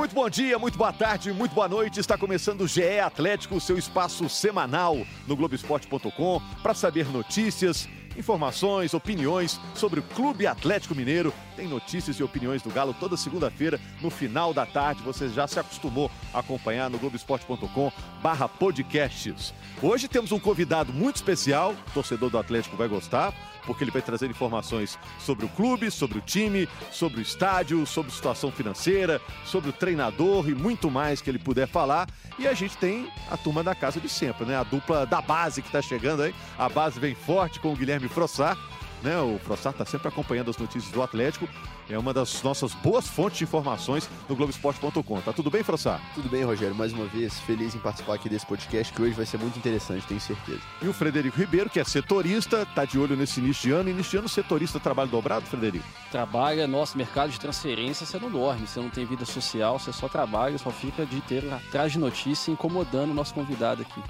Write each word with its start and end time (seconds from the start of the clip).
Muito 0.00 0.14
bom 0.14 0.30
dia, 0.30 0.58
muito 0.58 0.78
boa 0.78 0.94
tarde, 0.94 1.30
muito 1.30 1.54
boa 1.54 1.68
noite. 1.68 2.00
Está 2.00 2.16
começando 2.16 2.62
o 2.62 2.66
GE 2.66 2.98
Atlético, 3.00 3.60
seu 3.60 3.76
espaço 3.76 4.30
semanal 4.30 4.96
no 5.26 5.36
Globoesporte.com 5.36 6.40
para 6.62 6.72
saber 6.72 7.06
notícias, 7.10 7.86
informações, 8.16 8.94
opiniões 8.94 9.60
sobre 9.74 10.00
o 10.00 10.02
Clube 10.02 10.46
Atlético 10.46 10.94
Mineiro. 10.94 11.34
Tem 11.54 11.68
notícias 11.68 12.16
e 12.16 12.22
opiniões 12.22 12.62
do 12.62 12.70
Galo 12.70 12.96
toda 12.98 13.14
segunda-feira, 13.14 13.78
no 14.00 14.08
final 14.08 14.54
da 14.54 14.64
tarde. 14.64 15.02
Você 15.02 15.28
já 15.28 15.46
se 15.46 15.60
acostumou 15.60 16.10
a 16.32 16.38
acompanhar 16.38 16.88
no 16.88 16.98
Globoesporte.com 16.98 17.92
barra 18.22 18.48
podcasts. 18.48 19.52
Hoje 19.82 20.08
temos 20.08 20.32
um 20.32 20.40
convidado 20.40 20.94
muito 20.94 21.16
especial, 21.16 21.72
o 21.72 21.90
torcedor 21.92 22.30
do 22.30 22.38
Atlético 22.38 22.74
vai 22.74 22.88
gostar 22.88 23.34
porque 23.66 23.84
ele 23.84 23.90
vai 23.90 24.02
trazer 24.02 24.30
informações 24.30 24.98
sobre 25.18 25.44
o 25.44 25.48
clube, 25.48 25.90
sobre 25.90 26.18
o 26.18 26.20
time, 26.20 26.68
sobre 26.90 27.20
o 27.20 27.22
estádio, 27.22 27.86
sobre 27.86 28.12
situação 28.12 28.50
financeira, 28.50 29.20
sobre 29.44 29.70
o 29.70 29.72
treinador 29.72 30.48
e 30.48 30.54
muito 30.54 30.90
mais 30.90 31.20
que 31.20 31.30
ele 31.30 31.38
puder 31.38 31.66
falar. 31.68 32.08
E 32.38 32.46
a 32.46 32.54
gente 32.54 32.76
tem 32.76 33.10
a 33.30 33.36
turma 33.36 33.62
da 33.62 33.74
casa 33.74 34.00
de 34.00 34.08
sempre, 34.08 34.44
né? 34.46 34.56
A 34.56 34.62
dupla 34.62 35.04
da 35.04 35.20
base 35.20 35.62
que 35.62 35.68
está 35.68 35.82
chegando 35.82 36.22
aí. 36.22 36.34
A 36.58 36.68
base 36.68 36.98
vem 36.98 37.14
forte 37.14 37.60
com 37.60 37.72
o 37.72 37.76
Guilherme 37.76 38.08
Frossar. 38.08 38.56
Né? 39.02 39.18
O 39.18 39.38
Frossar 39.38 39.72
está 39.72 39.84
sempre 39.84 40.08
acompanhando 40.08 40.50
as 40.50 40.56
notícias 40.58 40.92
do 40.92 41.02
Atlético 41.02 41.48
é 41.92 41.98
uma 41.98 42.14
das 42.14 42.42
nossas 42.42 42.72
boas 42.74 43.08
fontes 43.08 43.38
de 43.38 43.44
informações 43.44 44.08
no 44.28 44.36
Globoesporte.com. 44.36 45.20
Tá 45.20 45.32
tudo 45.32 45.50
bem, 45.50 45.62
Frossá? 45.62 46.00
Tudo 46.14 46.28
bem, 46.28 46.44
Rogério. 46.44 46.74
Mais 46.74 46.92
uma 46.92 47.06
vez, 47.06 47.38
feliz 47.40 47.74
em 47.74 47.78
participar 47.78 48.14
aqui 48.14 48.28
desse 48.28 48.46
podcast, 48.46 48.92
que 48.92 49.02
hoje 49.02 49.12
vai 49.12 49.26
ser 49.26 49.38
muito 49.38 49.58
interessante, 49.58 50.06
tenho 50.06 50.20
certeza. 50.20 50.60
E 50.80 50.88
o 50.88 50.92
Frederico 50.92 51.36
Ribeiro, 51.36 51.68
que 51.68 51.80
é 51.80 51.84
setorista, 51.84 52.64
tá 52.74 52.84
de 52.84 52.98
olho 52.98 53.16
nesse 53.16 53.40
início 53.40 53.62
de 53.62 53.72
ano. 53.72 53.90
Início 53.90 54.12
de 54.12 54.18
ano, 54.18 54.28
setorista 54.28 54.78
trabalho 54.78 55.10
dobrado, 55.10 55.46
Frederico? 55.46 55.84
Trabalha, 56.10 56.66
nosso 56.66 56.96
mercado 56.96 57.30
de 57.30 57.40
transferência, 57.40 58.06
você 58.06 58.18
não 58.18 58.30
dorme, 58.30 58.66
você 58.66 58.80
não 58.80 58.90
tem 58.90 59.04
vida 59.04 59.24
social, 59.24 59.78
você 59.78 59.92
só 59.92 60.08
trabalha, 60.08 60.56
só 60.58 60.70
fica 60.70 61.04
de 61.04 61.16
inteiro 61.16 61.52
atrás 61.52 61.92
de 61.92 61.98
notícia, 61.98 62.50
incomodando 62.50 63.10
o 63.10 63.14
nosso 63.14 63.34
convidado 63.34 63.82
aqui. 63.82 64.02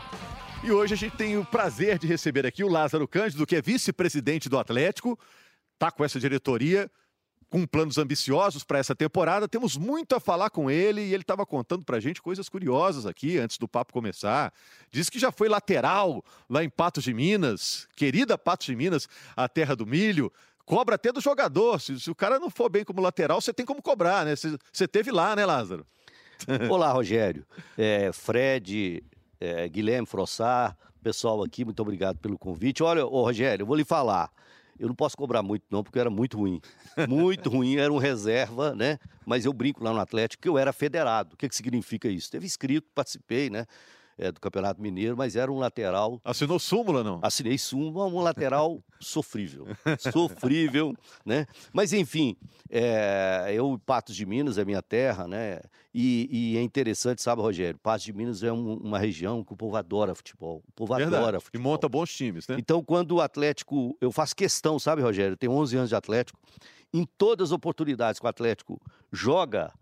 E 0.63 0.71
hoje 0.71 0.93
a 0.93 0.97
gente 0.97 1.17
tem 1.17 1.39
o 1.39 1.45
prazer 1.45 1.99
de 1.99 2.07
receber 2.07 2.47
aqui 2.47 2.63
o 2.63 2.69
Lázaro 2.69 3.09
Cândido, 3.09 3.47
que 3.47 3.57
é 3.57 3.63
vice-presidente 3.63 4.47
do 4.47 4.59
Atlético, 4.59 5.19
tá 5.79 5.91
com 5.91 6.05
essa 6.05 6.21
diretoria 6.21 6.91
com 7.49 7.67
planos 7.67 7.99
ambiciosos 7.99 8.63
para 8.63 8.79
essa 8.79 8.95
temporada. 8.95 9.49
Temos 9.49 9.77
muito 9.77 10.15
a 10.15 10.21
falar 10.21 10.51
com 10.51 10.71
ele 10.71 11.01
e 11.01 11.15
ele 11.15 11.23
estava 11.23 11.45
contando 11.45 11.85
para 11.85 11.97
a 11.97 12.01
gente 12.01 12.23
coisas 12.23 12.49
curiosas 12.49 13.07
aqui 13.07 13.39
antes 13.39 13.59
do 13.59 13.67
papo 13.67 13.93
começar. 13.93 14.53
Diz 14.91 15.11
que 15.11 15.19
já 15.19 15.33
foi 15.33 15.49
lateral 15.49 16.23
lá 16.49 16.63
em 16.63 16.69
Patos 16.69 17.05
de 17.05 17.13
Minas, 17.13 17.89
querida 17.97 18.39
Patos 18.39 18.67
de 18.67 18.77
Minas, 18.77 19.09
a 19.35 19.49
terra 19.49 19.75
do 19.75 19.87
milho. 19.87 20.33
Cobra 20.65 20.95
até 20.95 21.11
do 21.11 21.21
jogador. 21.21 21.81
Se, 21.81 21.99
se 21.99 22.11
o 22.11 22.15
cara 22.15 22.39
não 22.39 22.51
for 22.51 22.69
bem 22.69 22.85
como 22.85 23.01
lateral, 23.01 23.41
você 23.41 23.53
tem 23.53 23.67
como 23.67 23.83
cobrar, 23.83 24.25
né? 24.25 24.37
Você, 24.37 24.57
você 24.73 24.87
teve 24.87 25.11
lá, 25.11 25.35
né, 25.35 25.45
Lázaro? 25.45 25.85
Olá, 26.71 26.93
Rogério. 26.93 27.45
É, 27.77 28.13
Fred, 28.13 29.03
é, 29.41 29.67
Guilherme 29.69 30.07
Frossar, 30.07 30.77
pessoal 31.03 31.43
aqui, 31.43 31.65
muito 31.65 31.81
obrigado 31.81 32.19
pelo 32.19 32.39
convite. 32.39 32.83
Olha, 32.83 33.07
ô, 33.07 33.23
Rogério, 33.23 33.63
eu 33.63 33.67
vou 33.67 33.77
lhe 33.77 33.85
falar. 33.85 34.31
Eu 34.79 34.89
não 34.89 34.95
posso 34.95 35.17
cobrar 35.17 35.43
muito, 35.43 35.65
não, 35.71 35.83
porque 35.83 35.99
eu 35.99 36.01
era 36.01 36.11
muito 36.11 36.39
ruim. 36.39 36.61
Muito 37.09 37.49
ruim, 37.51 37.77
era 37.77 37.93
um 37.93 37.99
reserva, 37.99 38.75
né? 38.75 38.99
Mas 39.27 39.45
eu 39.45 39.53
brinco 39.53 39.83
lá 39.83 39.93
no 39.93 40.01
Atlético 40.01 40.43
que 40.43 40.49
eu 40.49 40.57
era 40.57 40.73
federado. 40.73 41.35
O 41.35 41.37
que, 41.37 41.49
que 41.49 41.57
significa 41.57 42.09
isso? 42.09 42.31
Teve 42.31 42.47
escrito, 42.47 42.89
participei, 42.95 43.51
né? 43.51 43.67
É, 44.21 44.31
do 44.31 44.39
Campeonato 44.39 44.81
Mineiro, 44.83 45.17
mas 45.17 45.35
era 45.35 45.51
um 45.51 45.59
lateral. 45.59 46.21
Assinou 46.23 46.59
súmula, 46.59 47.03
não? 47.03 47.19
Assinei 47.23 47.57
súmula, 47.57 48.05
um 48.05 48.21
lateral 48.21 48.83
sofrível. 49.01 49.67
sofrível, 49.99 50.95
né? 51.25 51.47
Mas, 51.73 51.95
enfim, 51.95 52.37
é, 52.69 53.51
eu, 53.55 53.81
Patos 53.87 54.15
de 54.15 54.27
Minas 54.27 54.59
é 54.59 54.65
minha 54.65 54.83
terra, 54.83 55.27
né? 55.27 55.61
E, 55.93 56.29
e 56.31 56.59
é 56.59 56.63
interessante, 56.63 57.23
sabe, 57.23 57.41
Rogério? 57.41 57.81
Patos 57.83 58.05
de 58.05 58.13
Minas 58.13 58.43
é 58.43 58.53
um, 58.53 58.75
uma 58.75 58.99
região 58.99 59.43
que 59.43 59.55
o 59.55 59.57
povo 59.57 59.75
adora 59.77 60.15
futebol. 60.15 60.63
O 60.69 60.73
povo 60.73 60.95
Verdade. 60.95 61.17
adora 61.17 61.41
futebol. 61.41 61.61
E 61.61 61.65
monta 61.73 61.89
bons 61.89 62.15
times, 62.15 62.47
né? 62.47 62.57
Então, 62.59 62.85
quando 62.85 63.13
o 63.13 63.21
Atlético. 63.23 63.97
Eu 64.03 64.13
faço 64.13 64.37
questão, 64.37 64.79
sabe, 64.79 65.01
Rogério? 65.01 65.33
Eu 65.33 65.37
tenho 65.39 65.53
11 65.53 65.77
anos 65.79 65.89
de 65.89 65.97
Atlético. 65.97 66.39
Em 66.93 67.07
todas 67.17 67.49
as 67.49 67.53
oportunidades 67.53 68.21
que 68.21 68.27
o 68.27 68.29
Atlético 68.29 68.79
joga 69.11 69.73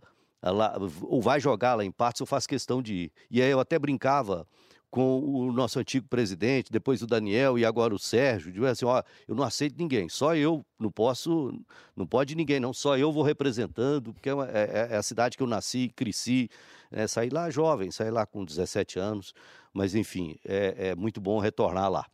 lá, 0.43 0.77
ou 1.03 1.21
vai 1.21 1.41
jogar 1.41 1.75
lá 1.75 1.85
em 1.85 1.91
Patos, 1.91 2.21
eu 2.21 2.27
faço 2.27 2.49
questão 2.49 2.81
de 2.83 2.95
ir. 2.95 3.13
E 3.31 3.43
aí 3.43 3.51
eu 3.51 3.61
até 3.61 3.79
brincava 3.79 4.47
com 4.91 5.21
o 5.21 5.53
nosso 5.53 5.79
antigo 5.79 6.09
presidente, 6.09 6.73
depois 6.73 7.03
o 7.03 7.07
Daniel 7.07 7.59
e 7.59 7.65
agora 7.65 7.95
o 7.95 7.99
Sérgio, 7.99 8.51
de 8.51 8.65
assim, 8.67 8.87
ó, 8.87 9.03
eu 9.27 9.35
não 9.35 9.45
aceito 9.45 9.77
ninguém, 9.77 10.09
só 10.09 10.35
eu, 10.35 10.65
não 10.79 10.91
posso, 10.91 11.53
não 11.95 12.07
pode 12.07 12.35
ninguém 12.35 12.59
não, 12.59 12.73
só 12.73 12.97
eu 12.97 13.13
vou 13.13 13.23
representando, 13.23 14.15
porque 14.15 14.31
é, 14.31 14.33
é, 14.33 14.89
é 14.95 14.97
a 14.97 15.03
cidade 15.03 15.37
que 15.37 15.43
eu 15.43 15.47
nasci, 15.47 15.93
cresci, 15.95 16.49
é, 16.91 17.07
saí 17.07 17.29
lá 17.29 17.51
jovem, 17.51 17.91
saí 17.91 18.11
lá 18.11 18.25
com 18.25 18.45
17 18.45 18.99
anos, 18.99 19.35
mas 19.75 19.95
enfim, 19.95 20.37
é, 20.45 20.89
é 20.89 20.95
muito 20.95 21.21
bom 21.21 21.39
retornar 21.39 21.91
lá. 21.91 22.07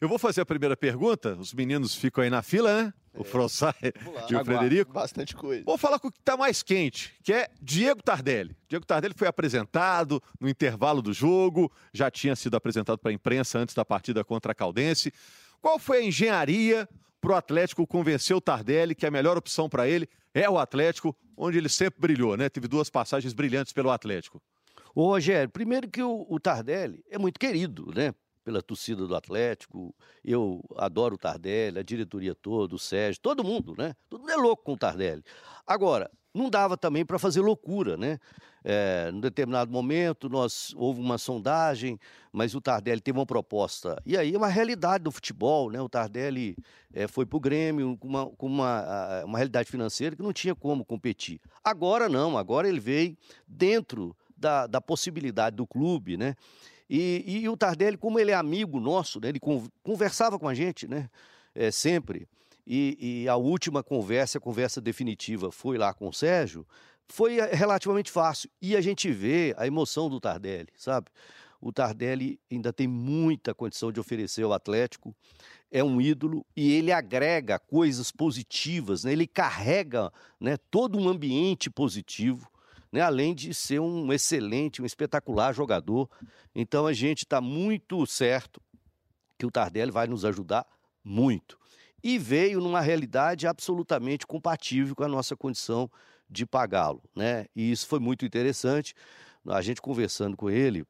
Eu 0.00 0.08
vou 0.08 0.18
fazer 0.18 0.40
a 0.40 0.46
primeira 0.46 0.76
pergunta, 0.76 1.34
os 1.34 1.52
meninos 1.52 1.94
ficam 1.94 2.22
aí 2.22 2.30
na 2.30 2.42
fila, 2.42 2.84
né? 2.84 2.94
o 3.14 3.22
é. 3.22 3.24
Frossai 3.24 3.74
e 4.28 4.34
o 4.34 4.44
Frederico. 4.44 4.92
Bastante 4.92 5.34
coisa. 5.34 5.64
Vou 5.64 5.78
falar 5.78 5.98
com 5.98 6.08
o 6.08 6.12
que 6.12 6.18
está 6.18 6.36
mais 6.36 6.62
quente, 6.62 7.14
que 7.22 7.32
é 7.32 7.48
Diego 7.62 8.02
Tardelli. 8.02 8.56
Diego 8.68 8.84
Tardelli 8.84 9.14
foi 9.16 9.28
apresentado 9.28 10.22
no 10.40 10.48
intervalo 10.48 11.00
do 11.00 11.12
jogo, 11.12 11.72
já 11.92 12.10
tinha 12.10 12.34
sido 12.34 12.56
apresentado 12.56 12.98
para 12.98 13.10
a 13.10 13.14
imprensa 13.14 13.58
antes 13.58 13.74
da 13.74 13.84
partida 13.84 14.24
contra 14.24 14.52
a 14.52 14.54
Caldense. 14.54 15.12
Qual 15.60 15.78
foi 15.78 15.98
a 15.98 16.02
engenharia 16.02 16.88
para 17.20 17.32
o 17.32 17.36
Atlético 17.36 17.86
convencer 17.86 18.36
o 18.36 18.40
Tardelli 18.40 18.94
que 18.94 19.06
a 19.06 19.10
melhor 19.10 19.36
opção 19.36 19.68
para 19.68 19.88
ele 19.88 20.08
é 20.34 20.50
o 20.50 20.58
Atlético, 20.58 21.16
onde 21.36 21.56
ele 21.56 21.68
sempre 21.68 22.00
brilhou, 22.00 22.36
né? 22.36 22.48
Teve 22.48 22.68
duas 22.68 22.90
passagens 22.90 23.32
brilhantes 23.32 23.72
pelo 23.72 23.90
Atlético. 23.90 24.42
Ô, 24.94 25.06
Rogério, 25.06 25.48
primeiro 25.48 25.88
que 25.88 26.02
o, 26.02 26.26
o 26.28 26.38
Tardelli 26.38 27.02
é 27.08 27.18
muito 27.18 27.38
querido, 27.38 27.90
né? 27.94 28.12
Pela 28.44 28.62
torcida 28.62 29.06
do 29.06 29.16
Atlético. 29.16 29.94
Eu 30.24 30.62
adoro 30.76 31.14
o 31.14 31.18
Tardelli, 31.18 31.78
a 31.78 31.82
diretoria 31.82 32.34
toda, 32.34 32.74
o 32.74 32.78
Sérgio, 32.78 33.20
todo 33.20 33.42
mundo, 33.42 33.74
né? 33.76 33.94
Todo 34.08 34.20
mundo 34.20 34.32
é 34.32 34.36
louco 34.36 34.62
com 34.62 34.74
o 34.74 34.76
Tardelli. 34.76 35.24
Agora, 35.66 36.10
não 36.34 36.50
dava 36.50 36.76
também 36.76 37.04
para 37.06 37.18
fazer 37.18 37.40
loucura, 37.40 37.96
né? 37.96 38.18
É, 38.66 39.10
num 39.12 39.20
determinado 39.20 39.70
momento, 39.70 40.28
nós 40.28 40.72
houve 40.76 41.00
uma 41.00 41.16
sondagem, 41.16 41.98
mas 42.32 42.54
o 42.54 42.60
Tardelli 42.60 43.00
teve 43.00 43.18
uma 43.18 43.26
proposta. 43.26 44.00
E 44.04 44.16
aí 44.16 44.34
é 44.34 44.38
uma 44.38 44.48
realidade 44.48 45.04
do 45.04 45.12
futebol, 45.12 45.70
né? 45.70 45.80
O 45.80 45.88
Tardelli 45.88 46.56
é, 46.92 47.06
foi 47.06 47.24
para 47.24 47.36
o 47.36 47.40
Grêmio 47.40 47.96
com, 47.96 48.08
uma, 48.08 48.26
com 48.26 48.46
uma, 48.46 49.24
uma 49.24 49.38
realidade 49.38 49.70
financeira 49.70 50.16
que 50.16 50.22
não 50.22 50.32
tinha 50.32 50.54
como 50.54 50.84
competir. 50.84 51.40
Agora 51.62 52.08
não, 52.08 52.36
agora 52.36 52.68
ele 52.68 52.80
veio 52.80 53.16
dentro 53.46 54.16
da, 54.36 54.66
da 54.66 54.80
possibilidade 54.80 55.56
do 55.56 55.66
clube, 55.66 56.16
né? 56.16 56.34
E, 56.88 57.40
e 57.42 57.48
o 57.48 57.56
Tardelli, 57.56 57.96
como 57.96 58.18
ele 58.18 58.30
é 58.30 58.34
amigo 58.34 58.78
nosso, 58.78 59.20
né, 59.20 59.28
ele 59.28 59.40
conversava 59.82 60.38
com 60.38 60.48
a 60.48 60.54
gente, 60.54 60.86
né, 60.86 61.08
é, 61.54 61.70
sempre. 61.70 62.28
E, 62.66 63.22
e, 63.24 63.28
a 63.28 63.36
última 63.36 63.82
conversa, 63.82 64.38
a 64.38 64.40
conversa 64.40 64.80
definitiva, 64.80 65.50
foi 65.52 65.76
lá 65.76 65.92
com 65.92 66.08
o 66.08 66.12
Sérgio, 66.12 66.66
foi 67.08 67.38
eh, 67.38 67.54
relativamente 67.54 68.10
fácil. 68.10 68.48
E 68.60 68.74
a 68.74 68.80
gente 68.80 69.10
vê 69.10 69.54
a 69.58 69.66
emoção 69.66 70.08
do 70.08 70.18
Tardelli, 70.18 70.72
sabe? 70.76 71.08
O 71.60 71.72
Tardelli 71.72 72.38
ainda 72.50 72.72
tem 72.72 72.86
muita 72.86 73.54
condição 73.54 73.92
de 73.92 74.00
oferecer 74.00 74.42
ao 74.42 74.52
Atlético, 74.52 75.14
é 75.70 75.82
um 75.82 76.00
ídolo 76.00 76.44
e 76.56 76.72
ele 76.72 76.92
agrega 76.92 77.58
coisas 77.58 78.12
positivas, 78.12 79.04
né? 79.04 79.12
ele 79.12 79.26
carrega 79.26 80.12
né, 80.38 80.56
todo 80.70 80.98
um 80.98 81.08
ambiente 81.08 81.68
positivo 81.68 82.48
né? 82.94 83.00
além 83.00 83.34
de 83.34 83.52
ser 83.52 83.80
um 83.80 84.12
excelente, 84.12 84.80
um 84.80 84.86
espetacular 84.86 85.52
jogador. 85.52 86.08
Então 86.54 86.86
a 86.86 86.92
gente 86.92 87.24
está 87.24 87.40
muito 87.40 88.06
certo 88.06 88.62
que 89.36 89.44
o 89.44 89.50
Tardelli 89.50 89.90
vai 89.90 90.06
nos 90.06 90.24
ajudar 90.24 90.64
muito. 91.02 91.58
E 92.04 92.18
veio 92.18 92.60
numa 92.60 92.80
realidade 92.80 93.48
absolutamente 93.48 94.28
compatível 94.28 94.94
com 94.94 95.02
a 95.02 95.08
nossa 95.08 95.36
condição 95.36 95.90
de 96.30 96.46
pagá-lo. 96.46 97.02
Né? 97.16 97.46
E 97.56 97.72
isso 97.72 97.88
foi 97.88 97.98
muito 97.98 98.24
interessante. 98.24 98.94
A 99.48 99.60
gente 99.60 99.82
conversando 99.82 100.36
com 100.36 100.48
ele, 100.48 100.86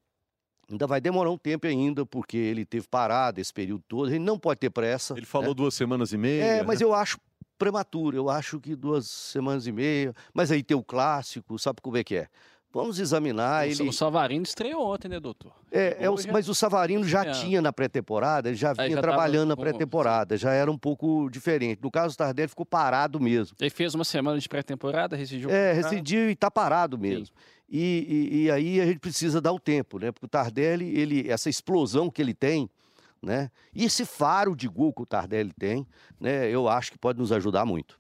Ainda 0.71 0.87
vai 0.87 0.99
demorar 0.99 1.31
um 1.31 1.37
tempo 1.37 1.67
ainda, 1.67 2.07
porque 2.07 2.39
ele 2.39 2.65
teve 2.65 2.89
parado 2.89 3.39
esse 3.39 3.53
período 3.53 3.85
todo. 3.87 4.09
Ele 4.09 4.19
não 4.19 4.39
pode 4.39 4.61
ter 4.61 4.71
pressa. 4.71 5.13
Ele 5.15 5.27
falou 5.27 5.49
né? 5.49 5.55
duas 5.55 5.75
semanas 5.75 6.11
e 6.15 6.17
meia. 6.17 6.43
É, 6.43 6.63
mas 6.63 6.81
né? 6.81 6.87
eu 6.87 6.95
acho 6.95 7.19
prematuro. 7.65 8.17
Eu 8.17 8.29
acho 8.29 8.61
que 8.61 8.77
duas 8.77 9.07
semanas 9.07 9.67
e 9.67 9.73
meia. 9.73 10.15
Mas 10.33 10.51
aí 10.51 10.63
tem 10.63 10.77
o 10.77 10.83
clássico, 10.83 11.59
sabe 11.59 11.81
como 11.81 11.97
é 11.97 12.05
que 12.05 12.17
é? 12.17 12.29
Vamos 12.71 12.99
examinar. 12.99 13.65
O, 13.65 13.71
ele... 13.71 13.89
o 13.89 13.93
Savarino 13.93 14.43
estreou 14.43 14.93
ontem, 14.93 15.09
né, 15.09 15.21
doutor? 15.21 15.53
É, 15.71 15.97
é 16.01 16.11
o, 16.11 16.17
mas 16.33 16.49
o 16.49 16.55
Savarino 16.55 17.07
já 17.07 17.31
tinha 17.31 17.63
na 17.63 17.73
pré-temporada, 17.73 18.49
ele 18.49 18.57
já 18.57 18.73
vinha 18.73 18.91
já 18.91 19.01
trabalhando 19.01 19.51
na 19.51 19.57
pré-temporada, 19.57 20.37
já 20.37 20.53
era 20.53 20.69
um 20.69 20.77
pouco 20.77 21.31
diferente. 21.31 21.81
No 21.81 21.89
caso 21.89 22.17
do 22.17 22.19
Tardelli, 22.19 22.49
ficou 22.49 22.67
parado 22.67 23.21
mesmo. 23.21 23.57
Ele 23.61 23.71
fez 23.71 23.95
uma 23.95 24.05
semana 24.05 24.41
de 24.41 24.49
pré-temporada, 24.49 25.15
residiu. 25.15 25.49
É, 25.51 25.73
residiu 25.73 26.29
e 26.29 26.33
está 26.33 26.51
parado 26.51 26.99
mesmo. 26.99 27.35
E, 27.71 28.31
e, 28.33 28.43
e, 28.43 28.51
aí 28.51 28.81
a 28.81 28.87
gente 28.87 28.99
precisa 28.99 29.41
dar 29.41 29.53
o 29.53 29.61
tempo, 29.61 30.01
né? 30.01 30.11
Porque 30.11 30.27
o 30.27 30.29
Tardelli, 30.29 30.99
ele, 30.99 31.31
essa 31.31 31.49
explosão 31.49 32.11
que 32.11 32.21
ele 32.21 32.35
tem, 32.35 32.69
né? 33.25 33.51
E 33.75 33.85
esse 33.85 34.05
faro 34.05 34.55
de 34.55 34.69
gol 34.69 34.93
que 34.93 35.03
o 35.03 35.07
Tardelli 35.07 35.53
tem, 35.53 35.87
né? 36.21 36.49
Eu 36.51 36.69
acho 36.69 36.93
que 36.93 36.99
pode 36.99 37.19
nos 37.19 37.33
ajudar 37.33 37.65
muito. 37.65 37.99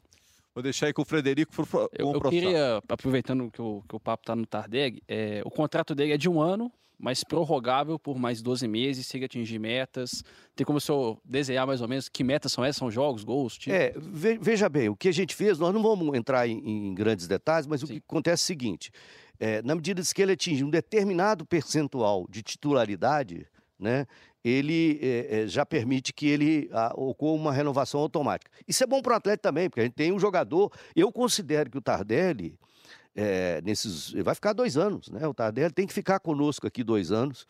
Vou 0.55 0.62
deixar 0.62 0.87
aí 0.87 0.93
com 0.93 1.03
o 1.03 1.05
Frederico 1.05 1.53
pro, 1.53 1.67
com 1.67 1.88
eu, 1.93 2.11
o 2.11 2.15
eu 2.15 2.21
queria, 2.21 2.81
aproveitando 2.88 3.50
que 3.50 3.61
o, 3.61 3.82
que 3.88 3.97
o 3.97 4.00
papo 4.00 4.23
está 4.23 4.37
no 4.37 4.47
Tardeg, 4.47 5.03
é, 5.09 5.43
o 5.44 5.50
contrato 5.50 5.97
dele 5.97 6.12
é 6.12 6.17
de 6.17 6.29
um 6.29 6.41
ano, 6.41 6.71
mas 6.97 7.25
prorrogável 7.25 7.99
por 7.99 8.17
mais 8.17 8.41
12 8.41 8.69
meses, 8.69 9.05
se 9.05 9.17
ele 9.17 9.25
atingir 9.25 9.59
metas. 9.59 10.23
Tem 10.55 10.65
como 10.65 10.79
o 10.79 10.81
senhor 10.81 11.19
desenhar 11.25 11.67
mais 11.67 11.81
ou 11.81 11.88
menos 11.88 12.09
que 12.09 12.23
metas 12.23 12.53
são 12.53 12.65
essas? 12.65 12.77
São 12.77 12.88
jogos, 12.88 13.25
gols? 13.25 13.59
Tipo? 13.59 13.75
É, 13.75 13.94
veja 14.41 14.69
bem, 14.69 14.88
o 14.88 14.97
que 14.97 15.09
a 15.09 15.12
gente 15.12 15.35
fez, 15.35 15.59
nós 15.59 15.75
não 15.75 15.82
vamos 15.82 16.17
entrar 16.17 16.47
em, 16.47 16.59
em 16.59 16.94
grandes 16.94 17.27
detalhes, 17.27 17.67
mas 17.67 17.81
Sim. 17.81 17.87
o 17.87 17.88
que 17.88 18.03
acontece 18.09 18.43
é 18.43 18.44
o 18.44 18.47
seguinte: 18.47 18.93
é, 19.41 19.61
na 19.62 19.75
medida 19.75 20.00
que 20.03 20.23
ele 20.23 20.32
atinge 20.32 20.62
um 20.62 20.70
determinado 20.70 21.44
percentual 21.44 22.27
de 22.31 22.44
titularidade, 22.44 23.47
né, 23.85 24.07
ele 24.43 24.99
é, 25.03 25.47
já 25.47 25.65
permite 25.65 26.13
que 26.13 26.27
ele 26.27 26.71
a, 26.73 26.93
ocorra 26.97 27.35
uma 27.35 27.53
renovação 27.53 28.01
automática. 28.01 28.51
Isso 28.67 28.83
é 28.83 28.87
bom 28.87 29.03
para 29.03 29.13
o 29.13 29.17
atleta 29.17 29.43
também, 29.43 29.69
porque 29.69 29.81
a 29.81 29.85
gente 29.85 29.95
tem 29.95 30.11
um 30.11 30.19
jogador. 30.19 30.73
Eu 30.97 31.13
considero 31.13 31.71
que 31.71 31.77
o 31.77 31.83
Tardelli, 31.83 32.59
é, 33.15 33.61
nesses, 33.63 34.13
vai 34.23 34.35
ficar 34.35 34.55
dois 34.55 34.77
anos, 34.79 35.11
né? 35.11 35.27
O 35.29 35.35
Tardelli 35.35 35.73
tem 35.73 35.87
que 35.87 35.93
ficar 35.93 36.19
conosco 36.19 36.67
aqui 36.67 36.83
dois 36.83 37.13
anos. 37.13 37.47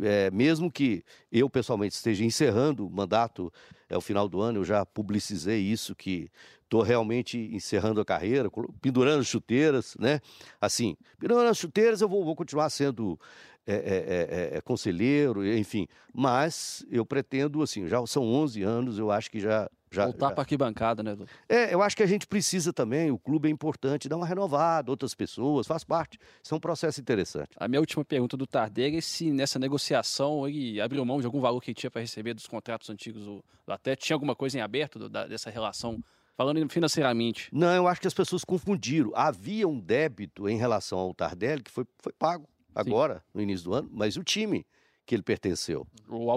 É, 0.00 0.30
mesmo 0.30 0.70
que 0.70 1.04
eu 1.30 1.48
pessoalmente 1.50 1.94
esteja 1.94 2.24
encerrando 2.24 2.86
o 2.86 2.90
mandato 2.90 3.52
é 3.88 3.96
o 3.96 4.00
final 4.00 4.28
do 4.28 4.40
ano, 4.40 4.58
eu 4.58 4.64
já 4.64 4.84
publicizei 4.84 5.60
isso 5.60 5.94
que 5.94 6.28
estou 6.64 6.82
realmente 6.82 7.38
encerrando 7.52 8.00
a 8.00 8.04
carreira, 8.04 8.50
pendurando 8.80 9.22
chuteiras, 9.22 9.94
né? 10.00 10.20
Assim, 10.60 10.96
pendurando 11.18 11.48
as 11.48 11.58
chuteiras 11.58 12.00
eu 12.00 12.08
vou, 12.08 12.24
vou 12.24 12.34
continuar 12.34 12.68
sendo 12.70 13.18
é 13.66 13.74
é, 13.74 13.76
é, 13.76 14.54
é, 14.54 14.58
é, 14.58 14.60
conselheiro, 14.60 15.46
enfim. 15.56 15.86
Mas 16.12 16.84
eu 16.90 17.04
pretendo, 17.06 17.62
assim, 17.62 17.86
já 17.88 18.04
são 18.06 18.22
11 18.22 18.62
anos, 18.62 18.98
eu 18.98 19.10
acho 19.10 19.30
que 19.30 19.40
já. 19.40 19.70
já 19.90 20.04
Voltar 20.04 20.32
para 20.32 20.42
arquibancada, 20.42 21.02
né, 21.02 21.16
doutor? 21.16 21.32
É, 21.48 21.72
eu 21.72 21.80
acho 21.80 21.96
que 21.96 22.02
a 22.02 22.06
gente 22.06 22.26
precisa 22.26 22.74
também, 22.74 23.10
o 23.10 23.18
clube 23.18 23.48
é 23.48 23.50
importante, 23.50 24.08
dar 24.08 24.16
uma 24.16 24.26
renovada, 24.26 24.90
outras 24.90 25.14
pessoas, 25.14 25.66
faz 25.66 25.82
parte. 25.82 26.18
Isso 26.42 26.54
é 26.54 26.56
um 26.56 26.60
processo 26.60 27.00
interessante. 27.00 27.50
A 27.56 27.66
minha 27.66 27.80
última 27.80 28.04
pergunta 28.04 28.36
do 28.36 28.46
Tardelli 28.46 28.98
é 28.98 29.00
se 29.00 29.30
nessa 29.32 29.58
negociação 29.58 30.46
ele 30.46 30.78
abriu 30.80 31.02
mão 31.04 31.20
de 31.20 31.26
algum 31.26 31.40
valor 31.40 31.60
que 31.60 31.72
tinha 31.72 31.90
para 31.90 32.02
receber 32.02 32.34
dos 32.34 32.46
contratos 32.46 32.90
antigos 32.90 33.24
do, 33.24 33.42
do 33.66 33.72
Atlético. 33.72 34.06
Tinha 34.06 34.16
alguma 34.16 34.36
coisa 34.36 34.58
em 34.58 34.60
aberto 34.60 34.98
do, 34.98 35.08
da, 35.08 35.26
dessa 35.26 35.48
relação 35.48 36.02
Falando 36.36 36.68
financeiramente. 36.68 37.48
Não, 37.52 37.72
eu 37.72 37.86
acho 37.86 38.00
que 38.00 38.08
as 38.08 38.14
pessoas 38.14 38.42
confundiram. 38.42 39.12
Havia 39.14 39.68
um 39.68 39.78
débito 39.78 40.48
em 40.48 40.56
relação 40.56 40.98
ao 40.98 41.14
Tardelli 41.14 41.62
que 41.62 41.70
foi, 41.70 41.86
foi 42.02 42.12
pago 42.12 42.48
agora, 42.74 43.16
sim. 43.16 43.20
no 43.34 43.42
início 43.42 43.64
do 43.64 43.74
ano, 43.74 43.90
mas 43.92 44.16
o 44.16 44.24
time 44.24 44.66
que 45.06 45.14
ele 45.14 45.22
pertenceu. 45.22 45.86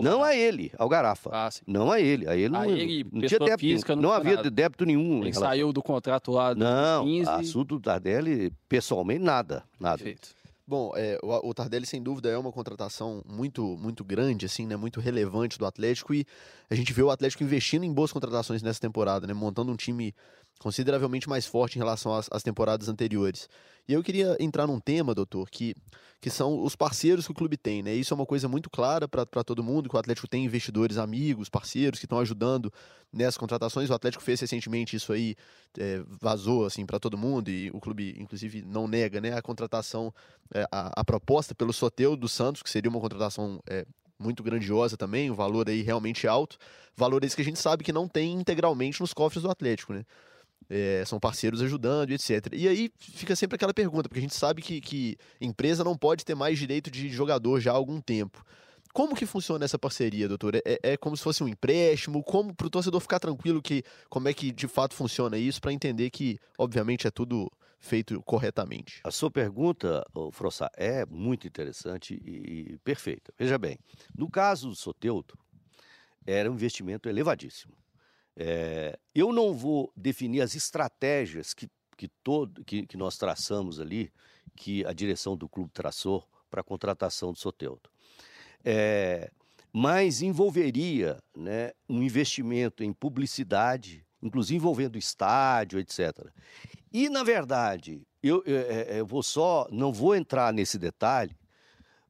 Não 0.01 0.21
a 0.23 0.35
ele, 0.35 0.71
ao 0.77 0.89
Garafa. 0.89 1.29
Ah, 1.31 1.49
não 1.65 1.89
a 1.89 2.01
ele. 2.01 2.27
A 2.27 2.35
ele 2.35 2.49
não, 2.49 2.65
ele, 2.65 3.05
não 3.11 3.21
tinha 3.21 3.39
débito. 3.39 3.59
Física, 3.59 3.95
não, 3.95 4.03
não 4.03 4.11
havia 4.11 4.35
nada. 4.35 4.51
débito 4.51 4.85
nenhum. 4.85 5.21
Ele 5.21 5.33
saiu 5.33 5.71
do 5.71 5.81
contrato 5.81 6.31
lá 6.31 6.53
do 6.53 6.59
Não, 6.59 7.05
15. 7.05 7.29
assunto 7.29 7.75
do 7.75 7.79
Tardelli, 7.79 8.51
pessoalmente, 8.67 9.23
nada. 9.23 9.63
Nada. 9.79 9.97
Perfeito. 9.97 10.35
Bom, 10.67 10.91
é, 10.97 11.17
o, 11.23 11.49
o, 11.49 11.53
Tardelli 11.53 11.85
sem 11.85 12.03
dúvida 12.03 12.27
é 12.27 12.37
uma 12.37 12.51
contratação 12.51 13.23
muito 13.25 13.77
muito 13.77 14.03
grande, 14.03 14.45
assim, 14.45 14.67
né, 14.67 14.75
muito 14.75 14.99
relevante 14.99 15.57
do 15.57 15.65
Atlético 15.65 16.13
e 16.13 16.25
a 16.69 16.75
gente 16.75 16.91
vê 16.91 17.01
o 17.01 17.09
Atlético 17.09 17.41
investindo 17.41 17.85
em 17.85 17.93
boas 17.93 18.11
contratações 18.11 18.61
nessa 18.61 18.81
temporada, 18.81 19.25
né, 19.25 19.33
montando 19.33 19.71
um 19.71 19.77
time 19.77 20.13
consideravelmente 20.59 21.29
mais 21.29 21.45
forte 21.45 21.75
em 21.75 21.79
relação 21.79 22.13
às, 22.13 22.27
às 22.31 22.43
temporadas 22.43 22.89
anteriores. 22.89 23.47
E 23.87 23.93
eu 23.93 24.03
queria 24.03 24.35
entrar 24.39 24.67
num 24.67 24.81
tema, 24.81 25.15
doutor, 25.15 25.49
que, 25.49 25.73
que 26.19 26.29
são 26.29 26.61
os 26.61 26.75
parceiros 26.75 27.25
que 27.25 27.31
o 27.31 27.35
clube 27.35 27.55
tem, 27.55 27.81
né? 27.81 27.93
Isso 27.93 28.13
é 28.13 28.15
uma 28.15 28.25
coisa 28.25 28.45
muito 28.47 28.69
clara 28.69 29.07
para 29.07 29.43
todo 29.45 29.63
mundo, 29.63 29.87
que 29.87 29.95
o 29.95 29.99
Atlético 29.99 30.27
tem 30.27 30.43
investidores 30.43 30.97
amigos, 30.97 31.47
parceiros 31.47 31.97
que 31.97 32.05
estão 32.05 32.19
ajudando 32.19 32.71
nessas 33.13 33.37
contratações. 33.37 33.89
O 33.89 33.93
Atlético 33.93 34.21
fez 34.21 34.41
recentemente 34.41 34.97
isso 34.97 35.13
aí, 35.13 35.35
é, 35.77 36.03
vazou 36.21 36.65
assim 36.65 36.85
para 36.85 36.99
todo 36.99 37.17
mundo 37.17 37.49
e 37.49 37.71
o 37.71 37.79
clube, 37.79 38.13
inclusive, 38.19 38.61
não 38.61 38.89
nega, 38.89 39.21
né? 39.21 39.37
A 39.37 39.41
contratação, 39.41 40.13
é, 40.53 40.67
a, 40.69 40.99
a, 40.99 41.05
proposta 41.05 41.55
pelo 41.55 41.71
Soteu 41.71 42.17
do 42.17 42.27
Santos, 42.27 42.61
que 42.61 42.69
seria 42.69 42.89
uma 42.89 42.99
contratação 42.99 43.61
é, 43.69 43.85
muito 44.19 44.43
grandiosa 44.43 44.97
também, 44.97 45.31
um 45.31 45.35
valor 45.35 45.69
aí 45.69 45.81
realmente 45.81 46.27
alto, 46.27 46.57
valores 46.93 47.33
que 47.33 47.41
a 47.41 47.45
gente 47.45 47.59
sabe 47.59 47.85
que 47.85 47.93
não 47.93 48.05
tem 48.05 48.33
integralmente 48.33 48.99
nos 48.99 49.13
cofres 49.13 49.43
do 49.43 49.49
Atlético, 49.49 49.93
né? 49.93 50.03
É, 50.69 51.03
são 51.05 51.19
parceiros 51.19 51.61
ajudando, 51.61 52.11
etc. 52.11 52.47
E 52.51 52.67
aí 52.67 52.91
fica 52.97 53.35
sempre 53.35 53.55
aquela 53.55 53.73
pergunta, 53.73 54.09
porque 54.09 54.19
a 54.19 54.21
gente 54.21 54.35
sabe 54.35 54.61
que, 54.61 54.81
que 54.81 55.17
empresa 55.39 55.83
não 55.83 55.97
pode 55.97 56.25
ter 56.25 56.35
mais 56.35 56.59
direito 56.59 56.91
de 56.91 57.07
jogador 57.09 57.61
já 57.61 57.71
há 57.71 57.75
algum 57.75 58.01
tempo. 58.01 58.43
Como 58.97 59.15
que 59.15 59.27
funciona 59.27 59.63
essa 59.63 59.77
parceria, 59.77 60.27
doutor? 60.27 60.55
É, 60.55 60.79
é 60.81 60.97
como 60.97 61.15
se 61.15 61.23
fosse 61.23 61.43
um 61.43 61.47
empréstimo? 61.47 62.23
Como 62.23 62.53
para 62.55 62.65
o 62.67 62.69
torcedor 62.69 62.99
ficar 62.99 63.19
tranquilo 63.19 63.61
que 63.61 63.83
como 64.09 64.27
é 64.27 64.33
que 64.33 64.51
de 64.51 64.67
fato 64.67 64.95
funciona 64.95 65.37
isso 65.37 65.61
para 65.61 65.71
entender 65.71 66.09
que, 66.09 66.39
obviamente, 66.57 67.05
é 67.05 67.11
tudo 67.11 67.51
feito 67.79 68.19
corretamente? 68.23 68.99
A 69.03 69.11
sua 69.11 69.29
pergunta, 69.29 70.03
Frossá, 70.31 70.71
é 70.75 71.05
muito 71.05 71.47
interessante 71.47 72.15
e 72.15 72.77
perfeita. 72.83 73.31
Veja 73.37 73.57
bem, 73.57 73.77
no 74.17 74.29
caso 74.29 74.69
do 74.69 74.75
Soteudo, 74.75 75.37
era 76.25 76.49
um 76.49 76.55
investimento 76.55 77.07
elevadíssimo. 77.07 77.73
É, 78.39 78.97
eu 79.15 79.33
não 79.33 79.51
vou 79.51 79.91
definir 79.95 80.41
as 80.41 80.53
estratégias 80.53 81.55
que, 81.55 81.67
que, 81.97 82.07
todo, 82.23 82.63
que, 82.63 82.85
que 82.85 82.95
nós 82.95 83.17
traçamos 83.17 83.79
ali, 83.79 84.13
que 84.55 84.85
a 84.85 84.93
direção 84.93 85.35
do 85.35 85.49
clube 85.49 85.71
traçou 85.73 86.23
para 86.49 86.61
a 86.61 86.63
contratação 86.63 87.33
do 87.33 87.39
Soteldo. 87.39 87.89
É, 88.63 89.31
mas 89.73 90.21
envolveria 90.21 91.17
né, 91.35 91.71
um 91.89 92.03
investimento 92.03 92.83
em 92.83 92.93
publicidade, 92.93 94.05
inclusive 94.21 94.57
envolvendo 94.57 94.97
estádio, 94.99 95.79
etc. 95.79 96.27
E, 96.93 97.09
na 97.09 97.23
verdade, 97.23 98.01
eu, 98.21 98.43
eu, 98.45 98.57
é, 98.57 98.99
eu 98.99 99.05
vou 99.05 99.23
só, 99.23 99.67
não 99.71 99.91
vou 99.91 100.15
entrar 100.15 100.53
nesse 100.53 100.77
detalhe, 100.77 101.35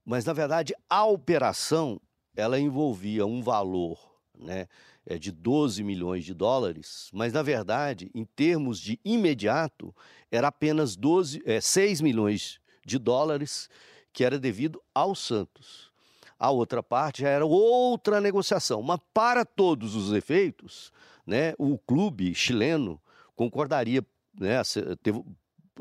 mas, 0.03 0.25
na 0.25 0.33
verdade, 0.33 0.73
a 0.89 1.05
operação 1.05 1.99
ela 2.35 2.59
envolvia 2.59 3.25
um 3.25 3.41
valor 3.41 3.99
né, 4.37 4.67
é, 5.07 5.17
de 5.17 5.31
12 5.31 5.81
milhões 5.83 6.25
de 6.25 6.33
dólares, 6.33 7.09
mas 7.13 7.31
na 7.31 7.41
verdade, 7.41 8.11
em 8.13 8.25
termos 8.25 8.79
de 8.79 8.99
imediato, 9.05 9.95
era 10.29 10.49
apenas 10.49 10.97
12, 10.97 11.41
é, 11.45 11.61
6 11.61 12.01
milhões 12.01 12.59
de 12.85 12.99
dólares 12.99 13.69
que 14.11 14.23
era 14.23 14.37
devido 14.37 14.81
ao 14.93 15.15
Santos. 15.15 15.89
A 16.37 16.51
outra 16.51 16.83
parte 16.83 17.21
já 17.21 17.29
era 17.29 17.45
outra 17.45 18.19
negociação, 18.19 18.83
mas 18.83 18.99
para 19.13 19.45
todos 19.45 19.95
os 19.95 20.11
efeitos, 20.11 20.91
né, 21.25 21.53
o 21.57 21.77
clube 21.77 22.35
chileno 22.35 23.01
concordaria, 23.35 24.05
né, 24.37 24.61
teve, 25.01 25.23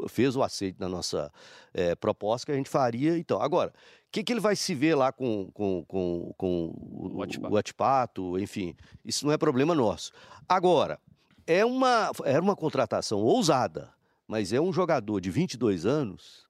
fez 0.09 0.37
o 0.37 0.43
aceito 0.43 0.79
da 0.79 0.89
nossa 0.89 1.33
é, 1.73 1.95
proposta 1.95 2.47
que 2.47 2.53
a 2.53 2.57
gente 2.57 2.71
faria. 2.71 3.17
Então, 3.19 3.41
agora, 3.41 3.73
que, 4.11 4.23
que 4.23 4.33
ele 4.33 4.41
vai 4.41 4.57
se 4.57 4.75
ver 4.75 4.95
lá 4.95 5.13
com, 5.13 5.51
com, 5.53 5.85
com, 5.87 6.33
com 6.37 6.75
o, 6.77 7.23
o 7.51 7.57
Atipato, 7.57 8.39
enfim, 8.39 8.75
isso 9.05 9.27
não 9.27 9.33
é 9.33 9.37
problema 9.37 9.75
nosso. 9.75 10.11
Agora, 10.49 10.99
é 11.47 11.65
uma, 11.65 12.11
era 12.25 12.41
uma 12.41 12.57
contratação 12.57 13.21
ousada, 13.21 13.91
mas 14.27 14.53
é 14.53 14.61
um 14.61 14.73
jogador 14.73 15.21
de 15.21 15.31
22 15.31 15.87
anos 15.87 16.47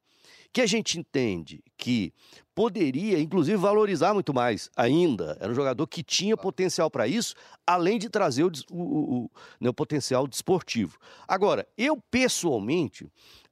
que 0.52 0.62
a 0.62 0.66
gente 0.66 0.98
entende 0.98 1.62
que 1.76 2.14
poderia, 2.54 3.20
inclusive, 3.20 3.58
valorizar 3.58 4.14
muito 4.14 4.32
mais 4.32 4.70
ainda. 4.74 5.36
Era 5.38 5.52
um 5.52 5.54
jogador 5.54 5.86
que 5.86 6.02
tinha 6.02 6.34
potencial 6.34 6.90
para 6.90 7.06
isso, 7.06 7.34
além 7.66 7.98
de 7.98 8.08
trazer 8.08 8.42
o, 8.42 8.50
o, 8.70 8.80
o, 8.80 9.30
né, 9.60 9.68
o 9.68 9.74
potencial 9.74 10.26
desportivo. 10.26 10.96
Agora, 11.28 11.68
eu 11.76 12.02
pessoalmente 12.10 13.06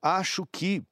acho 0.04 0.46
que 0.52 0.82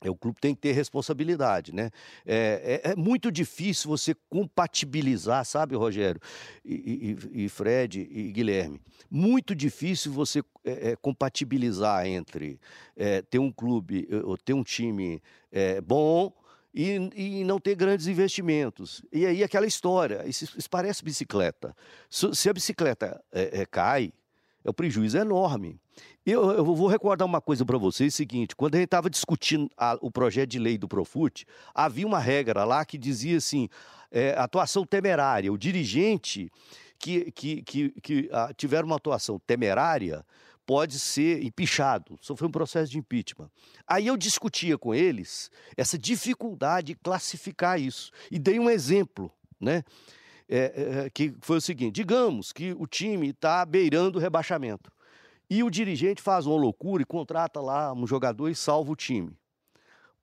é, 0.00 0.08
o 0.08 0.14
clube 0.14 0.38
tem 0.40 0.54
que 0.54 0.60
ter 0.60 0.72
responsabilidade, 0.72 1.74
né? 1.74 1.90
É, 2.24 2.80
é, 2.84 2.90
é, 2.92 2.96
muito 2.96 3.32
difícil 3.32 3.90
você 3.90 4.14
compatibilizar, 4.28 5.44
sabe, 5.44 5.74
Rogério 5.74 6.20
e, 6.64 7.16
e, 7.34 7.44
e 7.44 7.48
Fred 7.48 8.08
e 8.08 8.30
Guilherme? 8.30 8.80
Muito 9.10 9.56
difícil 9.56 10.12
você 10.12 10.40
é, 10.64 10.90
é 10.90 10.96
compatibilizar 10.96 12.06
entre 12.06 12.60
é, 12.96 13.22
ter 13.22 13.40
um 13.40 13.50
clube 13.50 14.08
ou 14.24 14.38
ter 14.38 14.52
um 14.52 14.62
time 14.62 15.20
bom 15.84 16.32
e, 16.72 17.10
e, 17.16 17.44
não 17.44 17.58
ter 17.58 17.74
grandes 17.74 18.06
investimentos. 18.06 19.02
E 19.10 19.26
aí 19.26 19.42
aquela 19.42 19.66
história, 19.66 20.24
isso, 20.26 20.44
isso 20.56 20.70
parece 20.70 21.02
bicicleta. 21.02 21.74
Se, 22.08 22.32
se 22.34 22.48
a 22.48 22.52
bicicleta 22.52 23.20
cai, 23.70 24.12
o 24.68 24.74
prejuízo 24.74 25.18
é 25.18 25.20
enorme. 25.20 25.80
Eu, 26.24 26.50
eu 26.50 26.64
vou 26.64 26.88
recordar 26.88 27.26
uma 27.26 27.40
coisa 27.40 27.64
para 27.64 27.78
vocês, 27.78 28.14
é 28.14 28.16
seguinte, 28.16 28.54
quando 28.54 28.74
a 28.74 28.78
gente 28.78 28.86
estava 28.86 29.08
discutindo 29.08 29.70
a, 29.76 29.98
o 30.00 30.10
projeto 30.10 30.50
de 30.50 30.58
lei 30.58 30.76
do 30.76 30.86
Profut, 30.86 31.46
havia 31.74 32.06
uma 32.06 32.18
regra 32.18 32.64
lá 32.64 32.84
que 32.84 32.98
dizia 32.98 33.38
assim, 33.38 33.68
é, 34.10 34.34
atuação 34.36 34.84
temerária, 34.84 35.52
o 35.52 35.58
dirigente 35.58 36.50
que, 36.98 37.30
que, 37.32 37.62
que, 37.62 37.90
que 38.02 38.28
a, 38.32 38.52
tiver 38.52 38.84
uma 38.84 38.96
atuação 38.96 39.40
temerária 39.46 40.24
pode 40.66 40.98
ser 40.98 41.42
empichado, 41.42 42.18
sofrer 42.20 42.46
um 42.46 42.50
processo 42.50 42.92
de 42.92 42.98
impeachment. 42.98 43.50
Aí 43.86 44.06
eu 44.06 44.18
discutia 44.18 44.76
com 44.76 44.94
eles 44.94 45.50
essa 45.78 45.96
dificuldade 45.96 46.88
de 46.88 46.94
classificar 46.94 47.80
isso, 47.80 48.12
e 48.30 48.38
dei 48.38 48.58
um 48.60 48.68
exemplo, 48.68 49.32
né? 49.58 49.82
É, 50.50 51.04
é, 51.04 51.10
que 51.10 51.34
foi 51.40 51.58
o 51.58 51.60
seguinte: 51.60 51.94
digamos 51.94 52.52
que 52.52 52.72
o 52.78 52.86
time 52.86 53.30
está 53.30 53.64
beirando 53.66 54.18
o 54.18 54.20
rebaixamento 54.20 54.90
e 55.50 55.62
o 55.62 55.70
dirigente 55.70 56.22
faz 56.22 56.46
uma 56.46 56.56
loucura 56.56 57.02
e 57.02 57.06
contrata 57.06 57.60
lá 57.60 57.92
um 57.92 58.06
jogador 58.06 58.48
e 58.48 58.54
salva 58.54 58.92
o 58.92 58.96
time. 58.96 59.36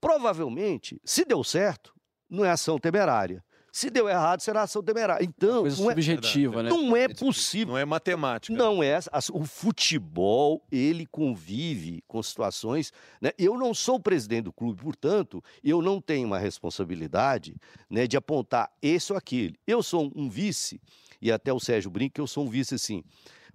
Provavelmente, 0.02 1.00
se 1.04 1.26
deu 1.26 1.44
certo, 1.44 1.94
não 2.30 2.44
é 2.46 2.50
ação 2.50 2.78
temerária. 2.78 3.44
Se 3.76 3.90
deu 3.90 4.08
errado, 4.08 4.40
será 4.40 4.62
ação 4.62 4.82
temerária. 4.82 5.22
Então, 5.22 5.64
Coisa 5.64 5.84
não 5.84 5.92
é, 5.92 5.94
subjetiva, 5.96 6.64
né? 6.64 6.70
não 6.70 6.96
é 6.96 7.10
possível. 7.10 7.74
Não 7.74 7.78
é 7.78 7.84
matemática. 7.84 8.58
Não 8.58 8.82
é. 8.82 8.98
O 9.34 9.44
futebol, 9.44 10.66
ele 10.72 11.06
convive 11.06 12.02
com 12.08 12.24
situações. 12.24 12.94
Né? 13.20 13.32
Eu 13.38 13.58
não 13.58 13.74
sou 13.74 13.96
o 13.96 14.00
presidente 14.00 14.46
do 14.46 14.54
clube, 14.54 14.82
portanto, 14.82 15.44
eu 15.62 15.82
não 15.82 16.00
tenho 16.00 16.26
uma 16.26 16.40
responsabilidade 16.40 17.58
né, 17.90 18.08
de 18.08 18.16
apontar 18.16 18.72
esse 18.82 19.12
ou 19.12 19.18
aquele. 19.18 19.60
Eu 19.68 19.84
sou 19.84 20.10
um 20.16 20.30
vice, 20.30 20.80
e 21.22 21.30
até 21.30 21.52
o 21.52 21.60
Sérgio 21.60 21.92
brinca 21.92 22.14
que 22.14 22.22
eu 22.22 22.28
sou 22.28 22.46
um 22.46 22.50
vice 22.50 22.76
assim. 22.76 23.04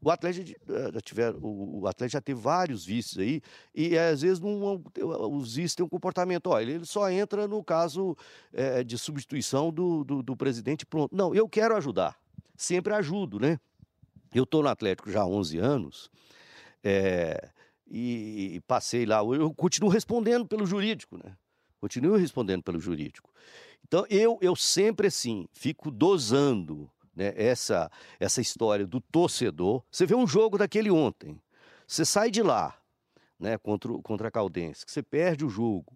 O 0.02 0.10
Atlético 0.10 0.50
eh, 0.68 0.90
já 0.94 1.00
tiver, 1.00 1.34
o 1.42 1.86
Atlético 1.86 2.12
já 2.14 2.20
teve 2.20 2.40
vários 2.40 2.84
vices 2.86 3.18
aí, 3.18 3.42
e 3.74 3.94
eh, 3.94 4.10
às 4.10 4.22
vezes 4.22 4.40
não, 4.40 4.82
os 5.30 5.56
vices 5.56 5.74
têm 5.74 5.84
um 5.84 5.88
comportamento. 5.88 6.46
Olha, 6.48 6.70
ele 6.70 6.86
só 6.86 7.10
entra 7.10 7.46
no 7.46 7.62
caso 7.62 8.16
eh, 8.52 8.82
de 8.82 8.96
substituição 8.96 9.70
do, 9.70 10.02
do, 10.02 10.22
do 10.22 10.36
presidente, 10.36 10.86
pronto. 10.86 11.14
Não, 11.14 11.34
eu 11.34 11.48
quero 11.48 11.76
ajudar. 11.76 12.18
Sempre 12.56 12.94
ajudo, 12.94 13.38
né? 13.38 13.58
Eu 14.34 14.44
estou 14.44 14.62
no 14.62 14.68
Atlético 14.68 15.10
já 15.10 15.20
há 15.20 15.26
11 15.26 15.58
anos 15.58 16.10
é, 16.82 17.50
e, 17.86 18.54
e 18.54 18.60
passei 18.60 19.04
lá. 19.04 19.18
Eu 19.18 19.52
continuo 19.52 19.90
respondendo 19.90 20.46
pelo 20.46 20.64
jurídico, 20.64 21.16
né? 21.16 21.36
Continuo 21.80 22.16
respondendo 22.16 22.62
pelo 22.62 22.78
jurídico. 22.78 23.30
Então, 23.86 24.06
eu, 24.08 24.38
eu 24.40 24.54
sempre, 24.54 25.08
assim, 25.08 25.48
fico 25.52 25.90
dosando 25.90 26.88
né, 27.20 27.34
essa, 27.36 27.90
essa 28.18 28.40
história 28.40 28.86
do 28.86 28.98
torcedor. 28.98 29.82
Você 29.90 30.06
vê 30.06 30.14
um 30.14 30.26
jogo 30.26 30.56
daquele 30.56 30.90
ontem, 30.90 31.38
você 31.86 32.02
sai 32.02 32.30
de 32.30 32.42
lá, 32.42 32.74
né, 33.38 33.58
contra, 33.58 33.92
contra 34.02 34.28
a 34.28 34.30
Caldense, 34.30 34.86
que 34.86 34.90
você 34.90 35.02
perde 35.02 35.44
o 35.44 35.50
jogo. 35.50 35.92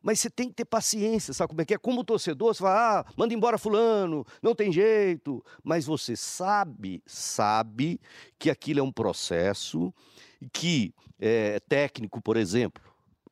Mas 0.00 0.18
você 0.18 0.30
tem 0.30 0.48
que 0.48 0.54
ter 0.54 0.64
paciência, 0.64 1.32
sabe 1.34 1.50
como 1.50 1.60
é 1.60 1.64
que 1.64 1.74
é? 1.74 1.78
Como 1.78 2.02
torcedor, 2.02 2.54
você 2.54 2.60
fala, 2.60 3.00
ah, 3.00 3.12
manda 3.16 3.34
embora 3.34 3.56
fulano, 3.56 4.26
não 4.42 4.52
tem 4.54 4.72
jeito. 4.72 5.44
Mas 5.62 5.84
você 5.84 6.16
sabe, 6.16 7.00
sabe 7.06 8.00
que 8.36 8.50
aquilo 8.50 8.80
é 8.80 8.82
um 8.82 8.90
processo 8.90 9.94
que 10.52 10.92
é, 11.20 11.60
técnico, 11.60 12.20
por 12.20 12.36
exemplo. 12.36 12.82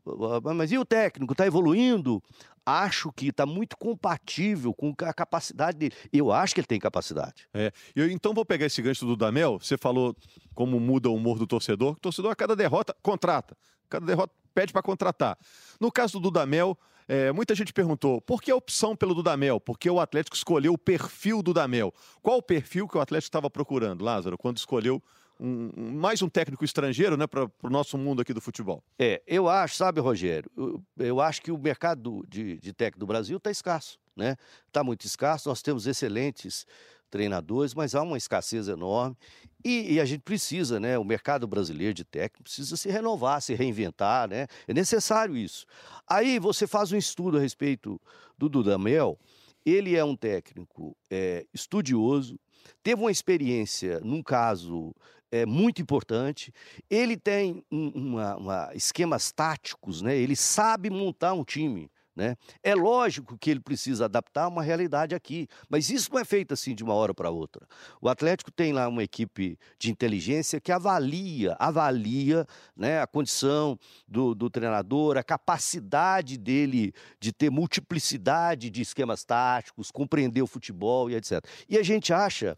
Ah, 0.06 0.54
Mas 0.54 0.70
e 0.70 0.78
o 0.78 0.84
técnico? 0.84 1.32
Está 1.32 1.46
evoluindo? 1.46 2.22
Acho 2.64 3.12
que 3.12 3.28
está 3.28 3.46
muito 3.46 3.76
compatível 3.76 4.72
com 4.74 4.94
a 5.02 5.12
capacidade 5.12 5.78
dele. 5.78 5.94
Eu 6.12 6.30
acho 6.30 6.54
que 6.54 6.60
ele 6.60 6.66
tem 6.66 6.78
capacidade. 6.78 7.48
Eu, 7.94 8.10
então 8.10 8.34
vou 8.34 8.44
pegar 8.44 8.66
esse 8.66 8.80
gancho 8.82 9.04
do 9.04 9.16
Dudamel. 9.16 9.58
Você 9.58 9.76
falou 9.76 10.14
como 10.54 10.78
muda 10.78 11.08
o 11.08 11.14
humor 11.14 11.38
do 11.38 11.46
torcedor. 11.46 11.92
O 11.92 12.00
torcedor, 12.00 12.32
a 12.32 12.36
cada 12.36 12.54
derrota, 12.54 12.94
contrata. 13.02 13.56
Cada 13.88 14.06
derrota 14.06 14.32
pede 14.54 14.72
para 14.72 14.82
contratar. 14.82 15.38
No 15.80 15.90
caso 15.90 16.14
do 16.14 16.20
Dudamel, 16.20 16.78
é, 17.08 17.32
muita 17.32 17.54
gente 17.56 17.72
perguntou 17.72 18.20
por 18.20 18.40
que 18.40 18.52
a 18.52 18.56
opção 18.56 18.94
pelo 18.94 19.14
Dudamel? 19.14 19.58
Porque 19.58 19.90
o 19.90 19.98
Atlético 19.98 20.36
escolheu 20.36 20.74
o 20.74 20.78
perfil 20.78 21.38
do 21.38 21.52
Dudamel. 21.52 21.92
Qual 22.22 22.38
o 22.38 22.42
perfil 22.42 22.86
que 22.86 22.96
o 22.96 23.00
Atlético 23.00 23.28
estava 23.28 23.50
procurando, 23.50 24.04
Lázaro, 24.04 24.38
quando 24.38 24.58
escolheu 24.58 25.02
um- 25.40 25.92
mais 25.98 26.20
um 26.22 26.28
técnico 26.28 26.64
estrangeiro 26.64 27.16
né, 27.16 27.26
para 27.26 27.44
o 27.62 27.70
nosso 27.70 27.96
mundo 27.96 28.20
aqui 28.20 28.34
do 28.34 28.40
futebol? 28.40 28.82
É, 28.98 29.22
eu 29.26 29.48
acho, 29.48 29.76
sabe, 29.76 30.00
Rogério, 30.00 30.50
eu, 30.56 30.82
eu 30.98 31.20
acho 31.20 31.40
que 31.40 31.50
o 31.50 31.58
mercado 31.58 32.24
de, 32.28 32.58
de 32.58 32.72
técnico 32.72 33.00
do 33.00 33.06
Brasil 33.06 33.38
está 33.38 33.50
escasso, 33.50 33.98
né? 34.14 34.36
Está 34.66 34.84
muito 34.84 35.06
escasso, 35.06 35.48
nós 35.48 35.62
temos 35.62 35.86
excelentes 35.86 36.66
treinadores, 37.10 37.74
mas 37.74 37.94
há 37.94 38.02
uma 38.02 38.16
escassez 38.16 38.68
enorme 38.68 39.16
e, 39.64 39.94
e 39.94 40.00
a 40.00 40.04
gente 40.04 40.20
precisa, 40.20 40.78
né? 40.78 40.96
O 40.96 41.04
mercado 41.04 41.46
brasileiro 41.46 41.92
de 41.92 42.04
técnico 42.04 42.44
precisa 42.44 42.76
se 42.76 42.88
renovar, 42.88 43.42
se 43.42 43.54
reinventar, 43.54 44.28
né? 44.28 44.46
É 44.68 44.72
necessário 44.72 45.36
isso. 45.36 45.66
Aí 46.06 46.38
você 46.38 46.66
faz 46.66 46.92
um 46.92 46.96
estudo 46.96 47.38
a 47.38 47.40
respeito 47.40 48.00
do 48.38 48.48
Dudamel, 48.48 49.18
ele 49.64 49.96
é 49.96 50.04
um 50.04 50.16
técnico 50.16 50.96
é, 51.10 51.46
estudioso, 51.52 52.38
teve 52.82 53.00
uma 53.00 53.10
experiência 53.10 54.00
num 54.00 54.22
caso 54.22 54.94
é, 55.30 55.46
muito 55.46 55.80
importante, 55.80 56.52
ele 56.88 57.16
tem 57.16 57.64
um, 57.70 57.88
uma, 57.88 58.36
uma- 58.36 58.70
esquemas 58.74 59.30
táticos, 59.32 60.02
né? 60.02 60.16
ele 60.16 60.34
sabe 60.36 60.90
montar 60.90 61.34
um 61.34 61.44
time. 61.44 61.90
Né? 62.20 62.36
É 62.62 62.74
lógico 62.74 63.38
que 63.38 63.50
ele 63.50 63.60
precisa 63.60 64.04
adaptar 64.04 64.46
uma 64.46 64.62
realidade 64.62 65.14
aqui, 65.14 65.48
mas 65.70 65.88
isso 65.88 66.12
não 66.12 66.20
é 66.20 66.24
feito 66.24 66.52
assim 66.52 66.74
de 66.74 66.84
uma 66.84 66.92
hora 66.92 67.14
para 67.14 67.30
outra. 67.30 67.66
O 67.98 68.10
Atlético 68.10 68.52
tem 68.52 68.74
lá 68.74 68.86
uma 68.88 69.02
equipe 69.02 69.58
de 69.78 69.90
inteligência 69.90 70.60
que 70.60 70.70
avalia, 70.70 71.56
avalia 71.58 72.46
né, 72.76 73.00
a 73.00 73.06
condição 73.06 73.78
do, 74.06 74.34
do 74.34 74.50
treinador, 74.50 75.16
a 75.16 75.22
capacidade 75.22 76.36
dele 76.36 76.92
de 77.18 77.32
ter 77.32 77.48
multiplicidade 77.48 78.68
de 78.68 78.82
esquemas 78.82 79.24
táticos, 79.24 79.90
compreender 79.90 80.42
o 80.42 80.46
futebol 80.46 81.08
e 81.08 81.14
etc. 81.14 81.42
E 81.70 81.78
a 81.78 81.82
gente 81.82 82.12
acha 82.12 82.54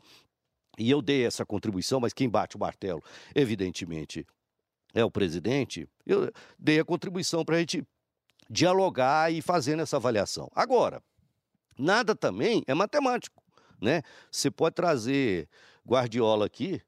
e 0.76 0.90
eu 0.90 1.00
dei 1.00 1.24
essa 1.24 1.46
contribuição, 1.46 2.00
mas 2.00 2.12
quem 2.12 2.28
bate 2.28 2.56
o 2.56 2.58
martelo, 2.58 3.00
evidentemente, 3.32 4.26
é 4.92 5.04
o 5.04 5.10
presidente. 5.10 5.86
Eu 6.04 6.32
dei 6.58 6.80
a 6.80 6.84
contribuição 6.84 7.44
para 7.44 7.54
a 7.54 7.58
gente 7.60 7.86
dialogar 8.52 9.32
e 9.32 9.40
fazer 9.40 9.78
essa 9.78 9.96
avaliação. 9.96 10.50
Agora, 10.54 11.02
nada 11.78 12.14
também 12.14 12.62
é 12.66 12.74
matemático, 12.74 13.42
né? 13.80 14.02
Você 14.30 14.50
pode 14.50 14.74
trazer 14.74 15.48
Guardiola 15.86 16.44
aqui 16.44 16.82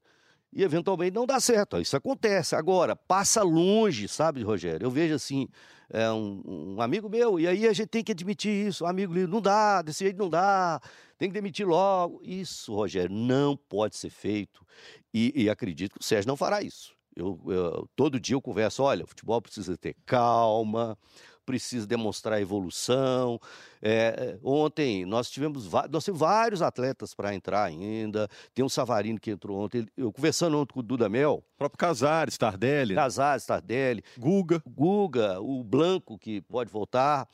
e 0.53 0.63
eventualmente 0.63 1.15
não 1.15 1.25
dá 1.25 1.39
certo. 1.39 1.81
Isso 1.81 1.97
acontece. 1.97 2.55
Agora, 2.55 2.95
passa 2.95 3.41
longe, 3.41 4.07
sabe, 4.07 4.43
Rogério? 4.43 4.85
Eu 4.85 4.91
vejo 4.91 5.15
assim, 5.15 5.47
é 5.89 6.09
um, 6.11 6.75
um 6.77 6.81
amigo 6.81 7.09
meu, 7.09 7.39
e 7.39 7.47
aí 7.47 7.67
a 7.67 7.73
gente 7.73 7.87
tem 7.89 8.03
que 8.03 8.11
admitir 8.11 8.67
isso. 8.67 8.85
Um 8.85 8.87
amigo 8.87 9.13
não 9.27 9.41
dá, 9.41 9.81
desse 9.81 10.03
jeito 10.03 10.17
não 10.17 10.29
dá, 10.29 10.79
tem 11.17 11.29
que 11.29 11.33
demitir 11.33 11.67
logo. 11.67 12.21
Isso, 12.23 12.73
Rogério, 12.75 13.13
não 13.13 13.57
pode 13.57 13.97
ser 13.97 14.11
feito. 14.11 14.63
E, 15.11 15.33
e 15.43 15.49
acredito 15.49 15.93
que 15.93 15.99
o 16.01 16.03
Sérgio 16.03 16.27
não 16.27 16.37
fará 16.37 16.61
isso. 16.61 16.93
Eu, 17.15 17.39
eu- 17.47 17.89
todo 17.95 18.19
dia 18.19 18.35
eu 18.35 18.41
converso, 18.41 18.83
olha, 18.83 19.03
o 19.03 19.07
futebol 19.07 19.41
precisa 19.41 19.77
ter 19.77 19.95
calma, 20.05 20.97
precisa 21.45 21.85
demonstrar 21.85 22.41
evolução. 22.41 23.39
É, 23.81 23.91
é, 23.91 24.39
ontem 24.43 25.05
nós 25.05 25.29
tivemos, 25.29 25.69
nós 25.89 26.03
temos 26.03 26.19
vários 26.19 26.61
atletas 26.61 27.13
para 27.13 27.35
entrar 27.35 27.63
ainda. 27.63 28.27
Tem 28.53 28.65
um 28.65 28.69
Savarino 28.69 29.19
que 29.19 29.31
entrou 29.31 29.59
ontem. 29.59 29.87
Eu 29.95 30.11
conversando 30.11 30.57
ontem 30.57 30.73
com 30.73 30.79
o 30.79 30.83
Dudamel, 30.83 31.43
O 31.53 31.57
próprio 31.57 31.77
Casares, 31.77 32.37
Tardelli, 32.37 32.95
Casares, 32.95 33.45
Tardelli, 33.45 34.03
Guga. 34.17 34.61
Guga, 34.67 35.39
o 35.39 35.63
Blanco 35.63 36.17
que 36.17 36.41
pode 36.41 36.71
voltar. 36.71 37.27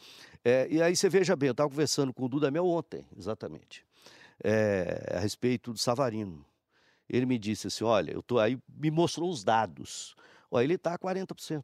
É, 0.43 0.67
e 0.69 0.81
aí 0.81 0.95
você 0.95 1.07
veja 1.07 1.35
bem, 1.35 1.47
eu 1.47 1.51
estava 1.51 1.69
conversando 1.69 2.13
com 2.13 2.25
o 2.25 2.29
Dudamel 2.29 2.65
ontem, 2.65 3.05
exatamente, 3.15 3.85
é, 4.43 5.13
a 5.15 5.19
respeito 5.19 5.71
do 5.71 5.79
Savarino. 5.79 6.43
Ele 7.07 7.25
me 7.25 7.37
disse 7.37 7.67
assim: 7.67 7.83
olha, 7.83 8.11
eu 8.11 8.23
tô 8.23 8.39
aí, 8.39 8.57
me 8.67 8.89
mostrou 8.89 9.29
os 9.29 9.43
dados. 9.43 10.15
Olha, 10.49 10.63
ele 10.63 10.75
está 10.75 10.93
a 10.93 10.99
40%. 10.99 11.63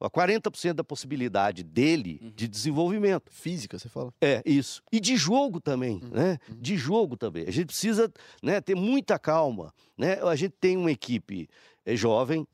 Ó, 0.00 0.08
40% 0.08 0.74
da 0.74 0.84
possibilidade 0.84 1.62
dele 1.64 2.32
de 2.36 2.46
desenvolvimento. 2.46 3.32
Física, 3.32 3.78
você 3.78 3.88
fala? 3.88 4.12
É, 4.20 4.42
isso. 4.46 4.82
E 4.92 5.00
de 5.00 5.16
jogo 5.16 5.60
também, 5.60 6.00
né? 6.12 6.38
De 6.48 6.76
jogo 6.76 7.16
também. 7.16 7.44
A 7.48 7.50
gente 7.50 7.66
precisa 7.66 8.12
né, 8.42 8.60
ter 8.60 8.74
muita 8.76 9.18
calma. 9.18 9.74
Né? 9.96 10.14
A 10.22 10.36
gente 10.36 10.54
tem 10.60 10.76
uma 10.76 10.92
equipe 10.92 11.48
é, 11.84 11.96
jovem, 11.96 12.46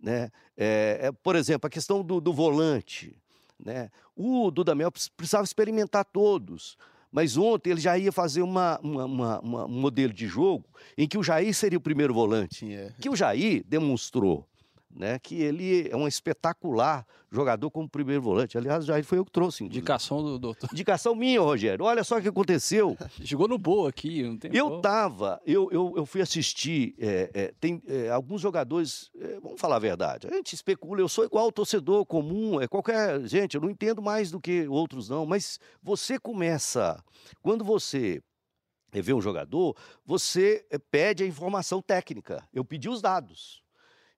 né? 0.00 0.30
É, 0.56 0.98
é, 1.04 1.12
por 1.12 1.36
exemplo, 1.36 1.66
a 1.66 1.70
questão 1.70 2.02
do, 2.02 2.20
do 2.20 2.32
volante. 2.32 3.16
Né? 3.58 3.90
O 4.14 4.50
Dudamel 4.50 4.92
precis- 4.92 5.08
precisava 5.08 5.44
experimentar 5.44 6.04
todos. 6.04 6.76
Mas 7.10 7.38
ontem 7.38 7.70
ele 7.70 7.80
já 7.80 7.96
ia 7.96 8.12
fazer 8.12 8.42
uma, 8.42 8.78
uma- 8.82 9.04
uma- 9.06 9.40
uma- 9.40 9.64
um 9.64 9.80
modelo 9.80 10.12
de 10.12 10.26
jogo 10.26 10.66
em 10.98 11.08
que 11.08 11.16
o 11.16 11.22
Jair 11.22 11.54
seria 11.54 11.78
o 11.78 11.80
primeiro 11.80 12.12
volante 12.12 12.56
Tinha. 12.56 12.94
que 13.00 13.08
o 13.08 13.16
Jair 13.16 13.64
demonstrou 13.66 14.46
né, 14.94 15.18
que 15.18 15.40
ele 15.42 15.88
é 15.88 15.96
um 15.96 16.08
espetacular 16.08 17.06
jogador 17.30 17.70
como 17.70 17.88
primeiro 17.88 18.22
volante. 18.22 18.56
Aliás, 18.56 18.84
Jair 18.84 19.04
foi 19.04 19.18
eu 19.18 19.24
que 19.24 19.30
trouxe. 19.30 19.62
inclusive. 19.62 19.80
Indicação 19.80 20.22
do 20.22 20.38
doutor. 20.38 20.68
Indicação 20.72 21.14
minha, 21.14 21.40
Rogério. 21.40 21.84
Olha 21.84 22.02
só 22.02 22.18
o 22.18 22.22
que 22.22 22.28
aconteceu. 22.28 22.96
Jogou 23.20 23.46
no 23.46 23.58
boa 23.58 23.90
aqui, 23.90 24.22
não 24.22 24.36
tem 24.36 24.50
Eu 24.54 24.80
tava, 24.80 25.40
eu, 25.46 25.68
eu, 25.70 25.94
eu 25.96 26.06
fui 26.06 26.20
assistir, 26.20 26.94
é, 26.98 27.30
é, 27.34 27.54
tem 27.60 27.82
é, 27.86 28.10
alguns 28.10 28.40
jogadores, 28.40 29.10
é, 29.18 29.38
vamos 29.40 29.60
falar 29.60 29.76
a 29.76 29.80
verdade, 29.80 30.26
a 30.26 30.34
gente 30.34 30.54
especula, 30.54 31.00
eu 31.00 31.08
sou 31.08 31.24
igual 31.24 31.44
ao 31.44 31.52
torcedor 31.52 32.04
comum, 32.06 32.60
é 32.60 32.66
qualquer, 32.66 33.20
gente, 33.26 33.54
eu 33.54 33.60
não 33.60 33.70
entendo 33.70 34.00
mais 34.00 34.30
do 34.30 34.40
que 34.40 34.66
outros 34.68 35.08
não, 35.08 35.26
mas 35.26 35.58
você 35.82 36.18
começa, 36.18 37.02
quando 37.42 37.64
você 37.64 38.22
é, 38.92 39.02
vê 39.02 39.12
um 39.12 39.20
jogador, 39.20 39.76
você 40.04 40.64
é, 40.70 40.78
pede 40.78 41.22
a 41.22 41.26
informação 41.26 41.82
técnica, 41.82 42.46
eu 42.52 42.64
pedi 42.64 42.88
os 42.88 43.02
dados, 43.02 43.62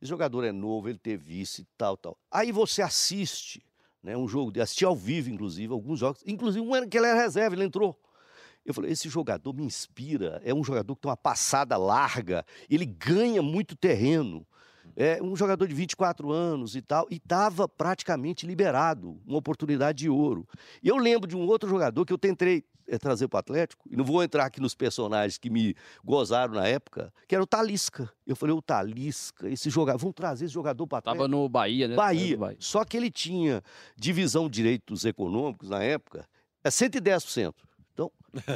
esse 0.00 0.08
jogador 0.08 0.44
é 0.44 0.52
novo, 0.52 0.88
ele 0.88 0.98
teve 0.98 1.40
isso 1.40 1.60
e 1.60 1.66
tal, 1.76 1.96
tal, 1.96 2.16
aí 2.30 2.52
você 2.52 2.82
assiste, 2.82 3.62
né, 4.02 4.16
um 4.16 4.26
jogo, 4.26 4.60
assisti 4.60 4.84
ao 4.84 4.96
vivo, 4.96 5.30
inclusive, 5.30 5.72
alguns 5.72 5.98
jogos, 6.00 6.22
inclusive 6.26 6.64
um 6.64 6.74
era 6.74 6.86
que 6.86 6.96
ele 6.96 7.06
era 7.06 7.20
reserva, 7.20 7.54
ele 7.54 7.64
entrou, 7.64 7.98
eu 8.64 8.74
falei, 8.74 8.90
esse 8.90 9.08
jogador 9.08 9.52
me 9.54 9.64
inspira. 9.64 10.40
É 10.44 10.54
um 10.54 10.62
jogador 10.62 10.94
que 10.94 11.02
tem 11.02 11.10
uma 11.10 11.16
passada 11.16 11.76
larga, 11.76 12.44
ele 12.68 12.84
ganha 12.84 13.42
muito 13.42 13.76
terreno. 13.76 14.46
É, 14.96 15.22
um 15.22 15.36
jogador 15.36 15.66
de 15.68 15.74
24 15.74 16.32
anos 16.32 16.74
e 16.74 16.82
tal, 16.82 17.06
e 17.10 17.16
estava 17.16 17.68
praticamente 17.68 18.44
liberado, 18.44 19.20
uma 19.24 19.38
oportunidade 19.38 19.98
de 19.98 20.10
ouro. 20.10 20.46
E 20.82 20.88
eu 20.88 20.96
lembro 20.96 21.28
de 21.28 21.36
um 21.36 21.46
outro 21.46 21.68
jogador 21.68 22.04
que 22.04 22.12
eu 22.12 22.18
tentei 22.18 22.64
é, 22.90 22.98
trazer 22.98 23.28
para 23.28 23.36
o 23.36 23.40
Atlético, 23.40 23.88
e 23.88 23.96
não 23.96 24.04
vou 24.04 24.22
entrar 24.22 24.44
aqui 24.44 24.60
nos 24.60 24.74
personagens 24.74 25.38
que 25.38 25.48
me 25.48 25.76
gozaram 26.04 26.54
na 26.54 26.66
época, 26.66 27.12
que 27.28 27.34
era 27.34 27.42
o 27.42 27.46
Talisca. 27.46 28.10
Eu 28.26 28.34
falei, 28.34 28.54
o 28.54 28.60
Talisca, 28.60 29.48
esse 29.48 29.70
jogador, 29.70 29.98
vamos 29.98 30.14
trazer 30.14 30.46
esse 30.46 30.54
jogador 30.54 30.86
para 30.86 30.96
o 30.96 30.98
Atlético. 30.98 31.22
Tava 31.22 31.28
no 31.28 31.48
Bahia, 31.48 31.86
né? 31.86 31.94
Bahia. 31.94 32.36
Bahia. 32.36 32.56
Só 32.58 32.84
que 32.84 32.96
ele 32.96 33.10
tinha 33.10 33.62
divisão 33.96 34.48
de 34.48 34.56
direitos 34.56 35.04
econômicos 35.04 35.70
na 35.70 35.82
época, 35.82 36.26
é 36.64 36.68
110%. 36.68 37.54
Então, 37.92 38.10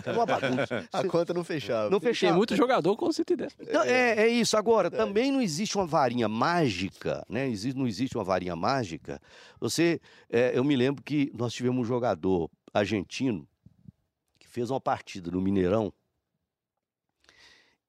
é 0.04 0.12
uma 0.12 0.26
bagunça. 0.26 0.88
A 0.92 1.04
conta 1.04 1.32
não 1.32 1.44
fechava. 1.44 1.90
Não 1.90 2.00
Tem 2.00 2.08
fechava. 2.08 2.36
muito 2.36 2.56
jogador 2.56 2.96
com 2.96 3.12
110. 3.12 3.56
Então, 3.60 3.82
é, 3.82 4.22
é 4.22 4.28
isso. 4.28 4.56
Agora, 4.56 4.90
também 4.90 5.30
não 5.30 5.40
existe 5.40 5.76
uma 5.76 5.86
varinha 5.86 6.28
mágica, 6.28 7.24
né? 7.28 7.48
Existe, 7.48 7.76
não 7.78 7.86
existe 7.86 8.16
uma 8.16 8.24
varinha 8.24 8.56
mágica. 8.56 9.20
Você, 9.60 10.00
é, 10.30 10.56
eu 10.56 10.64
me 10.64 10.74
lembro 10.76 11.02
que 11.02 11.30
nós 11.34 11.52
tivemos 11.52 11.80
um 11.80 11.84
jogador 11.84 12.50
argentino 12.72 13.46
fez 14.54 14.70
uma 14.70 14.80
partida 14.80 15.32
no 15.32 15.40
Mineirão. 15.40 15.92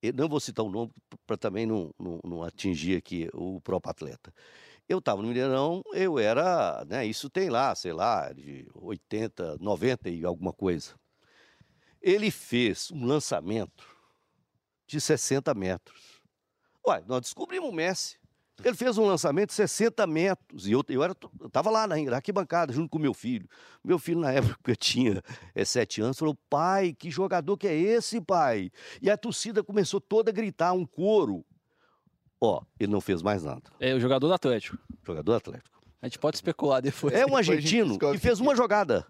Eu 0.01 0.13
não 0.13 0.27
vou 0.27 0.39
citar 0.39 0.65
o 0.65 0.69
nome 0.69 0.91
para 1.25 1.37
também 1.37 1.65
não, 1.67 1.93
não, 1.99 2.19
não 2.23 2.43
atingir 2.43 2.97
aqui 2.97 3.29
o 3.33 3.61
próprio 3.61 3.91
atleta. 3.91 4.33
Eu 4.89 4.97
estava 4.97 5.21
no 5.21 5.27
Mineirão, 5.27 5.83
eu 5.93 6.17
era, 6.17 6.83
né? 6.85 7.05
Isso 7.05 7.29
tem 7.29 7.49
lá, 7.49 7.73
sei 7.75 7.93
lá, 7.93 8.33
de 8.33 8.67
80, 8.73 9.57
90 9.59 10.09
e 10.09 10.25
alguma 10.25 10.51
coisa. 10.51 10.95
Ele 12.01 12.31
fez 12.31 12.91
um 12.91 13.05
lançamento 13.05 13.87
de 14.87 14.99
60 14.99 15.53
metros. 15.53 16.19
Ué, 16.87 17.03
nós 17.07 17.21
descobrimos 17.21 17.69
o 17.69 17.73
Messi. 17.73 18.19
Ele 18.63 18.75
fez 18.75 18.97
um 18.97 19.05
lançamento 19.05 19.49
de 19.49 19.55
60 19.55 20.07
metros. 20.07 20.67
E 20.67 20.71
eu, 20.71 20.83
eu 20.89 21.03
era, 21.03 21.15
eu 21.39 21.47
estava 21.47 21.69
lá 21.69 21.85
na, 21.85 21.95
na 21.97 22.15
arquibancada, 22.15 22.71
junto 22.71 22.89
com 22.89 22.97
meu 22.97 23.13
filho. 23.13 23.47
Meu 23.83 23.99
filho, 23.99 24.19
na 24.19 24.31
época, 24.33 24.75
tinha 24.75 25.21
é, 25.53 25.65
sete 25.65 26.01
anos, 26.01 26.17
falou: 26.17 26.37
pai, 26.49 26.93
que 26.93 27.11
jogador 27.11 27.57
que 27.57 27.67
é 27.67 27.75
esse, 27.75 28.21
pai? 28.21 28.71
E 29.01 29.09
a 29.09 29.17
torcida 29.17 29.63
começou 29.63 29.99
toda 29.99 30.31
a 30.31 30.33
gritar, 30.33 30.73
um 30.73 30.85
coro. 30.85 31.45
Ó, 32.39 32.61
ele 32.79 32.91
não 32.91 33.01
fez 33.01 33.21
mais 33.21 33.43
nada. 33.43 33.63
É 33.79 33.93
o 33.93 33.99
jogador 33.99 34.27
do 34.27 34.33
Atlético. 34.33 34.77
Jogador 35.03 35.35
atlético. 35.35 35.75
A 36.01 36.07
gente 36.07 36.19
pode 36.19 36.37
especular 36.37 36.81
depois. 36.81 37.13
É 37.13 37.23
um 37.23 37.25
Depois 37.25 37.49
argentino 37.49 37.97
que 37.97 38.17
fez 38.17 38.39
uma 38.39 38.55
jogada. 38.55 39.07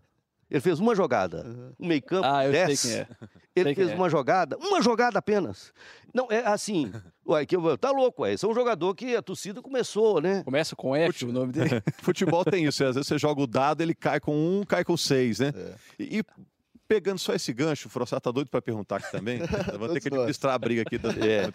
Ele 0.50 0.60
fez 0.62 0.80
uma 0.80 0.94
jogada. 0.96 1.74
Um 1.80 1.88
meio 1.88 2.02
campo, 2.04 2.28
Ah, 2.28 2.46
eu 2.46 2.52
10. 2.52 2.80
sei 2.80 2.92
quem 2.92 3.00
é. 3.02 3.08
Ele 3.56 3.64
Sei 3.64 3.64
quem 3.64 3.76
fez 3.76 3.90
é. 3.92 3.96
uma 3.96 4.10
jogada, 4.10 4.58
uma 4.58 4.82
jogada 4.82 5.18
apenas. 5.18 5.74
Não, 6.14 6.28
é 6.30 6.46
assim. 6.46 6.92
Ué, 7.28 7.46
que, 7.46 7.56
eu- 7.56 7.78
tá 7.78 7.90
louco, 7.92 8.22
ué. 8.22 8.34
Esse 8.34 8.46
é 8.46 8.48
um 8.48 8.54
jogador 8.54 8.94
que 8.94 9.16
a 9.16 9.22
torcida 9.22 9.62
começou, 9.62 10.22
né? 10.22 10.44
Começa 10.44 10.76
com 10.76 10.96
F, 10.96 11.26
o 11.26 11.32
nome 11.32 11.52
dele. 11.52 11.82
Futebol 12.04 12.46
tem 12.46 12.66
isso, 12.66 12.84
às 12.86 12.94
vezes 12.96 13.08
você 13.08 13.18
joga 13.18 13.42
o 13.42 13.48
dado, 13.48 13.82
ele 13.82 13.96
cai 13.96 14.20
com 14.20 14.36
um, 14.36 14.64
cai 14.64 14.84
com 14.84 14.96
seis, 14.96 15.40
né? 15.40 15.52
É. 15.56 15.76
E, 15.98 16.20
e 16.20 16.24
pegando 16.88 17.18
só 17.18 17.34
esse 17.34 17.52
gancho, 17.52 17.88
o 17.88 17.92
Frossá 17.92 18.20
tá 18.20 18.30
doido 18.30 18.50
para 18.52 18.62
perguntar 18.62 18.98
aqui 18.98 19.12
também. 19.12 19.40
Vou 19.80 19.90
ter 19.90 20.00
que 20.00 20.08
administrar 20.10 20.54
a 20.54 20.60
briga 20.60 20.84
aqui. 20.84 21.00
Das 21.00 21.18
É. 21.18 21.50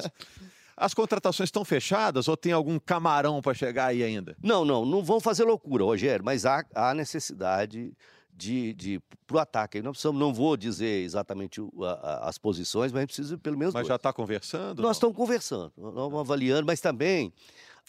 As 0.76 0.94
contratações 0.94 1.46
estão 1.48 1.64
fechadas 1.64 2.26
ou 2.26 2.36
tem 2.36 2.52
algum 2.52 2.78
camarão 2.80 3.40
para 3.42 3.52
chegar 3.54 3.86
aí 3.86 4.02
ainda? 4.02 4.34
Não, 4.42 4.64
não, 4.64 4.84
não 4.84 5.04
vão 5.04 5.20
fazer 5.20 5.44
loucura, 5.44 5.84
Rogério, 5.84 6.24
mas 6.24 6.44
há, 6.46 6.64
há 6.74 6.94
necessidade 6.94 7.92
de, 8.40 8.72
de 8.72 9.00
pro 9.26 9.38
ataque. 9.38 9.76
Aí 9.78 9.82
Nós 9.82 9.92
precisamos, 9.92 10.18
não 10.20 10.32
vou 10.32 10.56
dizer 10.56 11.02
exatamente 11.04 11.60
o- 11.60 11.70
a- 11.84 12.28
as 12.28 12.38
posições, 12.38 12.90
mas 12.90 12.98
a 12.98 13.02
gente 13.02 13.08
precisa 13.14 13.38
pelo 13.38 13.58
menos 13.58 13.74
Mas 13.74 13.82
dois. 13.82 13.88
já 13.88 13.96
está 13.96 14.12
conversando? 14.12 14.80
Nós 14.82 14.96
estamos 14.96 15.14
conversando, 15.16 15.72
nós 15.76 15.90
estamos 15.90 16.18
avaliando, 16.20 16.66
mas 16.66 16.80
também 16.80 17.32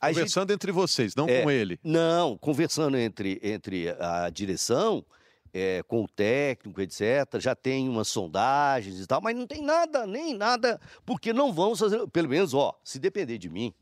a 0.01 0.07
gente 0.07 0.15
Conversando 0.15 0.51
entre 0.51 0.71
vocês, 0.71 1.15
não 1.15 1.27
É. 1.29 1.41
com 1.43 1.49
ele. 1.51 1.79
Não, 1.83 2.37
conversando 2.37 2.97
entre, 2.97 3.39
entre 3.43 3.89
a 3.99 4.29
direção, 4.29 5.05
é, 5.53 5.83
com 5.83 6.03
o 6.03 6.07
técnico, 6.07 6.81
etc. 6.81 7.01
Já 7.39 7.53
tem 7.55 7.87
umas 7.87 8.07
sondagens 8.07 8.99
e 8.99 9.05
tal, 9.07 9.21
mas 9.21 9.35
não 9.35 9.45
tem 9.47 9.61
nada, 9.61 10.05
nem 10.07 10.33
nada, 10.33 10.79
porque 11.05 11.31
não 11.33 11.53
vamos 11.53 11.77
fazer. 11.79 12.05
Pelo 12.07 12.27
menos, 12.29 12.53
ó, 12.53 12.77
se 12.83 12.97
depender 12.99 13.37
de 13.37 13.49
mim, 13.49 13.73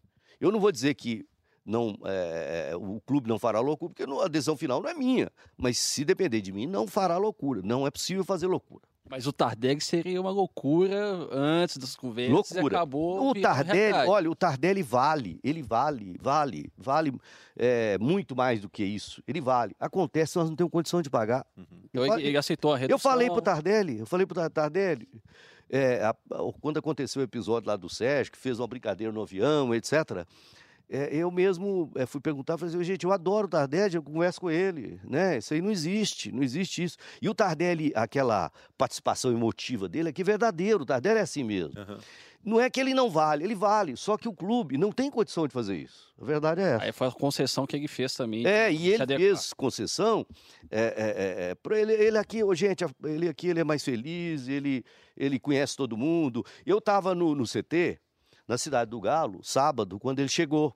eu 0.41 0.51
não 0.51 0.59
vou 0.59 0.71
dizer 0.71 0.93
que 0.95 1.25
não, 1.65 1.97
é, 2.05 2.71
o 2.75 2.99
clube 3.05 3.27
não 3.27 3.37
fará 3.39 3.59
loucura, 3.59 3.89
porque 3.93 4.05
não- 4.05 4.21
a 4.21 4.27
decisão 4.27 4.55
final 4.57 4.81
não 4.81 4.89
é 4.89 4.93
minha. 4.93 5.29
Mas 5.57 5.77
se 5.77 6.03
depender 6.05 6.41
de 6.41 6.51
mim, 6.51 6.65
não 6.67 6.87
fará 6.87 7.17
loucura. 7.17 7.61
Não 7.63 7.85
é 7.85 7.91
possível 7.91 8.23
fazer 8.23 8.47
loucura. 8.47 8.81
Mas 9.11 9.25
o 9.25 9.33
Tardelli 9.33 9.81
seria 9.81 10.21
uma 10.21 10.29
loucura 10.29 10.99
antes 11.31 11.77
das 11.77 11.95
conversas 11.95 12.31
Loucura. 12.51 12.75
e 12.75 12.77
acabou 12.77 13.29
O 13.31 13.33
Tardelli, 13.33 14.07
olha, 14.07 14.29
o 14.29 14.35
Tardelli 14.35 14.83
vale, 14.83 15.39
ele 15.43 15.63
vale, 15.63 16.15
vale, 16.21 16.71
vale 16.77 17.11
é, 17.57 17.97
muito 17.97 18.35
mais 18.35 18.61
do 18.61 18.69
que 18.69 18.83
isso. 18.83 19.23
Ele 19.27 19.41
vale. 19.41 19.75
Acontece, 19.79 20.37
nós 20.37 20.47
não 20.47 20.55
temos 20.55 20.71
condição 20.71 21.01
de 21.01 21.09
pagar. 21.09 21.43
Então, 21.91 22.05
ele, 22.17 22.27
ele 22.27 22.37
aceitou 22.37 22.71
a 22.73 22.77
redução. 22.77 22.93
Eu 22.95 22.99
falei 22.99 23.31
pro 23.31 23.41
Tardelli, 23.41 23.97
eu 23.97 24.05
falei 24.05 24.27
pro 24.27 24.35
Tar- 24.35 24.51
Tardelli, 24.51 25.07
é, 25.71 26.03
a- 26.03 26.09
a- 26.09 26.53
quando 26.61 26.77
aconteceu 26.77 27.19
o 27.19 27.25
episódio 27.25 27.67
lá 27.67 27.75
do 27.75 27.89
Sérgio, 27.89 28.31
que 28.31 28.37
fez 28.37 28.59
uma 28.59 28.67
brincadeira 28.67 29.11
no 29.11 29.23
avião, 29.23 29.73
etc., 29.73 30.23
é, 30.89 31.15
eu 31.15 31.29
mesmo 31.29 31.91
é, 31.95 32.05
fui 32.05 32.19
perguntar, 32.19 32.57
falei 32.57 32.73
assim, 32.73 32.83
gente, 32.83 33.05
eu 33.05 33.11
adoro 33.11 33.45
o 33.45 33.49
Tardelli, 33.49 33.95
eu 33.95 34.01
converso 34.01 34.41
com 34.41 34.49
ele, 34.49 34.99
né? 35.03 35.37
Isso 35.37 35.53
aí 35.53 35.61
não 35.61 35.69
existe, 35.69 36.31
não 36.31 36.41
existe 36.41 36.83
isso. 36.83 36.97
E 37.21 37.29
o 37.29 37.35
Tardelli, 37.35 37.91
aquela 37.95 38.51
participação 38.77 39.31
emotiva 39.31 39.87
dele, 39.87 40.09
é 40.09 40.11
que 40.11 40.21
é 40.21 40.25
verdadeiro, 40.25 40.81
o 40.81 40.85
Tardelli 40.85 41.19
é 41.19 41.21
assim 41.21 41.43
mesmo. 41.43 41.79
Aham. 41.79 41.99
Não 42.43 42.59
é 42.59 42.69
que 42.69 42.79
ele 42.79 42.93
não 42.93 43.09
vale, 43.09 43.43
ele 43.43 43.53
vale, 43.53 43.97
só 43.97 44.17
que 44.17 44.27
o 44.27 44.33
clube 44.33 44.77
não 44.77 44.93
tem 44.93 45.11
condição 45.11 45.45
de 45.45 45.53
fazer 45.53 45.75
isso. 45.75 46.13
A 46.19 46.23
verdade 46.23 46.61
é 46.61 46.75
essa. 46.75 46.85
Aí 46.85 46.91
foi 46.93 47.07
a 47.07 47.11
concessão 47.11 47.67
que 47.67 47.75
ele 47.75 47.87
fez 47.87 48.13
também. 48.13 48.47
É, 48.47 48.71
e 48.71 48.87
ele 48.87 49.05
fez 49.05 49.53
concessão. 49.53 50.25
É, 50.71 50.79
é, 50.79 51.71
é, 51.71 51.75
é, 51.75 51.81
ele, 51.81 51.93
ele 51.93 52.17
aqui, 52.17 52.41
ô, 52.41 52.55
gente, 52.55 52.85
ele 53.03 53.27
aqui 53.27 53.49
ele 53.49 53.59
é 53.59 53.63
mais 53.63 53.83
feliz, 53.83 54.47
ele, 54.47 54.85
ele 55.17 55.37
conhece 55.37 55.75
todo 55.75 55.97
mundo. 55.97 56.45
Eu 56.65 56.77
estava 56.77 57.13
no, 57.13 57.35
no 57.35 57.43
CT, 57.43 57.99
na 58.47 58.57
cidade 58.57 58.89
do 58.89 59.01
Galo, 59.01 59.41
sábado, 59.43 59.99
quando 59.99 60.19
ele 60.19 60.29
chegou. 60.29 60.73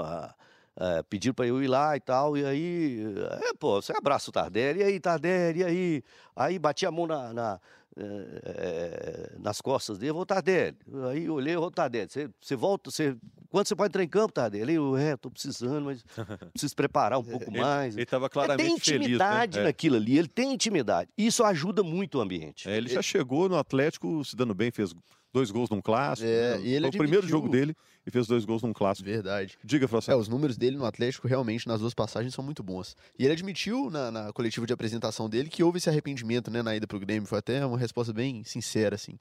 Ah, 0.00 0.34
ah, 0.76 1.04
pediram 1.08 1.34
para 1.34 1.46
eu 1.46 1.62
ir 1.62 1.68
lá 1.68 1.96
e 1.96 2.00
tal, 2.00 2.36
e 2.36 2.44
aí, 2.44 3.04
é, 3.50 3.54
pô, 3.54 3.80
você 3.80 3.92
abraça 3.96 4.30
o 4.30 4.32
Tardelli, 4.32 4.80
e 4.80 4.82
aí, 4.84 5.00
Tardelli, 5.00 5.60
e 5.60 5.64
aí? 5.64 6.04
Aí 6.34 6.58
bati 6.58 6.86
a 6.86 6.90
mão 6.90 7.06
na, 7.06 7.32
na, 7.32 7.60
eh, 7.96 9.32
nas 9.38 9.60
costas 9.60 9.98
dele, 9.98 10.12
ô 10.12 10.24
Tardelli. 10.26 10.76
Aí 11.10 11.24
eu 11.24 11.34
olhei, 11.34 11.56
ô 11.56 11.70
Tardelli, 11.70 12.08
você, 12.10 12.28
você 12.40 12.56
volta, 12.56 12.90
você, 12.90 13.16
quando 13.50 13.66
você 13.66 13.74
pode 13.76 13.88
entrar 13.90 14.02
em 14.04 14.08
campo, 14.08 14.32
Tardelli? 14.32 14.74
Eu, 14.74 14.96
é, 14.96 15.16
tô 15.16 15.30
precisando, 15.30 15.84
mas 15.84 16.02
preciso 16.52 16.74
preparar 16.74 17.18
um 17.18 17.24
pouco 17.24 17.50
mais. 17.50 17.94
Ele 17.94 18.02
estava 18.02 18.26
Ele 18.26 18.30
tem 18.30 18.32
claramente 18.32 18.80
feliz. 18.84 18.88
Né? 18.88 18.96
intimidade 19.06 19.58
É. 19.58 19.62
naquilo 19.64 19.96
ali, 19.96 20.18
ele 20.18 20.28
tem 20.28 20.52
intimidade. 20.52 21.10
Isso 21.16 21.44
ajuda 21.44 21.82
muito 21.82 22.18
o 22.18 22.20
ambiente. 22.20 22.68
É, 22.68 22.76
ele 22.76 22.88
já 22.88 23.02
chegou 23.02 23.48
no 23.48 23.56
Atlético 23.56 24.24
se 24.24 24.36
dando 24.36 24.54
bem, 24.54 24.70
fez 24.70 24.94
dois 25.32 25.50
gols 25.50 25.70
num 25.70 25.80
clássico. 25.80 26.28
É, 26.28 26.58
né? 26.58 26.66
ele 26.66 26.80
Foi 26.80 26.88
o 26.90 26.98
primeiro 26.98 27.26
jogo 27.26 27.48
dele 27.48 27.74
e 28.06 28.10
fez 28.10 28.26
dois 28.26 28.44
gols 28.44 28.62
num 28.62 28.72
clássico. 28.72 29.08
Verdade. 29.08 29.56
Diga, 29.64 29.86
É, 29.86 29.88
Frossá. 29.88 30.14
os 30.14 30.28
números 30.28 30.58
dele 30.58 30.76
no 30.76 30.84
Atlético 30.84 31.26
realmente 31.26 31.66
nas 31.66 31.80
duas 31.80 31.94
passagens 31.94 32.34
são 32.34 32.44
muito 32.44 32.62
bons. 32.62 32.94
E 33.18 33.24
ele 33.24 33.32
admitiu 33.32 33.88
na, 33.90 34.10
na 34.10 34.32
coletiva 34.32 34.66
de 34.66 34.72
apresentação 34.74 35.30
dele 35.30 35.48
que 35.48 35.62
houve 35.62 35.78
esse 35.78 35.88
arrependimento 35.88 36.50
né, 36.50 36.62
na 36.62 36.76
ida 36.76 36.86
pro 36.86 37.00
Grêmio. 37.00 37.26
Foi 37.26 37.38
até 37.38 37.64
uma 37.64 37.78
resposta 37.82 38.12
bem 38.12 38.42
sincera, 38.44 38.94
assim. 38.94 39.18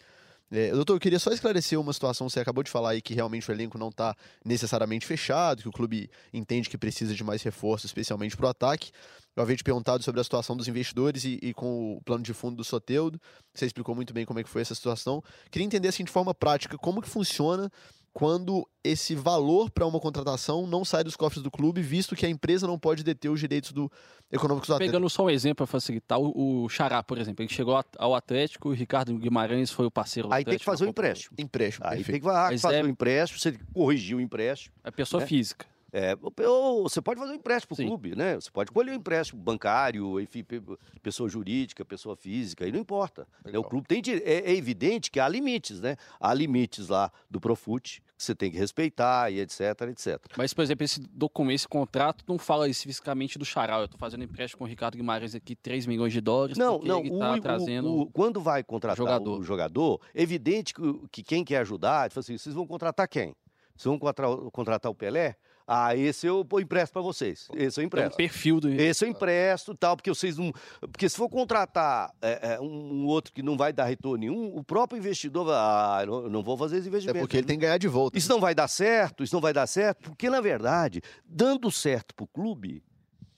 É, 0.52 0.71
doutor, 0.71 0.95
eu 0.95 1.00
queria 1.00 1.17
só 1.17 1.32
esclarecer 1.32 1.80
uma 1.80 1.93
situação. 1.93 2.28
Você 2.30 2.39
acabou 2.41 2.62
de 2.62 2.69
falar 2.69 2.89
aí 2.89 3.02
que 3.02 3.13
realmente 3.13 3.50
o 3.50 3.54
elenco 3.54 3.78
não 3.78 3.88
está 3.88 4.13
necessariamente 4.43 5.06
fechado, 5.06 5.62
que 5.62 5.69
o 5.69 5.71
clube 5.71 6.10
entende 6.34 6.69
que 6.69 6.78
precisa 6.78 7.15
de 7.15 7.24
mais 7.24 7.41
reforço, 7.41 7.86
especialmente 7.86 8.36
para 8.36 8.47
o 8.47 8.50
ataque. 8.50 8.91
Eu 9.34 9.43
havia 9.43 9.56
te 9.56 9.63
perguntado 9.63 10.04
sobre 10.04 10.19
a 10.19 10.24
situação 10.24 10.58
dos 10.58 10.67
investidores 10.67 11.24
e, 11.24 11.39
e 11.41 11.54
com 11.54 11.95
o 11.95 12.02
plano 12.02 12.21
de 12.21 12.34
fundo 12.34 12.58
do 12.58 12.65
Soteudo. 12.65 13.19
Você 13.54 13.65
explicou 13.65 13.95
muito 13.95 14.13
bem 14.13 14.26
como 14.26 14.39
é 14.39 14.43
que 14.43 14.50
foi 14.50 14.62
essa 14.62 14.76
situação. 14.76 15.24
Queria 15.50 15.65
entender 15.65 15.88
assim 15.88 16.04
de 16.04 16.12
forma 16.12 16.34
prática 16.34 16.78
como 16.78 17.02
que 17.02 17.08
funciona 17.08 17.71
quando 18.13 18.67
esse 18.84 19.15
valor 19.15 19.69
para 19.69 19.86
uma 19.86 20.00
contratação 20.00 20.67
não 20.67 20.84
sai 20.84 21.04
dos 21.04 21.15
cofres 21.15 21.41
do 21.41 21.50
clube, 21.50 21.82
visto 21.82 22.15
que 22.15 22.26
a 22.26 22.30
empresa 22.30 22.67
não 22.67 22.78
pode 22.78 23.04
deter 23.04 23.32
os 23.32 23.39
direitos 23.39 23.71
do 23.71 23.89
econômicos 24.32 24.67
do 24.67 24.74
atleta. 24.74 24.91
Pegando 24.91 25.10
só 25.10 25.26
um 25.26 25.30
exemplo 25.30 25.58
para 25.58 25.67
facilitar, 25.67 26.19
o, 26.19 26.63
o 26.63 26.69
Xará, 26.69 27.02
por 27.02 27.17
exemplo, 27.17 27.43
ele 27.43 27.54
chegou 27.54 27.82
ao 27.97 28.15
Atlético, 28.15 28.69
o 28.69 28.74
Ricardo 28.74 29.17
Guimarães 29.17 29.71
foi 29.71 29.86
o 29.86 29.91
parceiro 29.91 30.28
do 30.28 30.34
Aí 30.34 30.43
tem 30.43 30.58
que 30.58 30.63
Atlético 30.63 30.71
fazer 30.71 30.84
o 30.84 30.88
Mundo. 30.88 30.91
empréstimo. 30.91 31.36
Empréstimo, 31.38 31.86
Aí 31.86 31.97
perfeito. 31.97 32.24
tem 32.24 32.50
que 32.56 32.62
fazer 32.62 32.76
é- 32.78 32.84
o 32.84 32.88
empréstimo, 32.88 33.39
você 33.39 33.60
corrigir 33.74 34.17
o 34.17 34.21
empréstimo. 34.21 34.76
É 34.84 34.91
pessoa 34.91 35.21
né? 35.21 35.28
física. 35.28 35.65
É, 35.93 36.17
ou 36.47 36.84
você 36.84 37.01
pode 37.01 37.19
fazer 37.19 37.34
um 37.34 37.36
empréstimo 37.36 37.75
Sim. 37.75 37.84
pro 37.84 37.89
clube, 37.91 38.15
né? 38.15 38.36
Você 38.36 38.49
pode 38.49 38.71
colher 38.71 38.91
um 38.93 38.95
empréstimo 38.95 39.41
bancário, 39.41 40.19
enfim, 40.21 40.41
pe- 40.43 40.62
pessoa 41.04 41.27
jurídica, 41.27 41.84
pessoa 41.84 42.15
física, 42.15 42.63
aí 42.63 42.71
não 42.71 42.80
importa. 42.80 43.27
né? 43.43 43.58
O 43.60 43.63
clube 43.63 43.88
tem 43.88 44.01
é, 44.23 44.51
é 44.51 44.56
evidente 44.56 45.12
que 45.12 45.19
há 45.19 45.27
limites, 45.27 45.82
né? 45.82 45.97
Há 46.19 46.34
limites 46.34 46.88
lá 46.88 47.12
do 47.30 47.41
Profut 47.41 48.01
que 48.17 48.23
você 48.23 48.34
tem 48.34 48.49
que 48.51 48.58
respeitar 48.58 49.32
e 49.32 49.39
etc, 49.41 49.60
etc. 49.89 50.19
Mas, 50.38 50.54
por 50.54 50.62
exemplo, 50.62 50.86
esse 50.86 50.99
documento, 51.01 51.56
esse 51.56 51.67
contrato 51.67 52.23
não 52.27 52.38
fala 52.38 52.69
especificamente 52.69 53.38
do 53.38 53.43
Xará. 53.43 53.80
Eu 53.80 53.88
tô 53.89 53.97
fazendo 53.97 54.23
empréstimo 54.23 54.60
com 54.60 54.63
o 54.63 54.67
Ricardo 54.67 54.95
Guimarães 54.95 55.36
aqui, 55.36 55.56
3 55.56 55.86
milhões 55.88 56.13
de 56.13 56.21
dólares, 56.21 56.58
Não, 56.58 56.75
porque 56.75 56.88
não, 56.88 56.99
ele 56.99 57.12
o, 57.12 57.19
tá 57.19 57.34
o- 57.34 57.41
trazendo... 57.41 57.93
o- 58.01 58.06
quando 58.12 58.39
vai 58.39 58.63
contratar 58.63 58.95
jogador. 58.95 59.39
o 59.39 59.43
jogador, 59.43 59.99
é 60.15 60.21
evidente 60.21 60.73
que, 60.73 60.82
o- 60.82 61.08
que 61.12 61.21
quem 61.23 61.43
quer 61.43 61.58
ajudar, 61.58 62.06
ele 62.06 62.13
fala 62.13 62.21
assim, 62.21 62.38
vocês 62.38 62.56
vão 62.56 62.65
contratar 62.65 63.08
quem? 63.10 63.36
Vocês 63.81 63.89
vão 63.89 63.97
contra- 63.97 64.27
contratar 64.51 64.91
o 64.91 64.95
Pelé? 64.95 65.35
Ah, 65.65 65.95
esse 65.95 66.27
eu 66.27 66.43
pô, 66.43 66.59
empresto 66.59 66.91
para 66.93 67.01
vocês. 67.01 67.47
Esse 67.55 67.79
eu 67.79 67.81
É 67.81 67.85
um 67.85 67.87
empresto. 67.87 68.17
perfil 68.17 68.59
do. 68.59 68.69
Esse 68.69 69.05
eu 69.05 69.09
empresto 69.09 69.73
tal, 69.75 69.95
porque 69.95 70.09
vocês 70.09 70.37
não. 70.37 70.51
Porque 70.81 71.07
se 71.07 71.15
for 71.15 71.29
contratar 71.29 72.11
é, 72.21 72.53
é, 72.55 72.59
um, 72.61 73.05
outro 73.05 73.31
que 73.33 73.41
não 73.41 73.55
vai 73.57 73.71
dar 73.71 73.85
retorno 73.85 74.17
nenhum, 74.17 74.55
o 74.55 74.63
próprio 74.63 74.99
investidor 74.99 75.45
vai. 75.45 75.55
Ah, 75.55 76.03
eu 76.05 76.29
não, 76.29 76.43
vou 76.43 76.57
fazer 76.57 76.77
esse 76.77 76.87
É 76.87 76.89
investimento. 76.89 77.19
porque 77.19 77.37
ele 77.37 77.47
tem 77.47 77.57
que 77.57 77.65
ganhar 77.65 77.77
de 77.77 77.87
volta. 77.87 78.17
Isso 78.17 78.29
não 78.29 78.39
vai 78.39 78.53
dar 78.53 78.67
certo, 78.67 79.23
isso 79.23 79.33
não 79.33 79.41
vai 79.41 79.53
dar 79.53 79.65
certo, 79.65 80.09
porque, 80.09 80.29
na 80.29 80.41
verdade, 80.41 81.01
dando 81.25 81.71
certo 81.71 82.13
para 82.13 82.25
o 82.25 82.27
clube, 82.27 82.83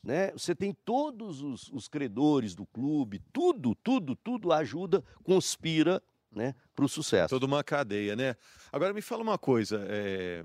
né, 0.03 0.31
você 0.31 0.55
tem 0.55 0.75
todos 0.83 1.41
os, 1.41 1.69
os 1.71 1.87
credores 1.87 2.55
do 2.55 2.65
clube, 2.65 3.21
tudo, 3.31 3.75
tudo, 3.75 4.15
tudo 4.15 4.51
ajuda, 4.51 5.03
conspira 5.23 6.01
né, 6.35 6.55
para 6.75 6.85
o 6.85 6.89
sucesso. 6.89 7.29
Toda 7.29 7.45
uma 7.45 7.63
cadeia, 7.63 8.15
né? 8.15 8.35
Agora 8.71 8.93
me 8.93 9.01
fala 9.01 9.21
uma 9.23 9.37
coisa. 9.37 9.85
é, 9.89 10.43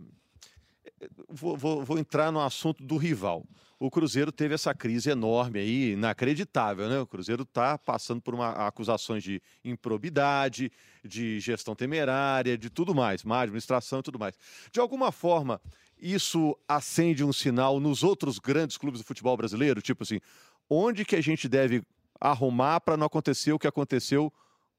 Vou, 1.29 1.57
vou- 1.57 1.85
vou 1.85 1.99
entrar 1.99 2.33
no 2.33 2.41
assunto 2.41 2.83
do 2.83 2.97
rival. 2.97 3.45
O 3.79 3.91
Cruzeiro 3.91 4.33
teve 4.33 4.55
essa 4.55 4.75
crise 4.75 5.11
enorme 5.11 5.61
aí, 5.61 5.93
inacreditável, 5.93 6.89
né? 6.89 6.99
O 6.99 7.07
Cruzeiro 7.07 7.43
está 7.45 7.79
passando 7.79 8.21
por 8.21 8.35
uma, 8.35 8.51
acusações 8.67 9.23
de 9.23 9.41
improbidade, 9.65 10.73
de 11.05 11.39
gestão 11.39 11.75
temerária, 11.77 12.59
de 12.59 12.69
tudo 12.71 12.95
mais, 12.95 13.23
má 13.23 13.43
administração 13.43 14.01
e 14.01 14.03
tudo 14.03 14.19
mais. 14.19 14.35
De 14.73 14.81
alguma 14.81 15.13
forma, 15.13 15.61
isso 15.97 16.59
acende 16.67 17.23
um 17.23 17.33
sinal 17.33 17.79
nos 17.79 18.03
outros 18.03 18.39
grandes 18.41 18.77
clubes 18.77 19.01
do 19.01 19.07
futebol 19.07 19.37
brasileiro? 19.37 19.81
Tipo 19.81 20.03
assim, 20.03 20.21
onde 20.69 21.05
que 21.05 21.15
a 21.15 21.21
gente 21.21 21.49
deve 21.49 21.83
arrumar 22.21 22.81
para 22.81 22.97
não 22.97 23.07
acontecer 23.07 23.53
o 23.53 23.59
que 23.59 23.69
aconteceu 23.69 24.33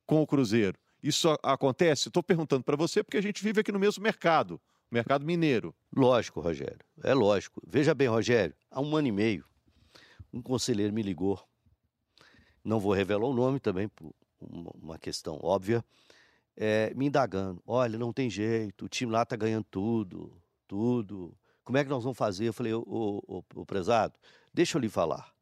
com 0.06 0.22
o 0.22 0.28
Cruzeiro? 0.28 0.78
Isso 1.02 1.30
acontece? 1.42 2.10
Estou 2.10 2.22
perguntando 2.22 2.64
para 2.64 2.76
você 2.76 3.04
porque 3.04 3.18
a 3.18 3.22
gente 3.22 3.44
vive 3.44 3.62
aqui 3.62 3.72
no 3.72 3.80
mesmo 3.80 4.04
mercado, 4.04 4.60
mercado 4.92 5.26
mineiro. 5.26 5.74
Lógico, 5.96 6.42
Rogério, 6.42 6.80
é 7.04 7.14
lógico. 7.14 7.62
Veja 7.66 7.94
bem, 7.94 8.08
Rogério, 8.08 8.56
há 8.70 8.82
um 8.82 8.96
ano 8.96 9.08
e 9.08 9.12
meio, 9.12 9.46
um 10.34 10.42
conselheiro 10.42 10.94
me 10.94 11.02
ligou, 11.02 11.42
não 12.64 12.80
vou 12.80 12.94
revelar 12.94 13.26
o 13.26 13.34
nome 13.34 13.60
também, 13.60 13.88
por 13.88 14.14
uma 14.42 14.98
questão 14.98 15.40
óbvia, 15.42 15.84
é, 16.56 16.94
me 16.94 17.08
indagando. 17.08 17.62
Olha, 17.66 17.98
não 17.98 18.12
tem 18.12 18.30
jeito, 18.30 18.86
o 18.86 18.90
time 18.90 19.12
lá 19.12 19.26
tá 19.26 19.36
ganhando 19.36 19.66
tudo, 19.72 20.32
tudo. 20.68 21.36
Como 21.64 21.78
é 21.78 21.84
que 21.84 21.90
nós 21.90 22.04
vamos 22.04 22.18
fazer? 22.18 22.46
Eu 22.46 22.54
falei, 22.54 22.74
ô, 22.74 22.84
ô, 22.86 23.44
ô, 23.56 23.66
prezado, 23.66 24.14
deixa 24.54 24.78
eu 24.78 24.82
lhe 24.82 24.90
falar. 24.90 25.34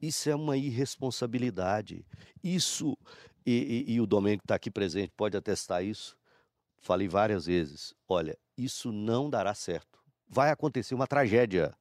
Isso 0.00 0.28
é 0.28 0.34
uma 0.34 0.56
irresponsabilidade. 0.56 2.04
Isso, 2.42 2.96
e, 3.46 3.84
e- 3.88 3.94
e 3.94 4.00
o 4.00 4.06
Domênico 4.06 4.44
está 4.44 4.54
aqui 4.56 4.70
presente, 4.70 5.12
pode 5.16 5.36
atestar 5.36 5.84
isso. 5.84 6.16
Falei 6.80 7.08
várias 7.08 7.46
vezes. 7.46 7.94
Olha, 8.08 8.36
isso 8.56 8.92
não 8.92 9.30
dará 9.30 9.54
certo. 9.54 9.98
Vai 10.28 10.50
acontecer 10.50 10.94
uma 10.94 11.06
tragédia. 11.06 11.74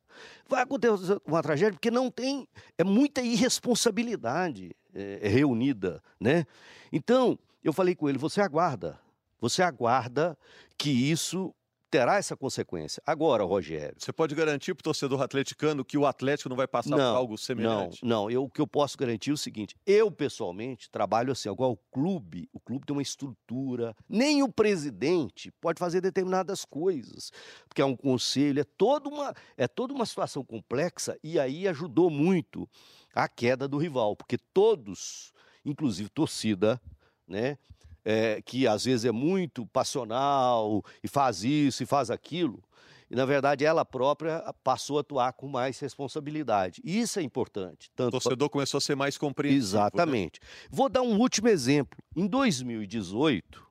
Vai 0.48 0.62
acontecer 0.64 1.20
uma 1.26 1.42
tragédia 1.42 1.74
porque 1.74 1.92
não 1.92 2.10
tem. 2.10 2.48
É 2.78 2.84
muita 2.84 3.22
irresponsabilidade 3.22 4.76
é, 4.94 5.28
reunida, 5.28 6.02
né? 6.20 6.46
Então, 6.92 7.38
eu 7.64 7.74
falei 7.74 7.96
com 7.96 8.08
ele: 8.08 8.18
você 8.18 8.42
aguarda. 8.42 9.00
Você 9.40 9.62
aguarda 9.62 10.38
que 10.78 10.90
isso 10.90 11.54
terá 11.96 12.18
essa 12.18 12.36
consequência. 12.36 13.02
Agora, 13.06 13.46
Rogério. 13.46 13.96
Você 13.98 14.12
pode 14.12 14.36
garantir 14.36 14.74
para 14.74 14.82
o 14.82 14.84
torcedor 14.84 15.22
atleticano 15.22 15.86
que 15.86 15.98
o 15.98 16.06
Atlético 16.06 16.50
não 16.50 16.56
vai 16.58 16.68
passar 16.68 16.90
Não, 16.90 17.14
por 17.14 17.18
algo 17.18 17.38
semelhante? 17.38 18.04
Não, 18.04 18.24
não. 18.24 18.30
Eu, 18.30 18.44
o 18.44 18.50
que 18.50 18.60
eu 18.60 18.68
posso 18.68 18.98
garantir 18.98 19.30
é 19.30 19.34
o 19.34 19.38
seguinte: 19.38 19.78
eu, 19.86 20.12
pessoalmente, 20.12 20.90
trabalho 20.90 21.32
assim. 21.32 21.48
Agora, 21.48 21.72
o 21.72 21.78
clube, 21.90 22.50
o 22.52 22.60
clube 22.60 22.86
tem 22.86 22.94
uma 22.94 23.02
estrutura. 23.02 23.96
Nem 24.10 24.44
o 24.44 24.52
presidente 24.52 25.52
pode 25.62 25.80
fazer 25.80 26.02
determinadas 26.02 26.66
coisas. 26.66 27.32
Porque 27.66 27.82
é 27.82 27.86
um 27.86 27.96
conselho, 27.96 28.60
é 28.60 28.66
toda 28.66 29.08
uma, 29.08 29.34
é 29.56 29.66
toda 29.66 29.94
uma 29.94 30.06
situação 30.06 30.44
complexa. 30.44 31.18
E 31.24 31.40
aí 31.40 31.66
ajudou 31.66 32.10
muito 32.10 32.70
a 33.14 33.30
queda 33.30 33.70
do 33.70 33.78
rival. 33.78 34.18
Porque 34.18 34.38
todos, 34.38 35.32
inclusive 35.64 36.10
torcida, 36.10 36.82
né? 37.26 37.58
É, 38.06 38.40
que 38.42 38.68
às 38.68 38.86
vezes 38.86 39.04
é 39.04 39.12
muito 39.12 39.66
passional 39.66 40.86
e 41.04 41.08
faz 41.08 41.44
isso 41.44 41.82
e 41.82 41.86
faz 41.88 42.12
aquilo. 42.12 42.64
E, 43.10 43.16
na 43.16 43.26
verdade, 43.26 43.66
ela 43.66 43.84
própria 43.84 44.42
passou 44.64 44.98
a 44.98 45.02
atuar 45.02 45.34
com 45.34 45.48
mais 45.48 45.80
responsabilidade. 45.80 46.82
E 46.84 47.00
Isso 47.00 47.20
é 47.20 47.24
importante. 47.24 47.90
O 47.90 47.96
Tanto 47.96 48.12
torcedor 48.12 48.50
começou 48.50 48.78
a 48.80 48.82
ser 48.82 48.96
mais 48.96 49.18
compreensivo. 49.18 49.58
né? 49.58 49.64
Exatamente. 49.64 50.40
Vou 50.70 50.90
dar 50.90 51.02
um 51.02 51.20
último 51.20 51.48
exemplo. 51.48 51.98
Em 52.16 52.26
2018, 52.26 53.64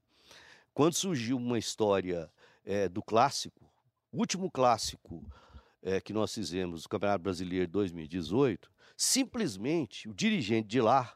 quando 0.72 0.94
surgiu 0.94 1.36
uma 1.36 1.58
história 1.58 2.30
eh, 2.64 2.88
do 2.88 3.02
clássico, 3.02 3.64
o 4.12 4.18
último 4.18 4.50
clássico 4.50 5.24
eh, 5.82 6.00
que 6.00 6.12
nós 6.12 6.32
fizemos 6.32 6.84
do 6.84 6.88
Campeonato 6.88 7.22
Brasileiro 7.22 7.66
de 7.66 7.72
2018, 7.72 8.70
simplesmente 8.96 10.08
o 10.08 10.14
dirigente 10.14 10.68
de 10.68 10.80
lá 10.80 11.12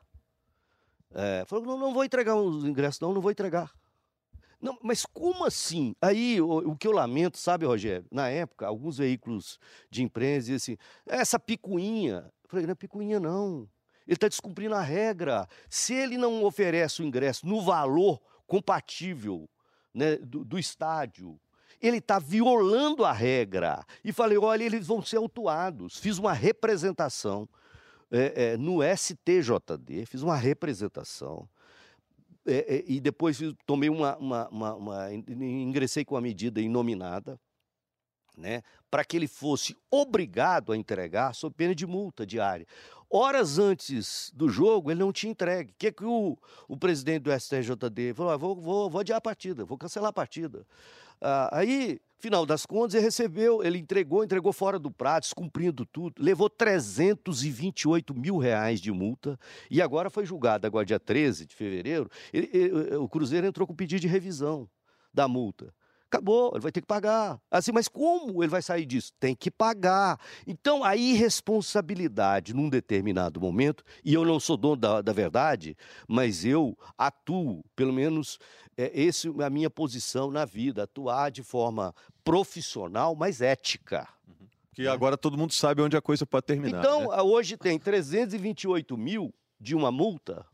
eh, 1.15 1.45
falou: 1.47 1.65
não, 1.65 1.79
não 1.79 1.95
vou 1.95 2.05
entregar 2.05 2.37
os 2.37 2.65
ingressos, 2.65 3.01
não, 3.01 3.13
não 3.13 3.21
vou 3.21 3.31
entregar. 3.31 3.73
Não, 4.61 4.77
mas 4.83 5.07
como 5.07 5.45
assim? 5.45 5.95
Aí 6.03 6.41
o, 6.41 6.71
o 6.71 6.77
que 6.77 6.87
eu 6.87 6.93
lamento, 6.93 7.39
sabe, 7.39 7.65
Rogério? 7.65 8.07
Na 8.11 8.29
época, 8.29 8.67
alguns 8.67 8.99
veículos 8.99 9.59
de 9.91 10.03
imprensa 10.03 10.41
diziam 10.41 10.57
assim: 10.57 10.77
essa 11.07 11.39
picuinha. 11.39 12.31
Eu 12.43 12.49
falei: 12.49 12.67
não 12.67 12.73
é 12.73 12.75
picuinha, 12.75 13.21
não. 13.21 13.69
Ele 14.07 14.15
está 14.15 14.29
descumprindo 14.29 14.75
a 14.75 14.83
regra. 14.83 15.47
Se 15.69 15.95
ele 15.95 16.17
não 16.17 16.43
oferece 16.43 17.03
o 17.03 17.05
ingresso 17.05 17.47
no 17.47 17.61
valor 17.61 18.21
compatível 18.47 19.49
né, 19.93 20.17
do, 20.17 20.45
do 20.45 20.59
estádio, 20.59 21.39
ele 21.81 21.99
está 21.99 22.19
violando 22.19 23.05
a 23.05 23.13
regra. 23.13 23.85
E 24.03 24.13
falei: 24.13 24.39
olha, 24.39 24.65
eles 24.65 24.87
vão 24.87 25.03
ser 25.03 25.19
autuados. 25.19 25.99
Fiz 25.99 26.19
uma 26.19 26.33
representação 26.33 27.49
é, 28.11 28.53
é, 28.53 28.57
no 28.57 28.83
STJD, 28.83 30.07
fiz 30.07 30.23
uma 30.23 30.37
representação. 30.37 31.49
É, 32.47 32.77
é, 32.77 32.85
e 32.87 33.01
depois 33.01 33.39
tomei 33.67 33.91
uma, 33.91 34.17
uma- 34.17 34.49
uma- 34.49 34.75
uma- 34.75 35.13
in- 35.15 35.25
ingressei 35.69 36.05
com 36.05 36.17
a 36.17 36.21
medida 36.21 36.61
inominada, 36.61 37.39
né, 38.37 38.63
para 38.91 39.05
que 39.05 39.17
ele 39.17 39.27
fosse 39.27 39.77
obrigado 39.91 40.73
a 40.73 40.77
entregar 40.77 41.35
sob 41.35 41.55
pena 41.55 41.75
de 41.75 41.87
multa 41.87 42.25
diária. 42.25 42.67
Horas 43.11 43.59
antes 43.59 44.31
do 44.35 44.49
jogo, 44.49 44.91
ele 44.91 45.01
não 45.01 45.13
tinha 45.13 45.33
entregue. 45.33 45.73
O 45.73 45.75
que, 45.79 45.91
que 45.93 46.05
o, 46.05 46.39
o 46.69 46.77
presidente 46.77 47.23
do 47.25 47.33
STJD 47.33 48.15
falou? 48.15 48.33
Ah, 48.33 48.37
vou, 48.37 48.55
vou, 48.55 48.89
vou 48.91 49.01
adiar 49.01 49.19
a 49.19 49.21
partida, 49.21 49.65
vou 49.65 49.79
cancelar 49.79 50.11
a 50.11 50.13
partida. 50.13 50.67
Ah, 51.21 51.49
aí, 51.59 52.01
final 52.19 52.45
das 52.45 52.67
contas, 52.67 52.95
ele 52.95 53.05
recebeu, 53.05 53.63
ele 53.63 53.79
entregou, 53.79 54.25
entregou 54.25 54.53
fora 54.53 54.79
do 54.79 54.91
prato, 54.91 55.23
descumprindo 55.25 55.87
tudo, 55.87 56.21
levou 56.23 56.51
328 56.51 58.15
mil 58.15 58.39
reais 58.39 58.81
de 58.81 58.91
multa 58.91 59.39
e 59.71 59.81
agora 59.81 60.11
foi 60.11 60.27
julgado, 60.27 60.67
agora 60.67 60.85
dia 60.85 60.99
13 61.01 61.47
de 61.47 61.55
fevereiro, 61.55 62.11
ele- 62.33 62.51
ele- 62.53 62.97
o 62.97 63.09
Cruzeiro 63.09 63.47
entrou 63.47 63.67
com 63.67 63.75
pedido 63.75 64.01
de 64.01 64.09
revisão 64.09 64.69
da 65.13 65.27
multa. 65.29 65.73
Acabou, 66.11 66.53
ele 66.55 66.61
vai 66.61 66.73
ter 66.73 66.81
que 66.81 66.87
pagar. 66.87 67.39
Assim, 67.51 67.71
mas 67.71 67.87
como 67.87 68.43
ele 68.43 68.51
vai 68.51 68.63
sair 68.63 68.87
disso? 68.87 69.13
Tem 69.21 69.35
que 69.35 69.51
pagar. 69.51 70.19
Então, 70.47 70.83
a 70.83 70.97
irresponsabilidade 70.97 72.55
num 72.55 72.71
determinado 72.71 73.39
momento, 73.39 73.85
e 74.03 74.15
eu 74.15 74.25
não 74.25 74.41
sou 74.41 74.57
dono 74.57 74.77
da, 74.77 75.03
da 75.03 75.13
verdade, 75.13 75.77
mas 76.09 76.47
eu 76.47 76.77
atuo, 76.97 77.63
pelo 77.77 77.93
menos 77.93 78.39
é 78.77 78.91
esse 78.95 79.29
é 79.29 79.45
a 79.45 79.51
minha 79.51 79.69
posição 79.69 80.31
na 80.31 80.47
vida, 80.47 80.85
atuar 80.85 81.31
de 81.31 81.43
forma 81.43 81.95
profissional, 82.25 83.15
mas 83.15 83.43
ética. 83.43 84.09
Que 84.73 84.87
agora 84.87 85.19
todo 85.19 85.37
mundo 85.37 85.53
sabe 85.53 85.83
onde 85.83 85.97
a 85.97 86.01
coisa 86.01 86.25
pode 86.25 86.47
terminar. 86.47 86.79
Então, 86.79 87.11
né? 87.11 87.21
hoje 87.21 87.57
tem 87.57 87.79
328 87.79 88.97
mil 88.97 89.35
de 89.61 89.75
uma 89.75 89.91
multa 89.91 90.47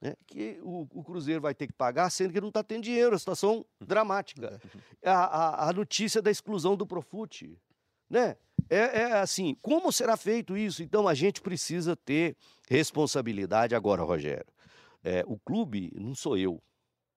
né, 0.00 0.14
que 0.26 0.58
o, 0.62 0.86
o 0.94 1.02
Cruzeiro 1.02 1.40
vai 1.40 1.54
ter 1.54 1.66
que 1.66 1.72
pagar, 1.72 2.08
sendo 2.10 2.32
que 2.32 2.40
não 2.40 2.48
está 2.48 2.62
tendo 2.62 2.82
dinheiro, 2.84 3.14
a 3.14 3.18
situação 3.18 3.64
dramática. 3.80 4.60
A, 5.04 5.12
a- 5.12 5.68
a 5.68 5.72
notícia 5.72 6.22
da 6.22 6.30
exclusão 6.30 6.76
do 6.76 6.86
Profute. 6.86 7.58
Né? 8.08 8.36
É, 8.70 8.76
é 9.00 9.12
assim, 9.20 9.54
como 9.62 9.92
será 9.92 10.16
feito 10.16 10.56
isso? 10.56 10.82
Então, 10.82 11.06
a 11.08 11.14
gente 11.14 11.40
precisa 11.40 11.94
ter 11.96 12.36
responsabilidade 12.68 13.74
agora, 13.74 14.02
Rogério. 14.02 14.46
É, 15.04 15.24
o 15.26 15.38
clube 15.38 15.92
não 15.94 16.14
sou 16.14 16.36
eu. 16.36 16.60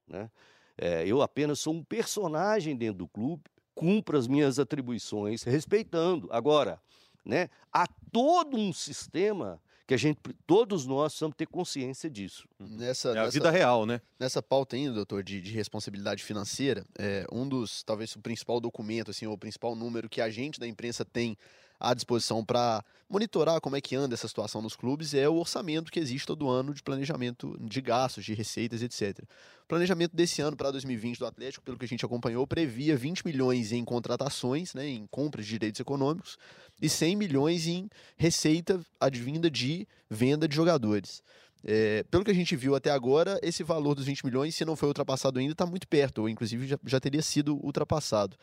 Né? 0.08 0.30
É, 0.78 1.06
eu 1.06 1.22
apenas 1.22 1.60
sou 1.60 1.74
um 1.74 1.84
personagem 1.84 2.76
dentro 2.76 3.00
do 3.00 3.08
clube, 3.08 3.44
cumpro 3.74 4.18
as 4.18 4.28
minhas 4.28 4.60
atribuições, 4.60 5.44
respeitando. 5.44 6.28
Agora, 6.32 6.82
né, 7.24 7.50
há 7.72 7.86
todo 8.12 8.58
um 8.58 8.74
sistema 8.74 9.62
que 9.92 9.96
a 9.96 9.98
gente, 9.98 10.20
todos 10.48 10.86
nós 10.86 11.12
precisamos 11.12 11.36
ter 11.36 11.46
consciência 11.48 12.10
disso. 12.10 12.48
Nessa, 12.58 13.10
É 13.10 13.12
a 13.12 13.16
nessa- 13.26 13.32
vida 13.32 13.52
real, 13.52 13.86
né? 13.86 14.00
Nessa 14.18 14.42
pauta 14.42 14.78
ainda, 14.78 14.94
doutor, 14.94 15.22
de, 15.22 15.42
de 15.42 15.52
responsabilidade 15.52 16.24
financeira, 16.24 16.86
é, 16.98 17.26
um 17.30 17.46
dos, 17.46 17.84
talvez 17.84 18.16
o 18.16 18.20
principal 18.22 18.62
documento, 18.62 19.12
assim, 19.12 19.26
ou 19.28 19.34
o 19.34 19.38
principal 19.38 19.76
número 19.76 20.08
que 20.08 20.22
a 20.22 20.30
gente 20.30 20.62
da 20.62 20.66
imprensa 20.66 21.04
tem 21.04 21.38
à 21.82 21.94
disposição 21.94 22.46
para 22.46 22.84
monitorar 23.10 23.60
como 23.60 23.76
é 23.76 23.82
que 23.82 23.96
anda 23.96 24.14
essa 24.14 24.28
situação 24.28 24.62
nos 24.62 24.76
clubes 24.76 25.14
é 25.14 25.28
o 25.28 25.36
orçamento 25.36 25.92
que 25.92 26.00
existe 26.00 26.26
todo 26.26 26.48
ano 26.48 26.74
de 26.74 26.82
planejamento 26.82 27.58
de 27.60 27.82
gastos, 27.82 28.24
de 28.24 28.34
receitas, 28.34 28.82
etc. 28.82 29.20
O 29.64 29.68
planejamento 29.68 30.16
desse 30.16 30.42
ano 30.42 30.56
para 30.56 30.72
2020 30.72 31.20
do 31.20 31.26
Atlético, 31.26 31.66
pelo 31.66 31.78
que 31.78 31.86
a 31.86 31.88
gente 31.88 32.06
acompanhou, 32.06 32.48
previa 32.48 32.96
20 32.96 33.26
milhões 33.26 33.72
em 33.72 33.84
contratações, 33.84 34.74
né, 34.74 34.88
em 34.88 35.06
compras 35.08 35.46
de 35.46 35.54
direitos 35.54 35.82
econômicos, 35.82 36.38
e 36.82 36.88
100 36.88 37.16
milhões 37.16 37.68
em 37.68 37.90
receita 38.16 38.80
advinda 39.00 39.50
de 39.50 39.88
venda 40.10 40.48
de 40.48 40.56
jogadores. 40.56 41.22
É, 41.64 42.04
pelo 42.10 42.24
que 42.24 42.32
a 42.32 42.36
gente 42.36 42.56
viu 42.56 42.76
até 42.76 42.90
agora, 42.90 43.40
esse 43.44 43.64
valor 43.64 43.94
dos 43.94 44.06
20 44.06 44.26
milhões, 44.26 44.56
se 44.56 44.66
não 44.66 44.76
foi 44.76 44.88
ultrapassado 44.88 45.38
ainda, 45.38 45.52
está 45.52 45.66
muito 45.66 45.88
perto, 45.88 46.20
ou 46.20 46.30
inclusive 46.30 46.68
já, 46.68 46.80
já 46.86 47.00
teria 47.00 47.22
sido 47.22 47.56
ultrapassado. 47.64 48.36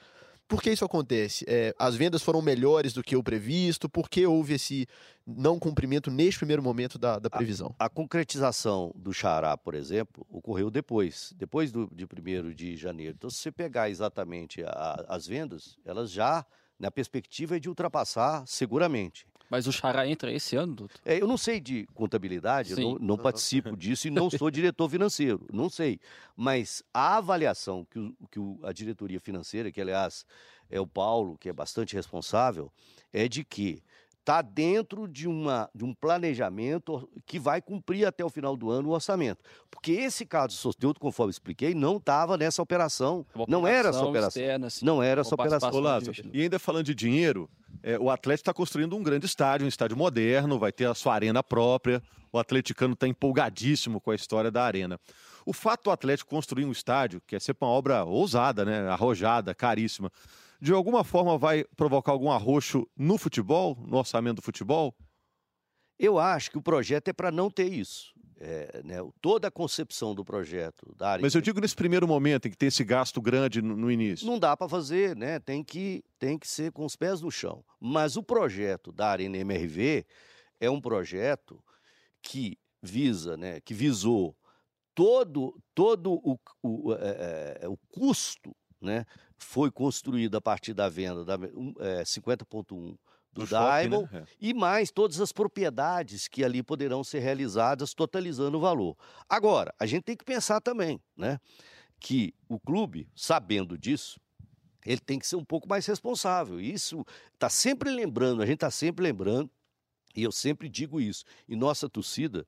Por 0.48 0.62
que 0.62 0.70
isso 0.70 0.84
acontece? 0.84 1.44
É, 1.46 1.74
as 1.78 1.94
vendas 1.94 2.22
foram 2.22 2.40
melhores 2.40 2.94
do 2.94 3.02
que 3.02 3.14
o 3.14 3.22
previsto? 3.22 3.86
Por 3.86 4.08
que 4.08 4.26
houve 4.26 4.54
esse 4.54 4.88
não 5.26 5.58
cumprimento 5.58 6.10
neste 6.10 6.38
primeiro 6.38 6.62
momento 6.62 6.98
da, 6.98 7.18
da 7.18 7.28
previsão? 7.28 7.74
A, 7.78 7.84
a, 7.84 7.88
concretização 7.90 8.90
do 8.96 9.12
Xará, 9.12 9.58
por 9.58 9.74
exemplo, 9.74 10.26
ocorreu 10.30 10.70
depois, 10.70 11.34
depois 11.36 11.70
do, 11.70 11.86
de 11.92 12.06
1 12.06 12.54
de 12.54 12.76
janeiro. 12.78 13.14
Então, 13.14 13.28
se 13.28 13.36
você 13.36 13.52
pegar 13.52 13.90
exatamente 13.90 14.62
a, 14.64 15.04
as 15.06 15.26
vendas, 15.26 15.76
elas 15.84 16.10
já, 16.10 16.46
na 16.78 16.90
perspectiva, 16.90 17.56
é 17.56 17.60
de 17.60 17.68
ultrapassar 17.68 18.42
seguramente. 18.46 19.26
Mas 19.50 19.66
o 19.66 19.72
Xará 19.72 20.06
entra 20.06 20.32
esse 20.32 20.56
ano, 20.56 20.74
doutor? 20.74 21.00
É, 21.04 21.20
eu 21.20 21.26
não 21.26 21.38
sei 21.38 21.60
de 21.60 21.86
contabilidade, 21.94 22.74
Sim. 22.74 22.82
eu 22.82 22.88
não, 22.90 22.98
não 22.98 23.18
participo 23.18 23.76
disso 23.76 24.06
e 24.06 24.10
não 24.10 24.28
sou 24.30 24.50
diretor 24.50 24.88
financeiro, 24.88 25.46
não 25.52 25.70
sei. 25.70 25.98
Mas 26.36 26.82
a 26.92 27.16
avaliação 27.16 27.86
que, 27.90 27.98
o, 27.98 28.14
que 28.30 28.38
o, 28.38 28.58
a 28.62 28.72
diretoria 28.72 29.18
financeira, 29.18 29.72
que 29.72 29.80
aliás 29.80 30.26
é 30.70 30.80
o 30.80 30.86
Paulo, 30.86 31.38
que 31.38 31.48
é 31.48 31.52
bastante 31.52 31.96
responsável, 31.96 32.70
é 33.12 33.26
de 33.26 33.42
que 33.42 33.82
está 34.28 34.42
dentro 34.42 35.08
de, 35.08 35.26
uma, 35.26 35.70
de 35.74 35.82
um 35.82 35.94
planejamento 35.94 37.08
que 37.24 37.38
vai 37.38 37.62
cumprir 37.62 38.06
até 38.06 38.22
o 38.22 38.28
final 38.28 38.54
do 38.54 38.70
ano 38.70 38.90
o 38.90 38.92
orçamento. 38.92 39.42
Porque 39.70 39.92
esse 39.92 40.26
caso 40.26 40.54
Sosteudo, 40.54 41.00
conforme 41.00 41.30
expliquei, 41.30 41.74
não 41.74 41.96
estava 41.96 42.36
nessa 42.36 42.60
operação. 42.60 43.24
não 43.48 43.66
era 43.66 43.88
essa 43.88 44.04
operação. 44.04 44.42
Externa, 44.42 44.66
assim, 44.66 44.84
não 44.84 45.02
era 45.02 45.22
essa 45.22 45.34
operação. 45.34 45.70
Olá, 45.72 45.98
e 46.30 46.42
ainda 46.42 46.58
falando 46.58 46.84
de 46.84 46.94
dinheiro, 46.94 47.48
é, 47.82 47.98
o 47.98 48.10
Atlético 48.10 48.42
está 48.42 48.54
construindo 48.54 48.96
um 48.96 49.02
grande 49.02 49.26
estádio, 49.26 49.64
um 49.64 49.68
estádio 49.68 49.96
moderno, 49.96 50.58
vai 50.58 50.72
ter 50.72 50.86
a 50.86 50.94
sua 50.94 51.14
arena 51.14 51.42
própria. 51.42 52.02
O 52.32 52.38
atleticano 52.38 52.94
está 52.94 53.06
empolgadíssimo 53.06 54.00
com 54.00 54.10
a 54.10 54.14
história 54.14 54.50
da 54.50 54.62
arena. 54.64 55.00
O 55.46 55.52
fato 55.52 55.84
do 55.84 55.90
Atlético 55.90 56.28
construir 56.28 56.64
um 56.64 56.72
estádio, 56.72 57.22
que 57.26 57.34
é 57.34 57.40
sempre 57.40 57.64
uma 57.64 57.72
obra 57.72 58.04
ousada, 58.04 58.64
né, 58.64 58.88
arrojada, 58.88 59.54
caríssima, 59.54 60.10
de 60.60 60.72
alguma 60.72 61.04
forma 61.04 61.38
vai 61.38 61.64
provocar 61.76 62.12
algum 62.12 62.30
arroxo 62.30 62.86
no 62.96 63.16
futebol, 63.16 63.76
no 63.86 63.96
orçamento 63.96 64.36
do 64.36 64.42
futebol? 64.42 64.94
Eu 65.98 66.18
acho 66.18 66.50
que 66.50 66.58
o 66.58 66.62
projeto 66.62 67.08
é 67.08 67.12
para 67.12 67.30
não 67.30 67.50
ter 67.50 67.72
isso. 67.72 68.12
É, 68.40 68.82
né, 68.84 68.96
toda 69.20 69.48
a 69.48 69.50
concepção 69.50 70.14
do 70.14 70.24
projeto 70.24 70.94
da 70.96 71.10
área. 71.10 71.22
Mas 71.22 71.34
eu 71.34 71.40
digo 71.40 71.60
nesse 71.60 71.74
primeiro 71.74 72.06
momento 72.06 72.46
em 72.46 72.50
que 72.52 72.56
tem 72.56 72.68
esse 72.68 72.84
gasto 72.84 73.20
grande 73.20 73.60
no, 73.60 73.76
no 73.76 73.90
início. 73.90 74.24
Não 74.24 74.38
dá 74.38 74.56
para 74.56 74.68
fazer, 74.68 75.16
né? 75.16 75.40
Tem 75.40 75.64
que, 75.64 76.04
tem 76.20 76.38
que 76.38 76.46
ser 76.46 76.70
com 76.70 76.84
os 76.84 76.94
pés 76.94 77.20
no 77.20 77.32
chão. 77.32 77.64
Mas 77.80 78.16
o 78.16 78.22
projeto 78.22 78.92
da 78.92 79.08
Arena 79.08 79.38
MRV 79.38 80.06
é 80.60 80.70
um 80.70 80.80
projeto 80.80 81.60
que 82.22 82.56
visa, 82.80 83.36
né? 83.36 83.60
Que 83.60 83.74
visou 83.74 84.36
todo, 84.94 85.60
todo 85.74 86.20
o, 86.24 86.38
o, 86.62 86.92
é, 86.94 87.58
é, 87.62 87.68
o 87.68 87.76
custo, 87.88 88.54
né? 88.80 89.04
Foi 89.36 89.70
construído 89.70 90.36
a 90.36 90.40
partir 90.40 90.74
da 90.74 90.88
venda 90.88 91.24
da 91.24 91.34
é, 91.34 92.02
50.1 92.02 92.96
do, 93.32 93.42
do 93.42 93.46
Diamond 93.46 94.12
né? 94.12 94.20
é. 94.20 94.26
e 94.40 94.54
mais 94.54 94.90
todas 94.90 95.20
as 95.20 95.32
propriedades 95.32 96.28
que 96.28 96.44
ali 96.44 96.62
poderão 96.62 97.04
ser 97.04 97.20
realizadas, 97.20 97.94
totalizando 97.94 98.58
o 98.58 98.60
valor. 98.60 98.96
Agora, 99.28 99.74
a 99.78 99.86
gente 99.86 100.04
tem 100.04 100.16
que 100.16 100.24
pensar 100.24 100.60
também, 100.60 101.00
né, 101.16 101.38
que 102.00 102.34
o 102.48 102.58
clube, 102.58 103.08
sabendo 103.14 103.76
disso, 103.76 104.20
ele 104.84 105.00
tem 105.00 105.18
que 105.18 105.26
ser 105.26 105.36
um 105.36 105.44
pouco 105.44 105.68
mais 105.68 105.84
responsável. 105.86 106.60
Isso 106.60 107.04
está 107.34 107.48
sempre 107.48 107.90
lembrando, 107.90 108.42
a 108.42 108.46
gente 108.46 108.56
está 108.56 108.70
sempre 108.70 109.02
lembrando, 109.02 109.50
e 110.14 110.22
eu 110.22 110.32
sempre 110.32 110.68
digo 110.68 111.00
isso, 111.00 111.24
e 111.46 111.54
nossa 111.54 111.88
torcida 111.88 112.46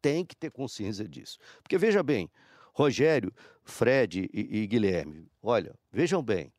tem 0.00 0.24
que 0.24 0.36
ter 0.36 0.50
consciência 0.50 1.06
disso. 1.06 1.38
Porque 1.62 1.76
veja 1.76 2.02
bem, 2.02 2.30
Rogério, 2.72 3.32
Fred 3.62 4.30
e, 4.32 4.60
e 4.62 4.66
Guilherme, 4.66 5.28
olha, 5.42 5.74
vejam 5.92 6.22
bem, 6.22 6.52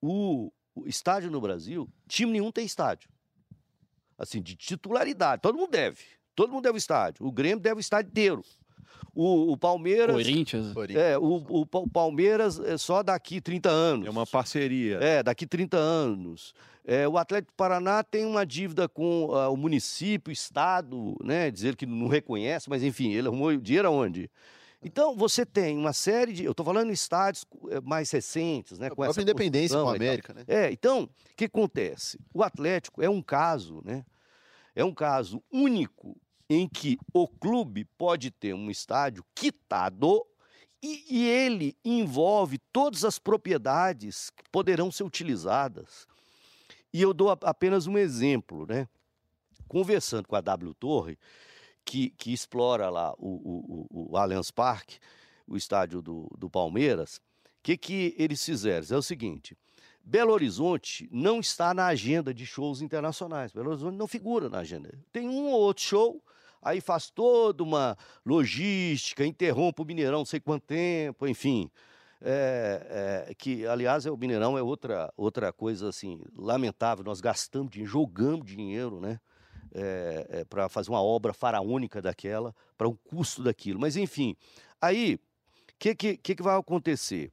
o, 0.00 0.52
o 0.74 0.86
estádio 0.86 1.30
no 1.30 1.40
Brasil, 1.40 1.88
time 2.08 2.32
nenhum 2.32 2.50
tem 2.50 2.64
estádio. 2.64 3.08
Assim, 4.18 4.40
de 4.40 4.54
titularidade. 4.54 5.42
Todo 5.42 5.56
mundo 5.56 5.70
deve. 5.70 5.98
Todo 6.34 6.52
mundo 6.52 6.64
deve 6.64 6.76
o 6.76 6.78
estádio. 6.78 7.26
O 7.26 7.32
Grêmio 7.32 7.60
deve 7.60 7.78
o 7.78 7.80
estádio 7.80 8.10
inteiro. 8.10 8.44
O, 9.14 9.52
o 9.52 9.56
Palmeiras. 9.56 10.14
Corinthians. 10.14 10.74
É, 10.90 11.16
o, 11.16 11.44
o, 11.48 11.60
o, 11.60 11.88
Palmeiras 11.88 12.58
é 12.58 12.76
só 12.76 13.02
daqui 13.02 13.40
30 13.40 13.70
anos. 13.70 14.06
É 14.06 14.10
uma 14.10 14.26
parceria. 14.26 14.98
É, 14.98 15.22
daqui 15.22 15.46
30 15.46 15.76
anos. 15.76 16.52
É, 16.84 17.08
o 17.08 17.16
Atlético 17.16 17.52
Paraná 17.56 18.02
tem 18.02 18.26
uma 18.26 18.44
dívida 18.44 18.88
com 18.88 19.26
uh, 19.26 19.52
o 19.52 19.56
município, 19.56 20.30
o 20.30 20.32
Estado, 20.32 21.16
né? 21.22 21.50
Dizer 21.50 21.76
que 21.76 21.86
não 21.86 22.08
reconhece, 22.08 22.68
mas 22.68 22.82
enfim, 22.82 23.12
ele 23.12 23.28
arrumou 23.28 23.56
dinheiro 23.56 23.88
aonde? 23.88 24.30
Então, 24.84 25.16
você 25.16 25.46
tem 25.46 25.78
uma 25.78 25.94
série 25.94 26.32
de. 26.34 26.44
Eu 26.44 26.50
estou 26.50 26.64
falando 26.64 26.90
em 26.90 26.92
estádios 26.92 27.46
eh, 27.70 27.80
mais 27.80 28.10
recentes, 28.10 28.78
né? 28.78 28.90
Com 28.90 29.02
a 29.02 29.08
essa 29.08 29.22
independência 29.22 29.80
com 29.80 29.88
a 29.88 29.94
América, 29.94 30.34
né? 30.34 30.44
É, 30.46 30.70
então, 30.70 31.04
o 31.04 31.36
que 31.36 31.46
acontece? 31.46 32.20
O 32.34 32.42
Atlético 32.42 33.02
é 33.02 33.08
um 33.08 33.22
caso, 33.22 33.80
né? 33.82 34.04
É 34.76 34.84
um 34.84 34.92
caso 34.92 35.42
único 35.50 36.16
em 36.50 36.68
que 36.68 36.98
o 37.14 37.26
clube 37.26 37.86
pode 37.96 38.30
ter 38.30 38.54
um 38.54 38.70
estádio 38.70 39.24
quitado 39.34 40.22
e, 40.82 41.04
e 41.08 41.26
ele 41.26 41.74
envolve 41.82 42.58
todas 42.70 43.04
as 43.04 43.18
propriedades 43.18 44.28
que 44.30 44.44
poderão 44.52 44.92
ser 44.92 45.04
utilizadas. 45.04 46.06
E 46.92 47.00
eu 47.00 47.14
dou 47.14 47.30
apenas 47.30 47.86
um 47.86 47.96
exemplo, 47.96 48.66
né? 48.66 48.86
Conversando 49.66 50.28
com 50.28 50.36
a 50.36 50.42
W 50.42 50.74
Torre, 50.74 51.18
que, 51.84 52.10
que 52.10 52.32
explora 52.32 52.88
lá 52.88 53.14
o, 53.18 53.86
o, 53.90 54.10
o 54.12 54.16
Allianz 54.16 54.50
Parque, 54.50 54.98
o 55.46 55.56
estádio 55.56 56.00
do, 56.00 56.30
do 56.38 56.48
Palmeiras, 56.48 57.16
o 57.16 57.20
que, 57.62 57.76
que 57.76 58.14
eles 58.18 58.44
fizeram? 58.44 58.86
É 58.90 58.96
o 58.96 59.02
seguinte: 59.02 59.56
Belo 60.02 60.32
Horizonte 60.32 61.08
não 61.10 61.40
está 61.40 61.72
na 61.72 61.86
agenda 61.86 62.34
de 62.34 62.44
shows 62.44 62.82
internacionais. 62.82 63.52
Belo 63.52 63.70
Horizonte 63.70 63.96
não 63.96 64.06
figura 64.06 64.48
na 64.48 64.58
agenda. 64.58 64.92
Tem 65.12 65.28
um 65.28 65.46
ou 65.46 65.60
outro 65.60 65.82
show, 65.82 66.22
aí 66.60 66.80
faz 66.80 67.10
toda 67.10 67.62
uma 67.62 67.96
logística, 68.24 69.24
interrompe 69.24 69.80
o 69.80 69.84
Mineirão 69.84 70.18
não 70.18 70.26
sei 70.26 70.40
quanto 70.40 70.66
tempo, 70.66 71.26
enfim. 71.26 71.70
É, 72.20 73.26
é, 73.28 73.34
que, 73.34 73.66
aliás, 73.66 74.06
é, 74.06 74.10
o 74.10 74.16
Mineirão 74.16 74.56
é 74.56 74.62
outra, 74.62 75.12
outra 75.16 75.52
coisa 75.52 75.88
assim, 75.88 76.20
lamentável. 76.36 77.04
Nós 77.04 77.20
gastamos 77.20 77.70
dinheiro, 77.70 77.92
jogamos 77.92 78.46
dinheiro, 78.46 79.00
né? 79.00 79.20
É, 79.74 80.26
é, 80.28 80.44
para 80.44 80.68
fazer 80.68 80.90
uma 80.90 81.02
obra 81.02 81.34
faraônica 81.34 82.00
daquela, 82.00 82.54
para 82.78 82.88
o 82.88 82.96
custo 82.96 83.42
daquilo. 83.42 83.80
Mas, 83.80 83.96
enfim, 83.96 84.36
aí, 84.80 85.16
o 85.16 85.20
que, 85.78 85.94
que, 85.94 86.16
que, 86.16 86.42
vai 86.42 86.56
acontecer? 86.56 87.32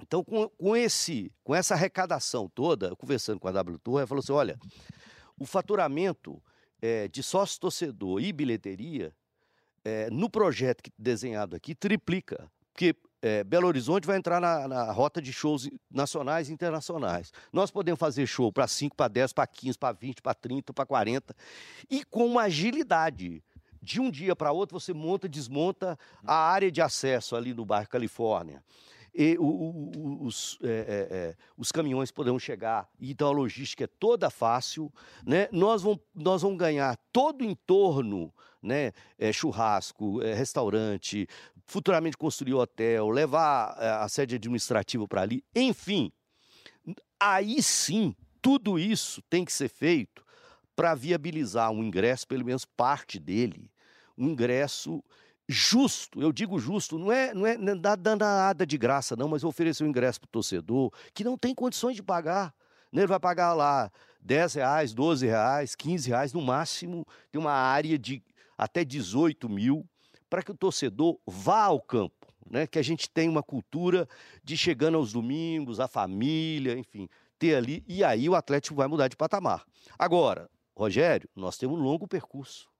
Então, 0.00 0.24
com, 0.24 0.48
com, 0.48 0.76
esse, 0.76 1.32
com 1.44 1.54
essa 1.54 1.74
arrecadação 1.74 2.48
toda, 2.48 2.96
conversando 2.96 3.38
com 3.38 3.46
a 3.46 3.52
W 3.52 3.78
Tour, 3.78 4.00
ela 4.00 4.06
falou 4.06 4.20
assim: 4.20 4.32
olha, 4.32 4.58
o 5.38 5.46
faturamento 5.46 6.42
é, 6.80 7.06
de 7.06 7.22
sócio-torcedor 7.22 8.20
e 8.20 8.32
bilheteria, 8.32 9.14
é, 9.84 10.10
no 10.10 10.28
projeto 10.28 10.90
desenhado 10.98 11.54
aqui, 11.54 11.74
triplica. 11.74 12.50
Porque 12.72 12.96
é, 13.22 13.44
Belo 13.44 13.68
Horizonte 13.68 14.04
vai 14.04 14.16
entrar 14.16 14.40
na, 14.40 14.66
na, 14.66 14.90
rota 14.90 15.22
de 15.22 15.32
shows 15.32 15.70
nacionais 15.88 16.48
e 16.48 16.52
internacionais. 16.52 17.32
Nós 17.52 17.70
podemos 17.70 18.00
fazer 18.00 18.26
show 18.26 18.52
para 18.52 18.66
5, 18.66 18.96
para 18.96 19.06
10, 19.06 19.32
para 19.32 19.46
15, 19.46 19.78
para 19.78 19.92
20, 19.92 20.20
para 20.20 20.34
30, 20.34 20.72
para 20.72 20.84
40. 20.84 21.34
E 21.88 22.04
com 22.04 22.26
uma 22.26 22.42
agilidade. 22.42 23.42
De 23.80 24.00
um 24.00 24.12
dia 24.12 24.36
para 24.36 24.52
outro, 24.52 24.78
você 24.78 24.92
monta, 24.92 25.28
desmonta 25.28 25.98
a 26.24 26.34
área 26.34 26.70
de 26.70 26.80
acesso 26.80 27.34
ali 27.34 27.52
no 27.52 27.64
bairro 27.64 27.88
Califórnia. 27.88 28.62
E 29.14 29.36
o, 29.38 29.44
o, 29.44 30.24
os, 30.24 30.58
é, 30.62 30.68
é, 30.68 31.16
é, 31.16 31.36
os 31.56 31.70
caminhões 31.70 32.10
poderão 32.10 32.38
chegar, 32.38 32.88
então 32.98 33.28
a 33.28 33.32
logística 33.32 33.84
é 33.84 33.86
toda 33.86 34.30
fácil. 34.30 34.90
Né? 35.26 35.48
Nós, 35.52 35.82
vamos, 35.82 36.00
nós 36.14 36.42
vamos 36.42 36.58
ganhar 36.58 36.96
todo 37.12 37.42
o 37.42 37.44
entorno 37.44 38.32
né? 38.62 38.92
É, 39.18 39.32
churrasco, 39.32 40.22
é, 40.22 40.32
restaurante, 40.34 41.26
futuramente 41.66 42.16
construir 42.16 42.54
hotel, 42.54 43.10
levar 43.10 43.76
é, 43.78 43.88
a 43.90 44.08
sede 44.08 44.36
administrativa 44.36 45.06
para 45.08 45.22
ali, 45.22 45.44
enfim. 45.54 46.12
Aí 47.18 47.62
sim, 47.62 48.14
tudo 48.40 48.78
isso 48.78 49.20
tem 49.22 49.44
que 49.44 49.52
ser 49.52 49.68
feito 49.68 50.24
para 50.76 50.94
viabilizar 50.94 51.70
um 51.70 51.82
ingresso, 51.82 52.26
pelo 52.26 52.44
menos 52.44 52.64
parte 52.64 53.18
dele, 53.18 53.70
um 54.16 54.28
ingresso 54.28 55.02
justo, 55.48 56.20
eu 56.20 56.32
digo 56.32 56.58
justo, 56.58 56.98
não 56.98 57.10
é, 57.10 57.34
não 57.34 57.46
é, 57.46 57.56
não 57.56 57.72
é 57.72 57.96
dando 57.96 58.20
nada 58.20 58.66
de 58.66 58.78
graça, 58.78 59.16
não, 59.16 59.28
mas 59.28 59.44
oferecer 59.44 59.84
um 59.84 59.88
ingresso 59.88 60.20
para 60.20 60.28
o 60.28 60.30
torcedor 60.30 60.92
que 61.12 61.24
não 61.24 61.36
tem 61.36 61.54
condições 61.54 61.96
de 61.96 62.02
pagar. 62.02 62.54
Né? 62.92 63.02
Ele 63.02 63.06
vai 63.08 63.20
pagar 63.20 63.52
lá 63.54 63.90
10 64.20 64.54
reais, 64.54 64.92
12 64.92 65.26
reais, 65.26 65.74
15 65.74 66.08
reais, 66.08 66.32
no 66.32 66.40
máximo 66.40 67.06
tem 67.30 67.40
uma 67.40 67.52
área 67.52 67.98
de 67.98 68.22
até 68.56 68.84
18 68.84 69.48
mil 69.48 69.86
para 70.30 70.42
que 70.42 70.50
o 70.50 70.56
torcedor 70.56 71.18
vá 71.26 71.64
ao 71.64 71.80
campo. 71.80 72.14
Né, 72.50 72.66
que 72.66 72.78
a 72.78 72.82
gente 72.82 73.08
tem 73.08 73.30
uma 73.30 73.42
cultura 73.42 74.06
de 74.44 74.58
chegando 74.58 74.98
aos 74.98 75.12
domingos, 75.12 75.80
a 75.80 75.88
família, 75.88 76.76
enfim, 76.76 77.08
ter 77.38 77.54
ali, 77.54 77.82
e 77.88 78.04
aí 78.04 78.28
o 78.28 78.34
Atlético 78.34 78.74
vai 78.74 78.86
mudar 78.86 79.08
de 79.08 79.16
patamar. 79.16 79.64
Agora, 79.98 80.50
Rogério, 80.76 81.28
nós 81.34 81.56
temos 81.56 81.78
um 81.78 81.82
longo 81.82 82.06
percurso. 82.06 82.71